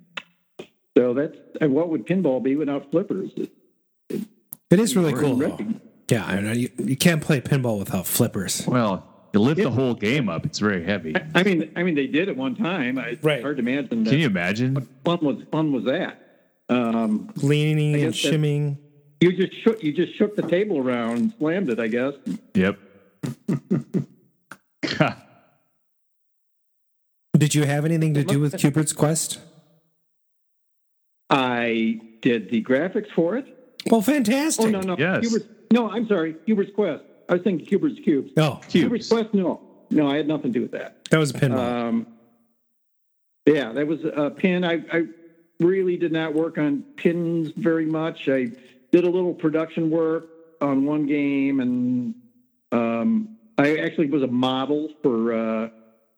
[0.97, 3.31] So that's and what would pinball be without flippers?
[3.35, 3.51] It,
[4.69, 5.35] It is really cool.
[5.35, 5.57] Though.
[6.11, 6.27] Wrecking.
[6.29, 8.65] Yeah, I know you, you can't play pinball without flippers.
[8.67, 10.45] Well, you lift the whole game up.
[10.45, 11.15] It's very heavy.
[11.35, 12.97] I mean, I mean, they did at one time.
[12.97, 13.35] I, Right.
[13.35, 14.03] It's hard to imagine.
[14.03, 14.09] That.
[14.09, 14.73] Can you imagine?
[14.75, 16.17] What fun was fun was that?
[16.69, 18.77] Um, Leaning and shimming.
[19.19, 21.79] you just shook you just shook the table around and slammed it.
[21.79, 22.13] I guess.
[22.55, 22.77] Yep.
[27.37, 29.39] Did you have anything to do with Qbert's Quest?
[31.29, 33.47] I did the graphics for it.
[33.89, 34.65] Well, fantastic.
[34.67, 35.25] Oh no no Yes.
[35.25, 37.03] Hubert's, no I'm sorry Hubert's Quest.
[37.29, 38.31] I was thinking Hubert's Cubes.
[38.37, 41.03] Oh, Hubert's Quest no no I had nothing to do with that.
[41.09, 41.57] that was a pinball.
[41.57, 42.07] Um,
[43.45, 44.63] yeah, that was a pin.
[44.63, 45.07] I, I
[45.59, 48.29] really did not work on pins very much.
[48.29, 48.51] I
[48.91, 50.29] did a little production work
[50.61, 52.13] on one game, and
[52.71, 55.69] um, I actually was a model for uh,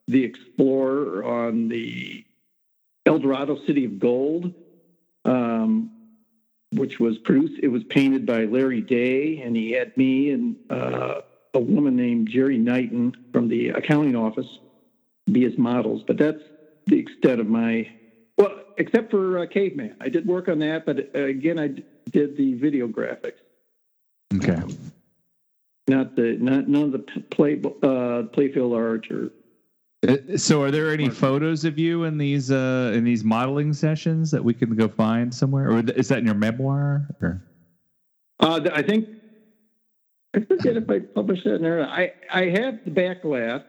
[0.08, 2.26] the Explorer on the
[3.06, 4.54] El Dorado City of Gold,
[5.26, 5.92] um,
[6.76, 7.60] which was produced.
[7.62, 11.22] It was painted by Larry Day, and he had me and uh,
[11.54, 14.60] a woman named Jerry Knighton from the accounting office
[15.32, 16.04] be his models.
[16.06, 16.42] But that's
[16.88, 17.90] the extent of my
[18.38, 19.96] well, except for uh, Caveman.
[20.02, 23.34] I did work on that, but uh, again, I d- did the video graphics,
[24.36, 24.62] Okay.
[25.88, 27.00] not the not none of the
[27.32, 29.32] play uh, playfield art or.
[30.08, 34.32] Uh, So, are there any photos of you in these uh, in these modeling sessions
[34.32, 37.08] that we can go find somewhere, or is that in your memoir?
[37.22, 37.42] Or?
[38.40, 39.08] Uh, I think
[40.34, 41.88] I forget if I published that in there.
[41.88, 43.62] I I have the back glass,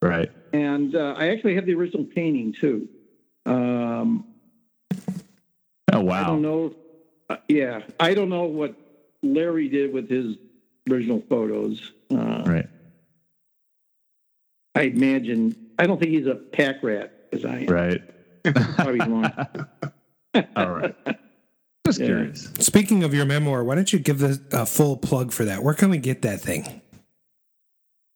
[0.00, 0.30] Right.
[0.52, 2.88] and uh, I actually have the original painting too.
[3.46, 4.24] Um,
[5.92, 6.22] Oh wow!
[6.22, 6.74] I don't know.
[7.28, 8.74] Uh, yeah, I don't know what
[9.22, 10.36] Larry did with his
[10.90, 11.92] original photos.
[12.10, 12.66] Uh, Right.
[14.74, 15.54] I imagine.
[15.78, 17.66] I don't think he's a pack rat as I am.
[17.66, 18.00] Right.
[18.76, 19.30] Probably wrong.
[20.56, 20.94] All right.
[21.86, 22.06] Just Yeah.
[22.06, 22.50] curious.
[22.58, 25.62] Speaking of your memoir, why don't you give the a full plug for that?
[25.62, 26.80] Where can we get that thing?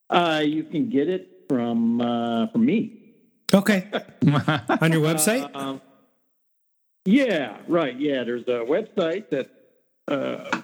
[0.08, 2.92] Uh, you can get it from uh, from me.
[3.52, 3.86] Okay.
[4.26, 5.54] On your website?
[5.54, 5.80] Um,
[7.04, 7.98] yeah, right.
[7.98, 9.50] Yeah, there's a website that
[10.08, 10.62] uh,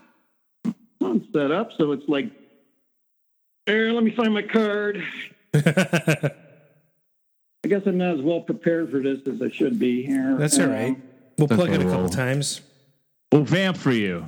[1.01, 2.31] I'm set up, so it's like.
[3.67, 5.05] Here, let me find my card.
[5.55, 6.31] I
[7.69, 10.37] guess I'm not as well prepared for this as I should be here.
[10.39, 10.97] That's all Um.
[11.39, 12.61] We'll plug it a couple Well- times.
[13.31, 14.25] We'll vamp for you.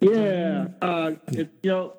[0.00, 1.92] Yeah, uh, it's you know,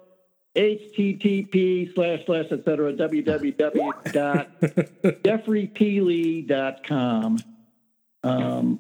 [0.56, 7.38] http slash slash et cetera www dot jeffreypmlee.com.
[8.24, 8.80] Um,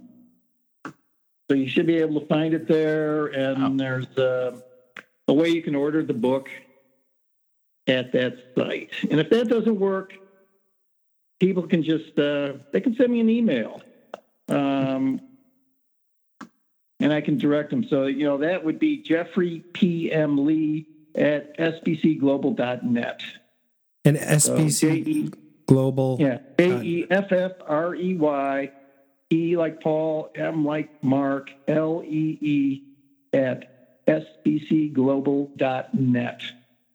[0.85, 4.59] so you should be able to find it there, and there's uh,
[5.27, 6.49] a way you can order the book
[7.87, 8.89] at that site.
[9.09, 10.13] And if that doesn't work,
[11.39, 13.81] people can just uh, they can send me an email.
[14.49, 15.19] Um,
[16.99, 17.85] and I can direct them.
[17.89, 20.85] So, you know, that would be Jeffrey PM Lee
[21.15, 23.21] at sbcglobal.net.
[24.05, 25.29] And So, SBC J-E-
[25.67, 26.17] Global.
[26.19, 28.71] yeah, A E F F R E Y,
[29.31, 32.83] E like Paul, M like Mark, L E E
[33.33, 36.41] at sbcglobal.net.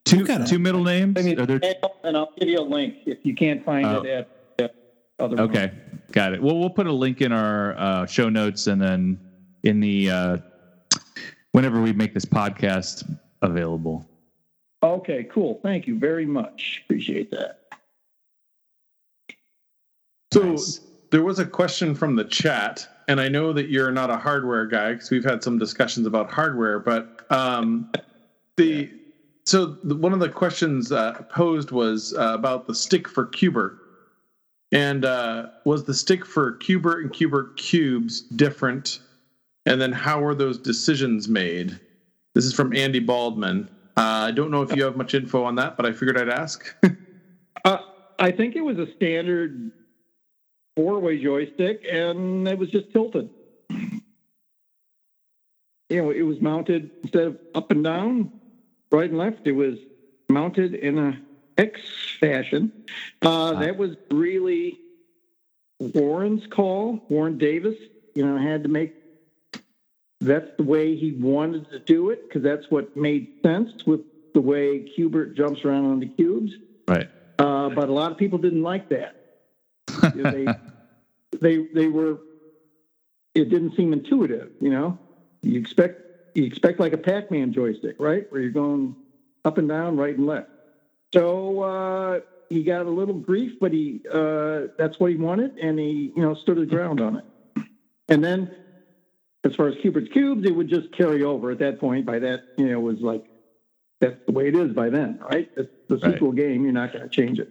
[0.07, 0.47] Two got it.
[0.47, 1.19] two middle names.
[1.19, 1.61] Are there?
[2.05, 4.03] and I'll give you a link if you can't find Oh.
[4.03, 4.71] it at the
[5.19, 5.51] other one.
[5.51, 5.73] Okay,
[6.13, 6.41] got it.
[6.41, 9.19] Well, we'll put a link in our uh, show notes, and then
[9.65, 10.37] in the uh,
[11.53, 13.05] whenever we make this podcast
[13.43, 14.09] available.
[14.85, 15.59] Okay, cool.
[15.65, 16.83] Thank you very much.
[16.85, 17.63] Appreciate that.
[20.33, 20.81] So Nice.
[21.11, 24.67] there was a question from the chat, and I know that you're not a hardware
[24.67, 27.91] guy because we've had some discussions about hardware, but um,
[28.57, 28.91] the
[29.47, 33.79] so the, one of the questions uh, posed was uh, about the stick for Qbert,
[34.73, 38.99] and uh, was the stick for Qbert and Qbert cubes different?
[39.65, 41.81] And then how were those decisions made?
[42.35, 43.69] This is from Andy Baldwin.
[43.97, 46.29] Uh, I don't know if you have much info on that, but I figured I'd
[46.29, 46.75] ask.
[47.65, 47.79] Uh,
[48.21, 49.73] I think it was a standard
[50.77, 53.29] four-way joystick, and it was just tilted.
[53.71, 54.03] You
[55.91, 58.31] know, it was mounted instead of up and down,
[58.91, 59.47] right and left.
[59.47, 59.79] It was
[60.29, 61.19] mounted in a
[61.59, 61.81] X
[62.21, 62.73] fashion.
[63.23, 64.79] Uh, that was really
[65.81, 67.05] Warren's call.
[67.09, 67.77] Warren Davis,
[68.15, 68.95] you know, had to make.
[70.21, 74.01] That's the way he wanted to do it because that's what made sense with
[74.33, 76.53] the way Qbert jumps around on the cubes.
[76.89, 77.09] Right.
[77.39, 79.17] Uh, but a lot of people didn't like that.
[80.15, 80.47] You know, they,
[81.41, 82.19] they they were.
[83.35, 84.51] It didn't seem intuitive.
[84.61, 84.99] You know,
[85.43, 86.06] you expect
[86.37, 88.97] you expect like a Pac-Man joystick, right, where you're going
[89.45, 90.49] up and down, right and left.
[91.15, 95.79] So uh, he got a little grief, but he uh, that's what he wanted, and
[95.79, 97.25] he you know stood his ground on it.
[98.09, 98.51] And then
[99.45, 102.07] as far as Qbert's cubes, it would just carry over at that point.
[102.07, 103.25] By that, you know, it was like
[104.01, 105.49] that's the way it is by then, right?
[105.57, 106.15] It's the Right.
[106.15, 106.65] sequel game.
[106.65, 107.51] You're not going to change it.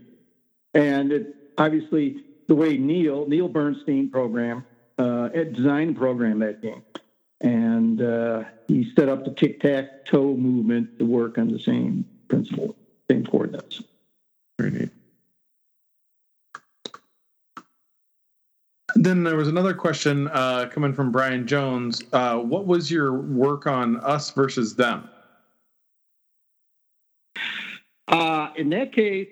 [0.74, 2.18] And it obviously
[2.48, 4.66] the way Neil Neil Bernstein program
[4.98, 6.84] uh, designed program that game,
[8.00, 12.06] and uh, he set up the tic tac toe movement to work on the same
[12.28, 12.76] principle,
[13.10, 13.84] same coordinates.
[14.60, 14.90] Very neat.
[18.96, 22.02] Then there was another question uh, coming from Brian Jones.
[22.14, 25.10] Uh, what was your work on Us versus Them?
[28.08, 29.28] Uh, in that case,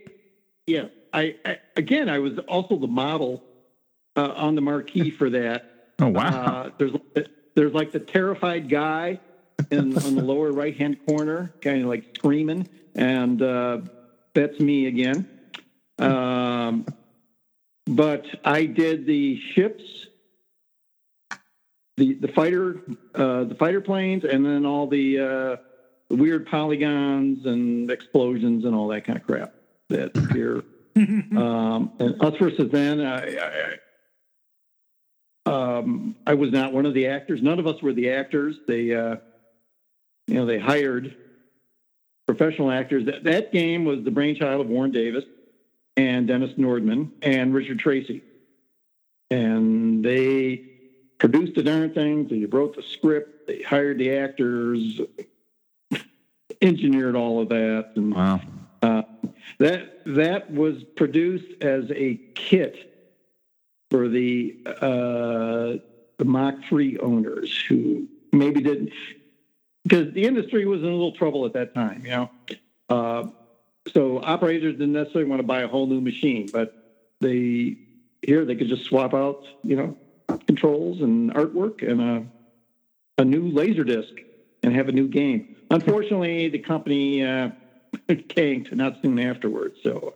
[0.67, 0.85] yeah.
[1.13, 3.43] I, I again, I was also the model
[4.15, 5.93] uh, on the marquee for that.
[5.99, 6.27] Oh wow.
[6.27, 6.91] Uh, there's
[7.55, 9.19] there's like the terrified guy
[9.71, 13.79] in on the lower right hand corner, kind of like screaming, and uh,
[14.33, 15.29] that's me again.
[15.99, 16.85] Um,
[17.85, 19.83] but I did the ships,
[21.97, 22.81] the the fighter,
[23.15, 25.55] uh, the fighter planes, and then all the uh,
[26.09, 29.53] weird polygons and explosions and all that kind of crap
[29.89, 30.63] that appear.
[30.95, 33.75] um, and Us versus Them, I, I,
[35.45, 37.41] um, I was not one of the actors.
[37.41, 38.55] None of us were the actors.
[38.67, 39.17] They, uh,
[40.27, 41.15] you know, they hired
[42.25, 43.05] professional actors.
[43.05, 45.25] That, that game was the brainchild of Warren Davis
[45.97, 48.23] and Dennis Nordman and Richard Tracy.
[49.29, 50.63] And they
[51.17, 52.27] produced the darn thing.
[52.27, 53.47] They wrote the script.
[53.47, 55.01] They hired the actors,
[56.61, 57.91] engineered all of that.
[57.95, 58.41] And wow.
[58.81, 59.01] uh,
[59.59, 62.92] that that was produced as a kit
[63.93, 65.77] for the uh,
[66.17, 68.89] the Mach 3 owners who maybe didn't
[69.83, 72.31] because the industry was in a little trouble at that time, you know.
[72.89, 73.27] Uh,
[73.93, 76.73] so operators didn't necessarily want to buy a whole new machine, but
[77.21, 77.75] they
[78.23, 79.95] here they could just swap out, you know,
[80.47, 82.25] controls and artwork and a
[83.19, 84.13] a new laser disc
[84.63, 85.45] and have a new game.
[85.69, 87.49] Unfortunately, the company uh,
[88.29, 89.75] tanked not soon afterwards.
[89.83, 90.15] So,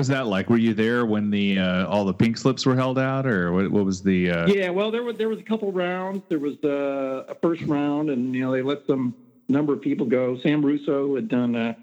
[0.00, 0.48] was that like?
[0.48, 3.70] Were you there when the uh, all the pink slips were held out, or what,
[3.70, 4.30] what was the?
[4.30, 4.46] Uh...
[4.46, 6.22] yeah, well, there was there was a couple rounds.
[6.30, 9.14] There was uh, a first round, and you know they let some
[9.48, 10.38] number of people go.
[10.38, 11.74] Sam Russo had done uh,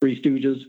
[0.00, 0.64] Three Stooges.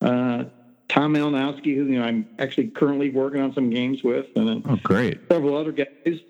[0.00, 0.44] Uh,
[0.88, 4.62] Tom Malinowski, who you know I'm actually currently working on some games with, and then
[4.68, 5.20] Oh, great.
[5.30, 5.86] several other guys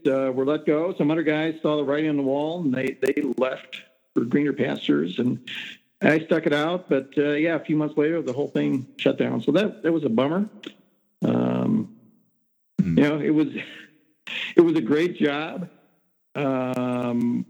[0.06, 0.94] uh, were let go.
[0.98, 3.80] Some other guys saw the writing on the wall, and they they left
[4.14, 5.18] for greener pastures.
[5.18, 5.38] And
[6.02, 9.18] I stuck it out, but uh, yeah, a few months later, the whole thing shut
[9.18, 9.40] down.
[9.40, 10.48] So that that was a bummer.
[11.24, 11.96] Um,
[12.82, 12.98] Hmm.
[12.98, 13.48] You know, it was
[14.56, 15.68] it was a great job.
[16.34, 17.46] Um,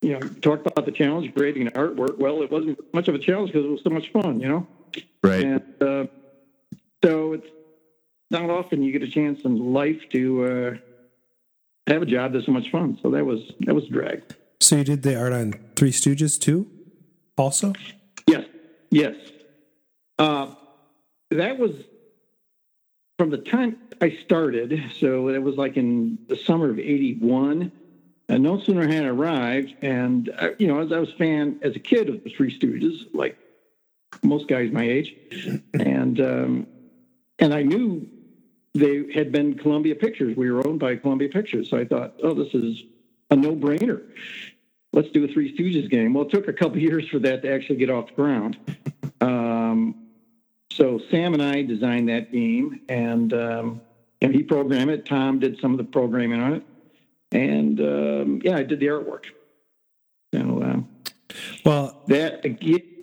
[0.00, 2.18] you know, talk about the challenge creating artwork.
[2.18, 4.40] Well, it wasn't much of a challenge because it was so much fun.
[4.40, 4.66] You know.
[5.22, 5.44] Right.
[5.44, 6.06] And uh,
[7.04, 7.46] so it's
[8.30, 10.76] not often you get a chance in life to uh,
[11.92, 12.98] have a job that's so much fun.
[13.02, 14.22] So that was that was a drag.
[14.60, 16.70] So you did the art on Three Stooges too,
[17.38, 17.72] also?
[18.26, 18.46] Yes,
[18.90, 19.14] yes.
[20.18, 20.54] Uh,
[21.30, 21.72] that was
[23.18, 24.82] from the time I started.
[24.98, 27.72] So it was like in the summer of '81.
[28.30, 31.60] And no sooner had I arrived, and uh, you know, as I was a fan
[31.62, 33.38] as a kid of the Three Stooges, like
[34.22, 35.16] most guys my age,
[35.72, 36.66] and um,
[37.38, 38.06] and I knew
[38.74, 40.36] they had been Columbia Pictures.
[40.36, 42.82] We were owned by Columbia Pictures, so I thought, oh, this is
[43.30, 44.02] a no-brainer.
[44.92, 46.14] Let's do a Three Stooges game.
[46.14, 48.56] Well, it took a couple years for that to actually get off the ground.
[49.20, 50.06] Um,
[50.70, 53.80] so Sam and I designed that game, and um,
[54.20, 55.06] and he programmed it.
[55.06, 56.62] Tom did some of the programming on it,
[57.32, 59.24] and um, yeah, I did the artwork.
[60.34, 60.88] So um,
[61.64, 62.58] Well, that it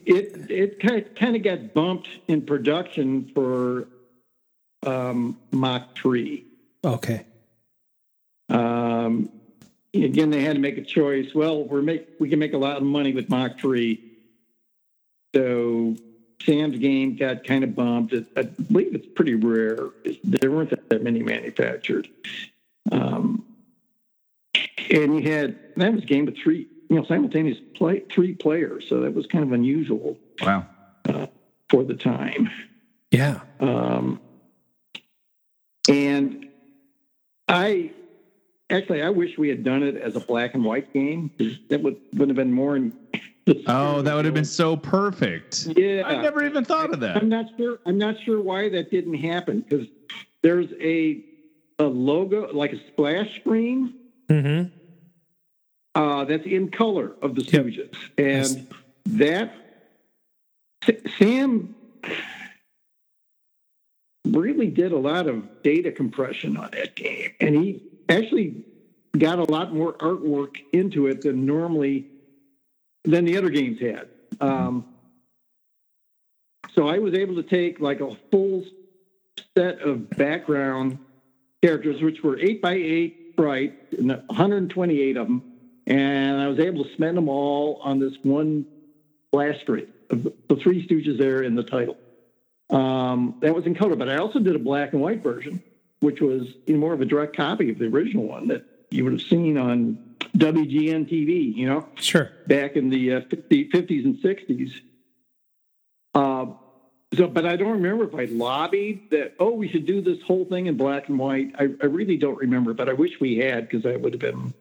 [0.05, 3.87] it, it kind of, kind of got bumped in production for
[4.85, 6.45] um, Mach three.
[6.83, 7.25] okay.
[10.03, 11.33] Again, they had to make a choice.
[11.33, 14.01] Well, we're make we can make a lot of money with Mach three,
[15.33, 15.95] so
[16.43, 18.13] Sam's game got kind of bumped.
[18.35, 19.89] I believe it's pretty rare.
[20.23, 22.07] There weren't that many manufactured.
[22.91, 23.45] Um,
[24.89, 28.87] and you had that was a game with three, you know, simultaneous play three players,
[28.87, 30.67] so that was kind of unusual Wow.
[31.07, 31.27] uh,
[31.69, 32.49] for the time.
[33.11, 33.39] Yeah.
[33.59, 34.19] Um,
[35.89, 36.47] and
[37.47, 37.91] I
[38.69, 41.31] actually I wish we had done it as a black and white game.
[41.69, 42.75] That would would have been more.
[42.75, 42.93] In
[43.67, 45.67] Oh, that would have been so perfect.
[45.77, 46.01] yeah.
[46.05, 47.17] I never even thought of that.
[47.17, 47.77] I'm not sure.
[47.85, 49.87] I'm not sure why that didn't happen because
[50.41, 51.21] there's a
[51.77, 53.93] a logo like a splash screen
[54.31, 54.69] Mm-hmm.
[55.93, 57.65] uh, that's in color of the Yep.
[57.65, 58.65] Stooges, and
[59.05, 59.53] that
[60.83, 61.75] Sa- Sam
[64.27, 68.63] really did a lot of data compression on that game, and he actually
[69.17, 72.07] got a lot more artwork into it than normally
[73.03, 74.09] than the other games had.
[74.41, 74.85] Um,
[76.73, 78.63] so I was able to take like a full
[79.57, 80.97] set of background
[81.63, 85.43] characters, which were eight by eight sprites, and 128 of them,
[85.87, 88.65] and I was able to spend them all on this one
[89.31, 91.97] blast screen of the Three Stooges there in the title.
[92.69, 95.61] Um, that was in color, but I also did a black and white version,
[96.01, 99.21] which was more of a direct copy of the original one that you would have
[99.21, 99.97] seen on
[100.37, 102.31] WGN TV, you know, Sure.
[102.47, 104.71] back in the uh, 50, 50s and 60s.
[106.13, 106.45] Uh,
[107.15, 109.35] so, but I don't remember if I lobbied that.
[109.39, 111.53] Oh, we should do this whole thing in black and white.
[111.57, 114.53] I, I really don't remember, but I wish we had because that would have been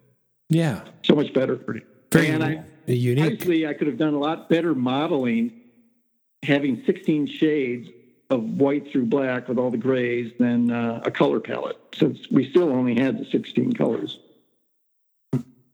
[0.49, 0.83] Yeah.
[1.03, 1.57] so much better.
[2.13, 3.25] Very and I, unique.
[3.33, 5.53] Obviously, I could have done a lot better modeling,
[6.45, 7.89] having 16 shades
[8.35, 12.49] of white through black with all the grays than uh, a color palette, since we
[12.51, 14.19] still only had the 16 colors.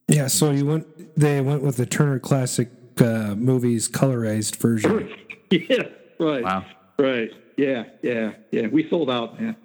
[0.08, 1.16] Yeah, so you went.
[1.16, 2.68] They went with the Turner Classic
[2.98, 5.08] uh, Movies colorized version.
[5.50, 5.84] yeah,
[6.18, 6.42] right.
[6.42, 6.64] Wow.
[6.98, 7.30] Right.
[7.56, 8.66] Yeah, yeah, yeah.
[8.66, 9.56] We sold out, man.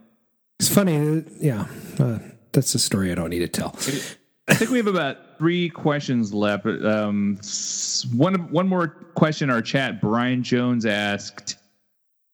[0.59, 0.97] It's funny.
[0.97, 1.65] uh, Yeah,
[1.99, 2.19] uh,
[2.51, 3.75] that's a story I don't need to tell.
[4.47, 6.65] I think we have about three questions left.
[6.67, 7.39] Um,
[8.13, 9.49] one one more question.
[9.49, 9.99] in Our chat.
[9.99, 11.57] Brian Jones asked,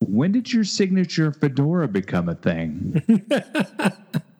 [0.02, 3.02] "When did your signature fedora become a thing?"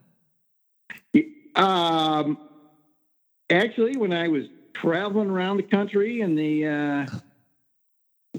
[1.56, 2.38] Um,
[3.50, 7.06] actually, when I was traveling around the country in the uh,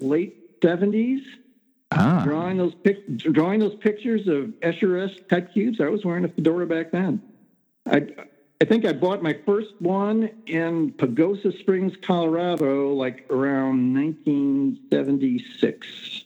[0.01, 1.23] late 70s,
[1.91, 5.81] ah, drawing those pic- drawing those pictures of Escher type cubes.
[5.81, 7.21] I was wearing a fedora back then.
[7.87, 8.07] I
[8.61, 16.22] I think I bought my first one in Pagosa Springs, Colorado, like around 1976.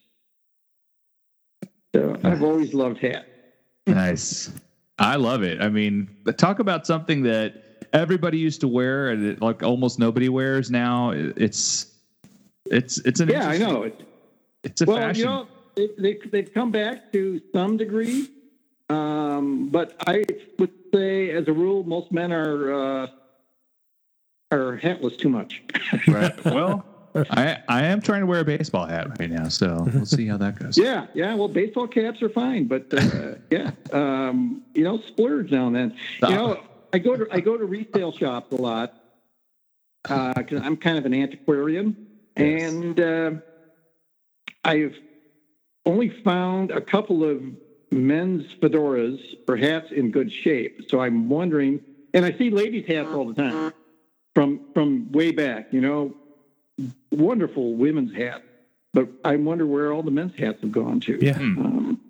[1.97, 3.24] So I've always loved hats.
[3.86, 4.51] nice.
[4.98, 5.62] I love it.
[5.62, 7.62] I mean, talk about something that
[7.94, 11.12] everybody used to wear and it, like almost nobody wears now.
[11.12, 11.86] It's
[12.66, 13.85] it's it's an Yeah, I know.
[13.85, 14.02] It's,
[14.62, 15.20] It's a well, fashion.
[15.20, 18.28] you know, they, they, they've come back to some degree,
[18.90, 20.24] um, but I
[20.59, 22.74] would say, as a rule, most men are
[23.05, 23.06] uh,
[24.51, 25.62] are hatless too much.
[26.09, 26.44] right.
[26.44, 26.85] Well,
[27.30, 30.36] I I am trying to wear a baseball hat right now, so we'll see how
[30.38, 30.76] that goes.
[30.86, 31.34] Yeah, yeah.
[31.34, 35.97] Well, baseball caps are fine, but uh, yeah, um, you know, splurge now and then.
[36.22, 36.62] You know,
[36.93, 38.94] I go to I go to retail shops a lot
[40.02, 41.97] because I'm kind of an antiquarian,
[42.36, 43.30] and uh,
[44.64, 44.97] I've
[45.84, 47.43] only found a couple of
[47.90, 50.88] men's fedoras or hats in good shape.
[50.88, 51.80] So I'm wondering,
[52.14, 53.72] and I see ladies' hats all the time
[54.34, 55.72] from from way back.
[55.72, 56.14] You know,
[57.11, 58.43] wonderful women's hats.
[58.93, 61.19] But I wonder where all the men's hats have gone to.
[61.23, 61.36] Yeah.
[61.36, 62.01] Um,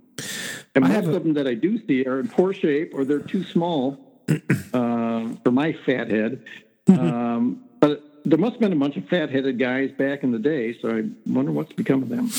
[0.75, 3.43] and most of them that I do see are in poor shape or they're too
[3.45, 3.99] small
[4.29, 6.45] uh, for my fat head.
[6.89, 10.39] Um, but there must have been a bunch of fat headed guys back in the
[10.39, 12.31] day, so I wonder what's become of them.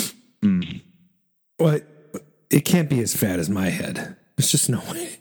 [1.60, 1.80] Well,
[2.50, 4.16] It can't be as fat as my head.
[4.38, 5.18] There's just no way.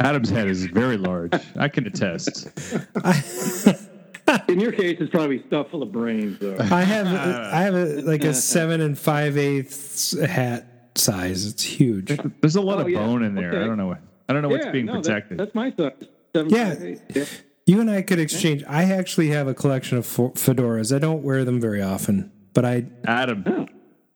[0.00, 1.32] Adam's head is very large.
[1.56, 2.48] I can attest.
[4.48, 6.56] In your case, it's probably stuff full of brains, though.
[6.58, 7.06] I have
[7.54, 11.46] I have a, like a seven and five eighths hat size.
[11.46, 12.16] It's huge.
[12.40, 12.98] There's a lot Oh, of yeah.
[12.98, 13.62] bone in there.
[13.62, 15.38] I don't know what I don't know what's Yeah, being no, that- protected.
[15.38, 15.92] that's my size.
[16.34, 16.74] Seven, Yeah.
[16.74, 17.24] five, yeah.
[17.66, 18.64] You and I could exchange.
[18.68, 20.94] I actually have a collection of fedoras.
[20.94, 23.44] I don't wear them very often, but I Adam,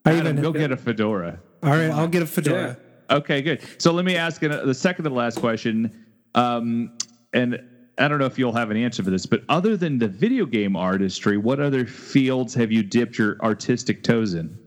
[0.04, 1.38] I Adam, even go get a fedora.
[1.62, 1.90] all right.
[1.90, 2.76] I'll get a fedora.
[3.08, 3.60] Okay, good.
[3.78, 6.06] So let me ask the second to the last question.
[6.34, 6.92] Um,
[7.32, 7.60] and
[7.98, 10.44] I don't know if you'll have an answer for this, but other than the video
[10.44, 14.58] game artistry, what other fields have you dipped your artistic toes in?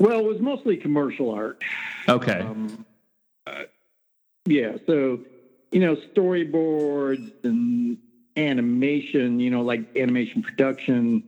[0.00, 1.62] Well, it was mostly commercial art.
[2.08, 2.40] Okay.
[2.40, 2.84] Um,
[3.46, 3.64] uh,
[4.46, 5.20] yeah, so
[5.70, 7.98] you know, storyboards and
[8.36, 9.38] animation.
[9.38, 11.22] You know, like animation production,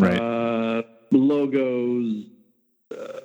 [0.00, 0.18] right.
[0.18, 2.24] uh, logos,
[2.90, 3.20] uh,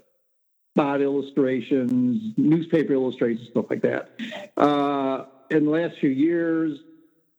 [0.76, 4.10] spot illustrations, newspaper illustrations, stuff like that.
[4.56, 6.80] Uh, in the last few years,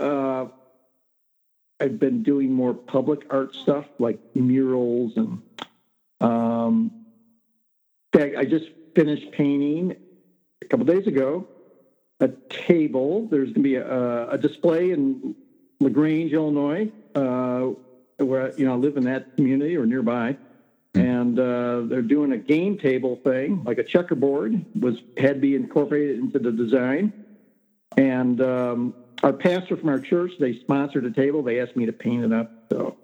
[0.01, 0.47] uh,
[1.81, 5.43] I've been doing more public art stuff like murals and.
[6.19, 6.91] Um,
[8.15, 9.95] in fact, I just finished painting
[10.63, 11.47] a couple days ago
[12.21, 13.27] a table.
[13.31, 15.35] There's going to be a, a display in
[15.81, 17.71] Lagrange, Illinois, uh,
[18.19, 20.37] where you know I live in that community or nearby,
[20.95, 25.55] and uh, they're doing a game table thing, like a checkerboard, was had to be
[25.55, 27.13] incorporated into the design.
[27.97, 31.43] And um, our pastor from our church, they sponsored a table.
[31.43, 32.51] They asked me to paint it up.
[32.71, 32.97] So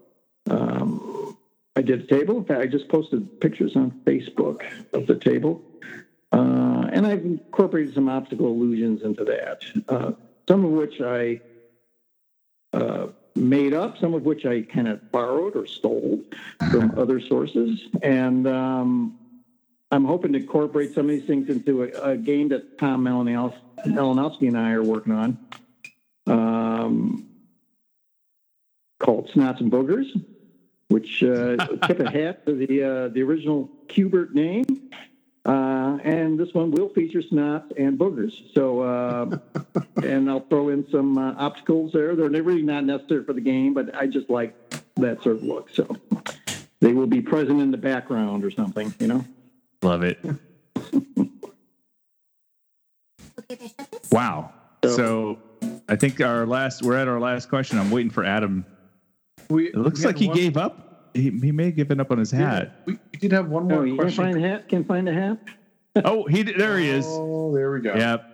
[0.51, 1.37] um,
[1.77, 2.37] I did a table.
[2.39, 4.63] In fact, I just posted pictures on Facebook
[4.93, 5.63] of the table.
[6.33, 10.13] Uh, and I've incorporated some optical illusions into that, uh,
[10.49, 11.41] some of which I
[12.73, 16.23] uh, made up, some of which I kind of borrowed or stole
[16.71, 17.81] from other sources.
[18.03, 19.19] And um,
[19.93, 23.55] I'm hoping to incorporate some of these things into a, a game that Tom Malinowski
[23.87, 25.39] Malinowski and I are working on
[26.27, 27.29] um,
[28.99, 30.07] called Snots and Boogers,
[30.89, 31.57] which uh,
[31.87, 34.65] tip a hat to the, uh, the original Qbert name.
[35.45, 38.33] Uh, and this one will feature snots and boogers.
[38.55, 39.39] So, uh,
[40.05, 42.15] and I'll throw in some uh, obstacles there.
[42.15, 44.55] They're really not necessary for the game, but I just like
[44.97, 45.69] that sort of look.
[45.71, 45.97] So
[46.79, 49.25] they will be present in the background or something, you know?
[49.83, 50.19] Love it.
[54.11, 54.53] wow.
[54.85, 55.39] So
[55.89, 57.79] I think our last, we're at our last question.
[57.79, 58.65] I'm waiting for Adam.
[59.49, 60.89] We, It looks we like he one- gave up.
[61.15, 62.73] He, he may have given up on his hat.
[62.87, 64.25] We, we did have one more you can question.
[64.25, 64.69] find a hat?
[64.69, 65.39] Can find a hat?
[66.07, 67.05] Oh, he there he is.
[67.07, 67.95] Oh, there we go.
[67.95, 68.25] Yep.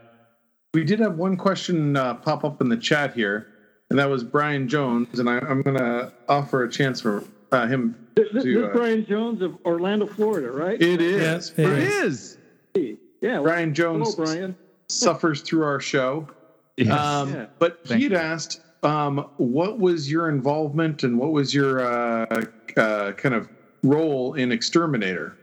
[0.74, 3.48] We did have one question uh, pop up in the chat here,
[3.90, 7.66] and that was Brian Jones, and I, I'm going to offer a chance for uh,
[7.66, 8.54] him This, this, to.
[8.54, 10.80] this uh, Brian Jones of Orlando, Florida, right?
[10.80, 11.52] it is.
[11.56, 12.38] Yeah, it It is.
[12.74, 12.96] is.
[13.20, 13.40] Yeah.
[13.40, 14.56] Brian Jones Hello, Brian.
[14.88, 16.28] suffers through our show.
[16.76, 16.90] Yes.
[16.90, 17.46] Um, Yeah.
[17.58, 22.44] But Thank he had asked, um, what was your involvement and what was your uh,
[22.76, 23.48] uh, kind of
[23.82, 25.36] role in Exterminator?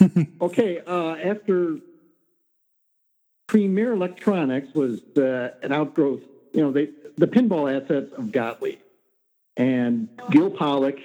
[0.40, 1.78] Okay, uh, after
[3.48, 6.20] Premier Electronics was uh, an outgrowth,
[6.52, 8.78] you know, they the pinball assets of Gottlieb,
[9.56, 10.96] and Gil Pollock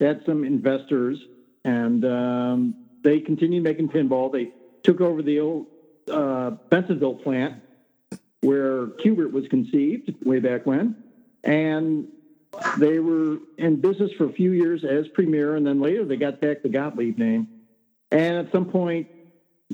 [0.00, 1.18] had some investors,
[1.64, 4.32] and um, they continued making pinball.
[4.32, 4.52] They
[4.82, 5.66] took over the old
[6.10, 7.62] uh, Bensenville plant
[8.40, 10.96] where Qbert was conceived way back when,
[11.42, 12.08] and
[12.78, 16.40] they were in business for a few years as Premier, and then later they got
[16.40, 17.48] back the Gottlieb name.
[18.10, 19.08] And at some point,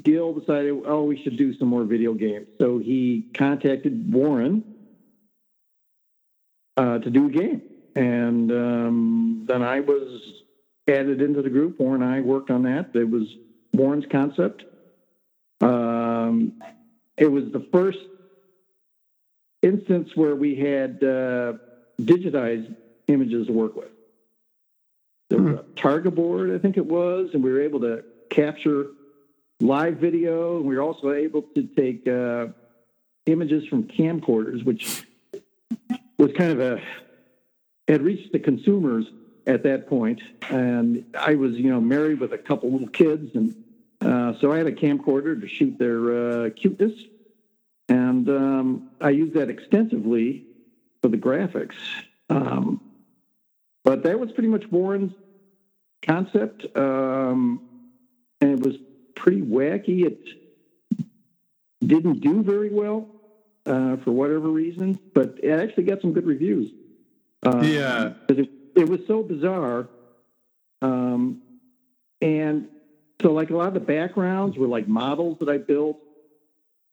[0.03, 2.47] Gil decided, oh, we should do some more video games.
[2.59, 4.65] So he contacted Warren
[6.77, 7.63] uh, to do a game.
[7.97, 10.43] And um, then I was
[10.89, 11.81] added into the group.
[11.81, 12.91] Warren and I worked on that.
[12.95, 13.25] It was
[13.75, 14.65] Warren's concept.
[15.61, 16.63] Um,
[17.17, 17.99] it was the first
[19.63, 21.55] instance where we had uh,
[22.01, 22.75] digitized
[23.09, 23.91] images to work with.
[25.29, 28.87] There was a Targa board, I think it was, and we were able to capture
[29.61, 30.57] live video.
[30.57, 32.49] And we were also able to take uh,
[33.27, 35.07] images from camcorders, which
[36.21, 36.83] was kind of a
[37.89, 39.07] had reached the consumers
[39.47, 39.89] at that.
[40.51, 43.57] And I was, you know, married with a couple little kids, and
[44.01, 46.93] uh, so I had a camcorder to shoot their uh, cuteness,
[47.89, 50.45] and um, I used that extensively
[51.03, 51.75] for the graphics.
[52.29, 52.81] Um,
[53.83, 55.13] but that was pretty much Warren's
[56.03, 57.63] concept, um,
[58.41, 58.77] and it was
[59.17, 60.05] pretty wacky.
[60.05, 60.19] It
[61.85, 63.20] didn't do very well
[63.67, 66.71] uh, for whatever reason, but it actually got some good reviews.
[67.45, 68.11] Um, Yeah.
[68.29, 69.89] it, it was so bizarre,
[70.83, 71.39] um,
[72.21, 72.69] and
[73.23, 75.99] so like a lot of the backgrounds were like models that I built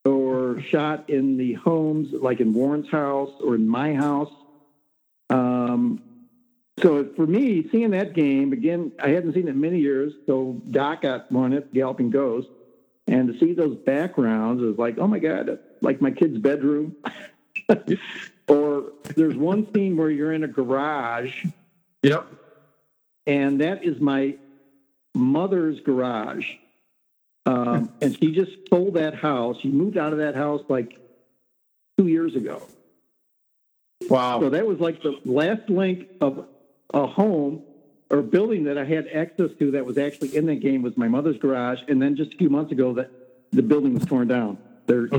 [0.05, 4.31] or shot in the homes, like in Warren's house or in my house.
[5.29, 5.99] Um,
[6.79, 10.13] so for me, seeing that game again, I hadn't seen it in many years.
[10.25, 12.47] So Doc got one it, Galloping Ghost,
[13.07, 16.95] and to see those backgrounds is like, oh my god, like my kid's bedroom.
[18.47, 21.45] or there's one scene where you're in a garage,
[22.03, 22.27] Yep.
[23.25, 24.35] and that is my
[25.15, 26.49] mother's garage.
[27.45, 29.57] Um, and she just sold that house.
[29.61, 30.97] She moved out of that house like
[31.97, 32.61] two years ago.
[34.09, 34.39] Wow.
[34.39, 36.45] So that was like the last link of
[36.93, 37.63] a home
[38.09, 41.07] or building that I had access to that was actually in that game was my
[41.07, 41.79] mother's garage.
[41.87, 43.11] And then just a few months ago, that
[43.51, 44.57] the building was torn down.
[44.85, 45.09] They're,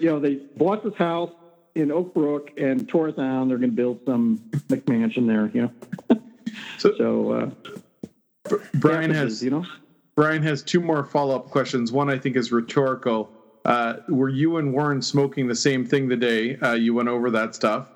[0.00, 1.30] you know, they bought this house
[1.74, 3.48] in Oak Brook and tore it down.
[3.48, 4.38] They're going to build some
[4.68, 6.20] McMansion there, you know.
[6.78, 9.66] So, So uh, Brian has you know.
[10.14, 11.92] Brian has two more follow up questions.
[11.92, 13.30] One I think is rhetorical.
[13.66, 17.30] Uh, were you and Warren smoking the same thing the day uh, you went over
[17.32, 17.88] that stuff?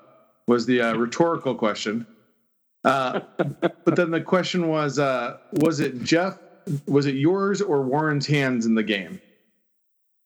[0.47, 2.05] Was the uh, rhetorical question.
[2.83, 6.37] Uh, but then the question was uh, was it Jeff,
[6.87, 9.19] was it yours or Warren's hands in the game?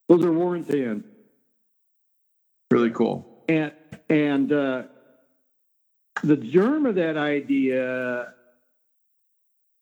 [0.08, 1.04] Those are Warren's hands.
[2.70, 3.44] Really cool.
[3.48, 3.72] And
[4.08, 4.82] and uh,
[6.22, 8.32] the germ of that idea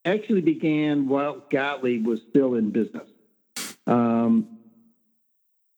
[0.04, 3.08] actually began while Gottlieb was still in business.
[3.86, 4.58] Um,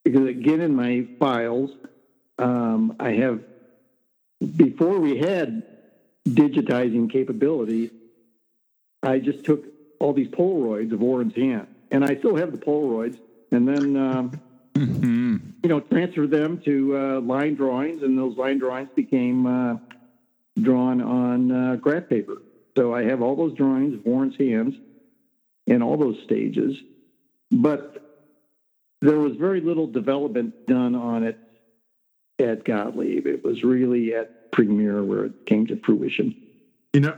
[0.03, 1.71] because again, in my files,
[2.39, 3.41] um, I have
[4.55, 5.63] before we had
[6.27, 7.91] digitizing capability,
[9.03, 9.65] I just took
[9.99, 13.19] all these Polaroids of Warren's hand, and I still have the Polaroids,
[13.51, 14.41] and then um,
[14.75, 19.77] you know transferred them to uh, line drawings, and those line drawings became uh,
[20.61, 22.41] drawn on uh, graph paper.
[22.75, 24.75] So I have all those drawings of Warren's hands
[25.65, 26.77] in all those stages,
[27.51, 28.07] but
[29.01, 31.37] there was very little development done on it
[32.39, 33.27] at Gottlieb.
[33.27, 36.35] It was really at Premier where it came to fruition.
[36.93, 37.17] You know,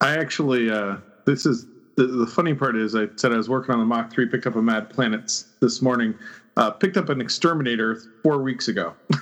[0.00, 0.96] I actually, uh,
[1.26, 1.66] this is
[1.96, 4.46] the, the funny part is I said I was working on the Mach 3, picked
[4.46, 6.14] up a Mad Planets this morning,
[6.56, 8.94] uh, picked up an Exterminator four weeks ago.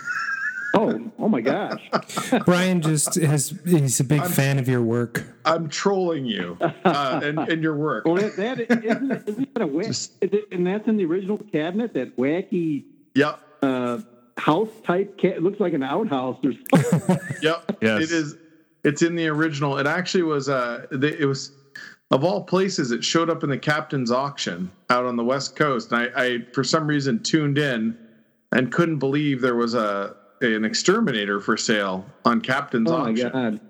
[0.73, 1.91] Oh, oh my gosh.
[2.45, 5.25] Brian just has, he's a big fan of your work.
[5.45, 8.05] I'm trolling you uh, and, and your work.
[8.05, 11.05] Well, that, that isn't, it, isn't that a wack, is it, and that's in the
[11.07, 12.85] original cabinet, that wacky
[13.17, 13.41] Yep.
[13.63, 13.99] uh,
[14.39, 15.21] house type.
[15.21, 17.19] Ca- it looks like an outhouse or something.
[17.43, 17.79] Yep.
[17.83, 18.03] Yes.
[18.05, 18.37] It is.
[18.85, 19.77] It's in the original.
[19.79, 20.49] It actually was.
[20.49, 21.53] Uh, it was
[22.11, 22.91] of all places.
[22.91, 26.39] It showed up in the captain's auction out on the west coast, and I, I
[26.53, 27.97] for some reason tuned in
[28.53, 33.31] and couldn't believe there was a an exterminator for sale on captain's oh my auction.
[33.31, 33.61] god.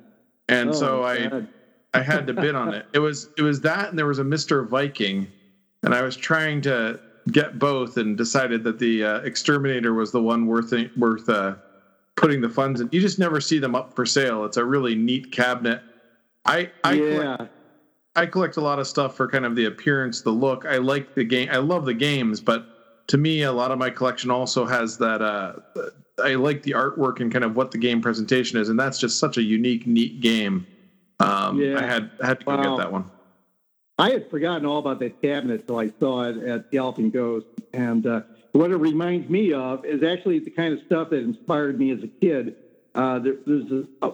[0.49, 1.49] And Oh, so I God.
[1.93, 2.87] I had to bid on it.
[2.93, 5.27] It was it was that, and there was a Mister Viking,
[5.83, 7.01] and I was trying to
[7.33, 11.57] get both, and decided that the uh, exterminator was the one worth worth uh,
[12.17, 12.89] putting the funds in.
[12.93, 14.45] You just never see them up for sale.
[14.45, 15.83] It's a really neat cabinet.
[16.47, 17.37] I I yeah.
[17.37, 17.53] collect,
[18.17, 20.67] I collect a lot of stuff for kind of the appearance, the look.
[20.67, 21.49] I like the game.
[21.51, 22.67] I love the games, but
[23.09, 25.23] to me, a lot of my collection also has that.
[25.23, 25.55] Uh,
[26.23, 29.19] I like the artwork and kind of what the game presentation is, and that's just
[29.19, 30.67] such a unique, neat game.
[31.21, 31.79] Um, Yeah.
[31.79, 32.77] I had had to go Wow.
[32.77, 33.11] get that one.
[33.99, 37.47] I had forgotten all about that cabinet till I saw it at Galloping Ghost.
[37.75, 38.23] And uh,
[38.53, 42.03] what it reminds me of is actually the kind of stuff that inspired me as
[42.03, 42.57] a kid.
[42.95, 43.71] Uh, there, there's
[44.03, 44.13] a,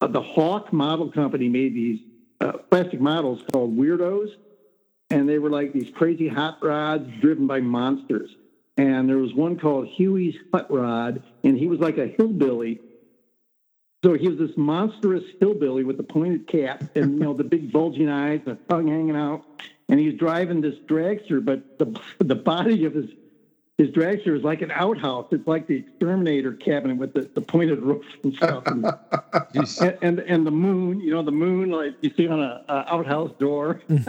[0.00, 2.00] a, the Hawk Model Company made these
[2.42, 4.30] uh, plastic models called Weird-Ohs,
[5.10, 8.30] and they were like these crazy hot rods driven by monsters.
[8.76, 12.80] And there was one called Huey's Hot Rod, and he was like a hillbilly
[14.04, 17.70] so he was this monstrous hillbilly with the pointed cap and you know the big
[17.70, 19.44] bulging eyes, the tongue hanging out,
[19.88, 21.44] and he was driving this dragster.
[21.44, 23.10] But the the body of his
[23.82, 25.26] his dragster is like an outhouse.
[25.32, 28.62] It's like the exterminator cabinet with the, the pointed roof and stuff.
[28.66, 28.84] And,
[29.54, 32.94] and, and and the moon, you know, the moon like you see on a, a
[32.94, 33.80] outhouse door.
[33.88, 33.98] yeah.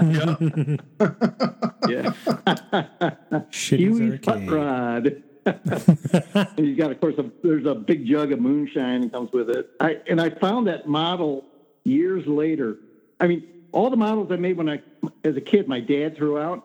[3.50, 4.52] Shitty's Huey's hot Arcade.
[4.52, 5.24] rod.
[5.46, 9.50] and you got, of course, a, there's a big jug of moonshine that comes with
[9.50, 9.72] it.
[9.80, 11.46] I and I found that model
[11.84, 12.78] years later.
[13.20, 14.84] I mean, all the models I made when I,
[15.24, 16.64] as a kid, my dad threw out.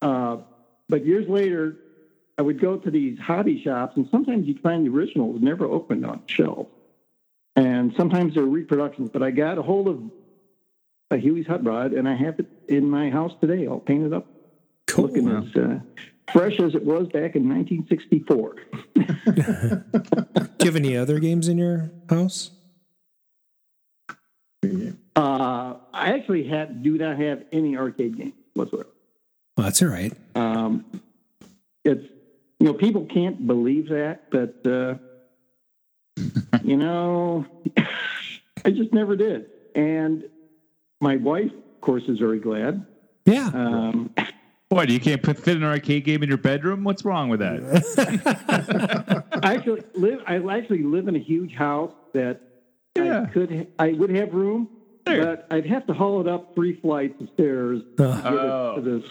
[0.00, 0.36] Uh,
[0.88, 1.76] but years later,
[2.38, 6.06] I would go to these hobby shops, and sometimes you'd find the originals never opened
[6.06, 6.70] on shelves,
[7.56, 9.10] and sometimes they're reproductions.
[9.10, 10.00] But I got a hold of
[11.10, 14.26] a Huey's Hot Rod, and I have it in my house today, all painted up,
[14.86, 15.06] Cool.
[15.06, 15.80] looking as uh,
[16.32, 18.54] fresh as it was back in 1964.
[18.94, 22.52] Do you have any other games in your house?
[25.16, 28.88] Uh, I actually had do not have any arcade games whatsoever.
[29.56, 30.12] Well, that's all right.
[30.36, 30.84] Um,
[31.84, 32.06] it's
[32.60, 34.94] you know people can't believe that, but uh,
[36.62, 37.46] you know
[38.64, 39.46] I just never did.
[39.74, 40.24] And
[41.00, 42.84] my wife, of course, is very glad.
[43.26, 43.50] Yeah.
[43.54, 44.10] Um,
[44.70, 44.90] What?
[44.90, 46.84] You can't put, fit an arcade game in your bedroom?
[46.84, 49.24] What's wrong with that?
[49.42, 50.20] I actually live.
[50.26, 52.42] I actually live in a huge house that
[52.94, 53.22] Yeah.
[53.22, 53.68] I could.
[53.78, 54.68] I would have room,
[55.06, 55.24] There.
[55.24, 58.38] but I'd have to haul it up three flights of stairs Uh, to get it
[58.40, 58.74] Oh.
[58.76, 59.10] to this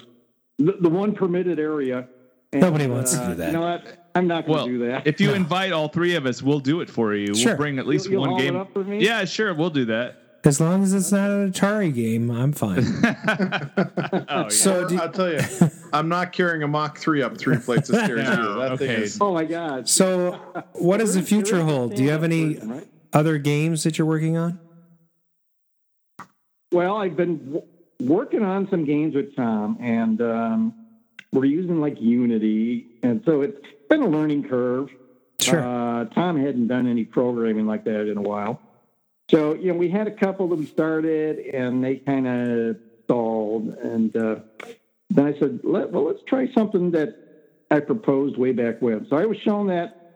[0.60, 2.08] the, the one permitted area.
[2.54, 3.48] And, Nobody wants to uh, do that.
[3.48, 4.06] You know what?
[4.16, 5.06] I'm not going well, to do that.
[5.06, 7.36] if you invite all three of us, we'll do it for you.
[7.36, 7.52] Sure.
[7.52, 8.56] We'll bring at least You'll- you'll one haul it game.
[8.56, 9.04] up for me?
[9.04, 9.54] Yeah, sure.
[9.54, 10.40] We'll do that.
[10.46, 12.86] as long as it's not an Atari game, I'm fine.
[14.30, 14.48] Oh, yeah.
[14.50, 15.40] So, do, I'll tell you,
[15.94, 18.24] I'm not carrying a Mach three up three flights of stairs.
[18.24, 18.70] No, either.
[18.70, 19.02] That thing okay.
[19.04, 19.88] is- oh my God!
[19.90, 20.40] so
[20.74, 21.96] what does the There is- there future hold?
[21.96, 22.88] Do you have any stand-up right?
[23.14, 24.60] other games that you're working on?
[26.72, 27.64] Well, I've been w-
[28.00, 30.74] working on some games with Tom, and um,
[31.32, 33.60] we're using like Unity, and so it's
[33.90, 34.90] been a learning curve.
[35.40, 35.60] Sure.
[35.60, 38.60] Uh, Tom hadn't done any programming like that in a while.
[39.30, 43.70] So, you know, we had a couple that we started and they kind of stalled.
[43.78, 44.38] And uh,
[45.10, 47.16] then I said, Let, well, let's try something that
[47.70, 49.08] I proposed way back when.
[49.10, 50.14] So I was shown that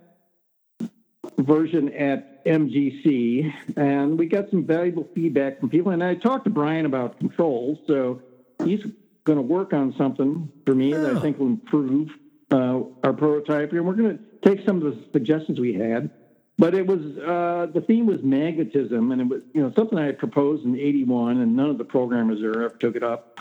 [1.38, 5.92] version at MGC and we got some valuable feedback from people.
[5.92, 7.80] And I talked to Brian about controls.
[7.88, 8.22] So
[8.64, 8.86] he's
[9.24, 11.20] going to work on something for me that I Oh.
[11.20, 12.10] think will improve
[12.52, 13.72] uh, our prototype.
[13.72, 16.10] And we're going to take some of the suggestions we had
[16.58, 20.06] but it was uh, the theme was magnetism, and it was you know something I
[20.06, 23.40] had proposed in '81, and none of the programmers there ever took it up.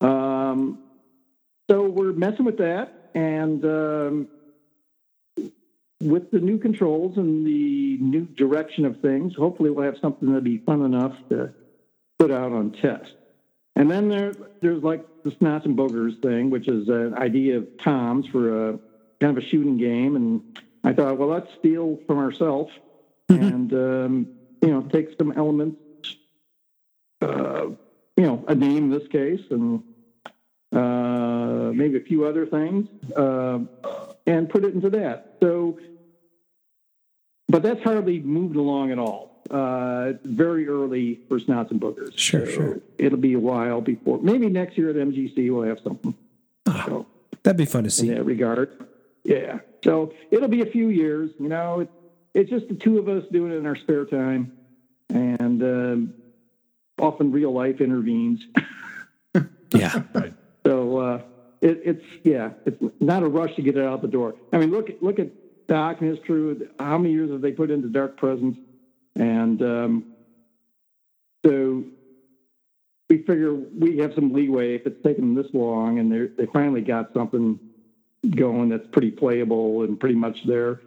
[0.00, 0.78] Um,
[1.68, 4.28] so we're messing with that, and um,
[6.00, 10.40] with the new controls and the new direction of things, hopefully we'll have something that'll
[10.42, 11.52] be fun enough to
[12.20, 13.10] put out on test.
[13.74, 17.68] And then there, there's like the Snots and Boogers thing, which is an idea of
[17.78, 18.78] Tom's for a
[19.20, 20.16] kind of a shooting game.
[20.16, 20.42] And
[20.84, 22.72] I thought, well, let's steal from ourselves
[23.28, 24.26] and, um,
[24.60, 25.78] you know, take some elements,
[27.22, 27.68] uh,
[28.16, 29.82] you know, a name in this case, and
[30.72, 33.58] uh, maybe a few other things, uh,
[34.26, 35.36] and put it into that.
[35.40, 35.78] So,
[37.48, 39.31] but that's hardly moved along at all.
[39.52, 42.16] Uh, very early for snots and boogers.
[42.16, 42.80] Sure, So sure.
[42.96, 46.14] It'll be a while before, maybe next year at MGC we'll have something
[46.86, 47.06] so,
[47.42, 48.08] That'd be fun to in see.
[48.10, 48.70] that regard.
[49.24, 49.58] Yeah.
[49.84, 51.30] So it'll be a few years.
[51.38, 51.90] You know, it,
[52.34, 54.52] it's just the two of us doing it in our spare time,
[55.10, 56.14] and um,
[56.98, 58.40] often real life intervenes.
[59.74, 60.02] Yeah.
[60.66, 61.22] So uh,
[61.62, 64.34] it, it's yeah, it's not a rush to get it out the door.
[64.52, 65.28] I mean, look at look at
[65.66, 66.68] Doc and his crew.
[66.78, 68.58] How many years have they put into Dark Presence?
[69.16, 70.04] And um,
[71.44, 71.84] so
[73.08, 76.80] we figure we have some leeway if it's taken this long, and they they finally
[76.80, 77.58] got something
[78.30, 80.80] going that's pretty playable and pretty much there.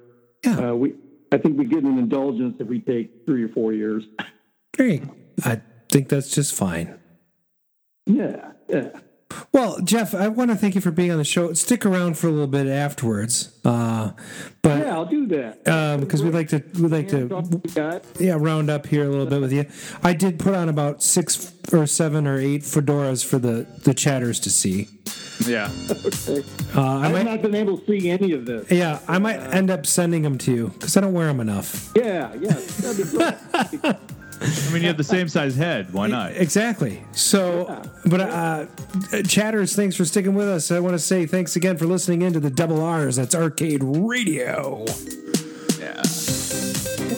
[0.43, 0.71] Yeah.
[0.71, 0.95] Uh, we
[1.31, 4.03] I think we get an indulgence if we take three or four years.
[4.75, 5.03] Great.
[5.43, 5.61] I
[5.91, 6.97] think that's just fine.
[8.05, 8.89] Yeah, yeah.
[9.55, 11.53] Well, Jeff, I want to thank you for being on the show.
[11.53, 14.11] Stick around for a little bit afterwards, uh,
[14.61, 15.63] but Yeah, I'll do that.
[16.01, 19.53] because we'd like to we'd like to yeah round up here a little bit with
[19.53, 19.65] you.
[20.03, 24.41] I did put on about six or seven or eight fedoras for the the chatters
[24.41, 24.89] to see.
[25.47, 25.69] Yeah.
[26.75, 28.69] Uh, I I've might not been able to see any of this.
[28.69, 31.93] yeah I might end up sending them to you because I don't wear them enough.
[31.95, 33.95] Yeah, yeah, that'd be great.
[34.41, 35.93] I mean, you have the same size head.
[35.93, 36.35] Why not?
[36.35, 37.03] Exactly.
[37.13, 38.65] So, but uh,
[39.27, 40.71] chatters, thanks for sticking with us.
[40.71, 43.15] I want to say thanks again for listening in to the double R's.
[43.15, 44.85] That's Arcade Radio.
[45.79, 46.01] Yeah.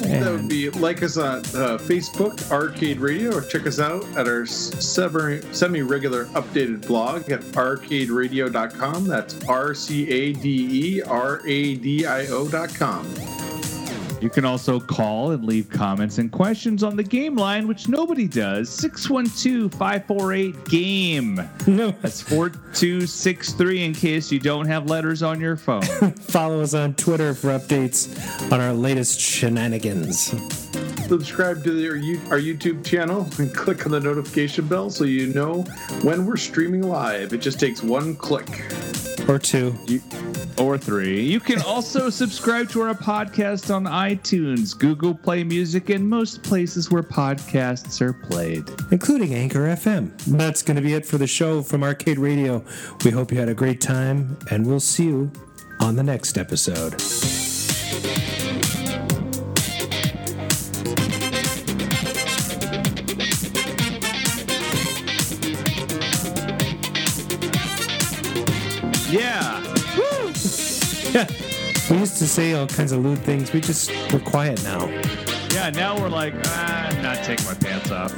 [0.07, 4.27] That would be like us on uh, Facebook, Arcade Radio, or check us out at
[4.27, 9.07] our semi regular updated blog at arcaderadio.com.
[9.07, 13.46] That's R C A D E R A D I O.com.
[14.19, 18.27] You can also call and leave comments and questions on the game line, which nobody
[18.27, 18.69] does.
[18.69, 21.49] 612 548 GAME.
[21.67, 21.91] No.
[22.01, 25.81] That's 4263 in case you don't have letters on your phone.
[26.21, 30.33] Follow us on Twitter for updates on our latest shenanigans.
[31.07, 31.93] Subscribe to their,
[32.31, 35.61] our YouTube channel and click on the notification bell so you know
[36.01, 37.31] when we're streaming live.
[37.31, 38.47] It just takes one click.
[39.29, 39.73] Or two.
[39.87, 40.01] You,
[40.59, 41.21] or three.
[41.21, 46.91] You can also subscribe to our podcast on iTunes, Google Play Music, and most places
[46.91, 48.69] where podcasts are played.
[48.91, 50.11] including Anchor FM.
[50.25, 52.63] That's going to be it for the show from Arcade Radio.
[53.05, 55.31] We hope you had a great time, and we'll see you
[55.79, 57.01] on the next episode.
[71.89, 73.53] We used to say all kinds of lewd things.
[73.53, 74.87] We just we're quiet now.
[75.53, 78.11] Yeah, now we're like, ah, I'm not taking my pants off.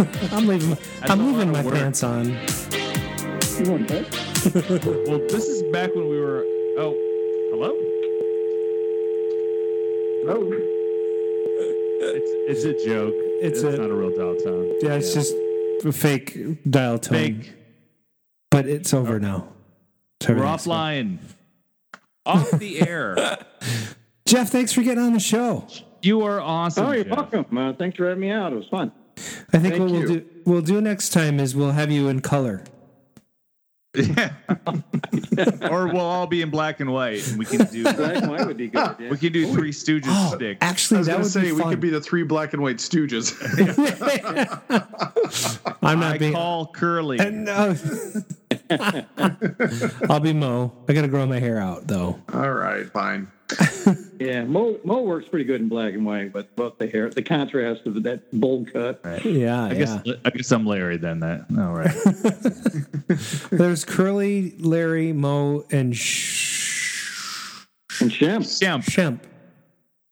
[0.32, 0.76] I'm leaving.
[1.02, 1.74] I'm leaving my work.
[1.74, 2.26] pants on.
[2.30, 5.04] You want that?
[5.08, 6.42] well, this is back when we were.
[6.78, 6.96] Oh,
[7.52, 7.70] hello?
[10.28, 10.52] Oh,
[12.02, 13.14] It's, it's a joke.
[13.40, 14.74] It's It's, a- not a real dial tone.
[14.82, 15.32] Yeah, it's just
[15.84, 16.36] a fake
[16.68, 17.18] dial tone.
[17.18, 17.52] Fake.
[18.50, 19.46] But it's over now.
[20.22, 21.18] So We're everything's fine.
[22.26, 22.52] Offline.
[22.52, 23.16] Off the air.
[24.26, 25.66] Jeff, thanks for getting on the show.
[26.02, 26.86] You are awesome.
[26.86, 27.16] oh, you're Jeff.
[27.16, 27.58] welcome.
[27.58, 28.52] Uh, thanks for having me out.
[28.52, 28.92] It was fun.
[29.52, 32.20] I think Thank what we'll do we'll do next time is we'll have you in
[32.20, 32.64] color.
[33.94, 34.32] Yeah.
[35.70, 38.46] or we'll all be in black and white, and we can do Black and white
[38.46, 38.96] would be good.
[38.98, 39.10] Yeah.
[39.10, 40.58] we can do Three Stooges Oh, stick.
[40.62, 41.70] I actually, was that would say be we fun.
[41.70, 43.34] could be the three black and white stooges.
[45.82, 46.32] I'm not I being.
[46.32, 47.18] call Curly.
[47.30, 47.76] no.
[48.70, 49.02] Uh,
[50.08, 50.72] I'll be Moe.
[50.88, 52.18] I got to grow my hair out though.
[52.32, 53.30] All right, fine.
[54.20, 57.24] Yeah, Moe, Moe works pretty good in black and white, but both the hair, the
[57.24, 59.00] contrast of that bowl cut.
[59.24, 61.18] Yeah, I guess I guess I'm Larry then.
[61.18, 61.90] That all right.
[63.50, 67.64] There's Curly, Larry, Moe, and Sh-
[68.00, 68.42] And Shem.
[68.42, 68.78] Yeah.
[68.78, 69.20] Shemp.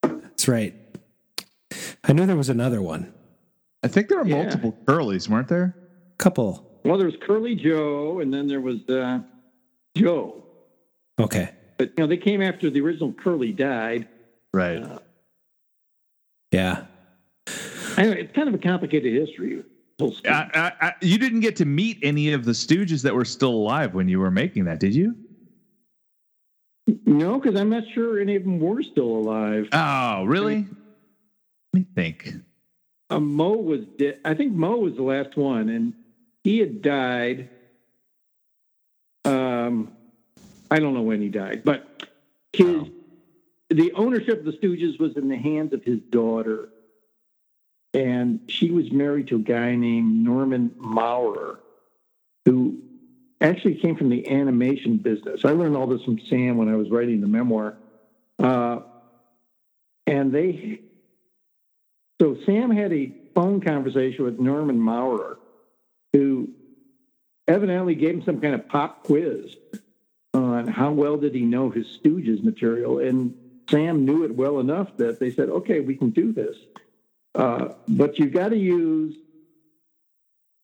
[0.03, 0.75] That's right.
[2.03, 3.13] I knew there was another one.
[3.85, 4.43] I think there were Yeah.
[4.43, 5.77] multiple Curlys, weren't there?
[6.19, 6.67] Couple.
[6.85, 9.21] Well, there was Curly Joe, and then there was uh,
[9.97, 10.43] Joe.
[11.21, 11.51] Okay.
[11.81, 14.07] But you know, they came after the original Curly died.
[14.53, 14.85] Right.
[16.53, 16.85] Yeah.
[17.97, 19.65] Anyway, it's kind of a complicated history.
[19.99, 20.15] Whole.
[20.27, 23.53] I, I, I, you didn't get to meet any of the Stooges that were still
[23.53, 25.15] alive when you were making that, did you?
[27.07, 29.67] No, because I'm not sure any of them were still alive.
[29.73, 30.67] Oh, really?
[31.73, 32.35] Let me think.
[33.09, 34.19] Uh, Moe was dead.
[34.27, 35.95] I think Moe was the last one, and
[36.45, 37.49] he had died.
[39.25, 39.93] Um,
[40.71, 42.07] I don't know when he died, but
[42.53, 42.89] his
[43.69, 46.69] the ownership of the Stooges was in the hands of his daughter,
[47.95, 51.61] and she was married to a guy named Norman Maurer,
[52.45, 52.79] who
[53.41, 55.45] actually came from the animation business.
[55.45, 57.77] I learned all this from Sam when I was writing the memoir,
[58.39, 58.81] uh,
[60.07, 60.81] and they
[62.21, 65.39] so Sam had a phone conversation with Norman Maurer,
[66.13, 66.51] who
[67.49, 69.57] evidently gave him some kind of pop quiz
[70.71, 73.35] how well did he know his Stooges material, and
[73.69, 76.57] Sam knew it well enough that they said, "Okay, we can do this,
[77.35, 79.17] uh, but you've got to use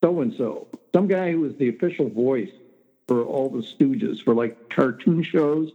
[0.03, 2.51] so and so, some guy who was the official voice
[3.09, 5.73] for all the Stooges for like cartoon shows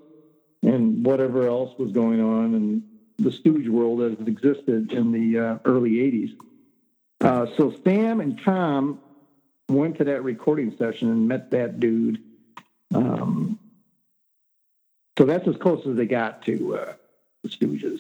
[0.64, 2.84] and whatever else was going on in
[3.18, 6.36] the Stooge world as it existed in the uh, early 80s.
[7.20, 9.00] Uh, so Sam and Tom
[9.70, 12.22] went to that recording session and met that dude.
[12.94, 13.60] Um,
[15.18, 16.94] so that's as close as they got to uh,
[17.44, 18.00] the Stooges.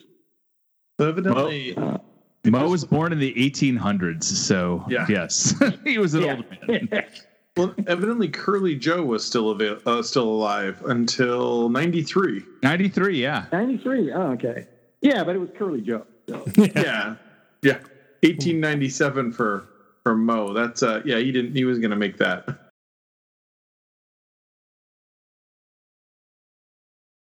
[0.99, 1.97] Evidently, Uh,
[2.45, 5.05] Moe was born in the 1800s, so Yeah.
[5.09, 6.35] yes, he was an yeah.
[6.35, 6.89] old man.
[7.57, 12.43] well, evidently Curly Joe was still avail- uh, still alive until '93.
[12.63, 13.45] 93, yeah.
[13.51, 14.11] 93.
[14.11, 14.67] Oh, okay.
[15.01, 16.05] Yeah, but it was Curly Joe.
[16.29, 16.45] So.
[16.57, 17.15] Yeah,
[17.63, 17.79] yeah.
[18.23, 19.67] 1897 for
[20.03, 20.53] for Moe.
[20.53, 21.17] That's uh, yeah.
[21.17, 21.55] He didn't.
[21.55, 22.47] He was gonna make that.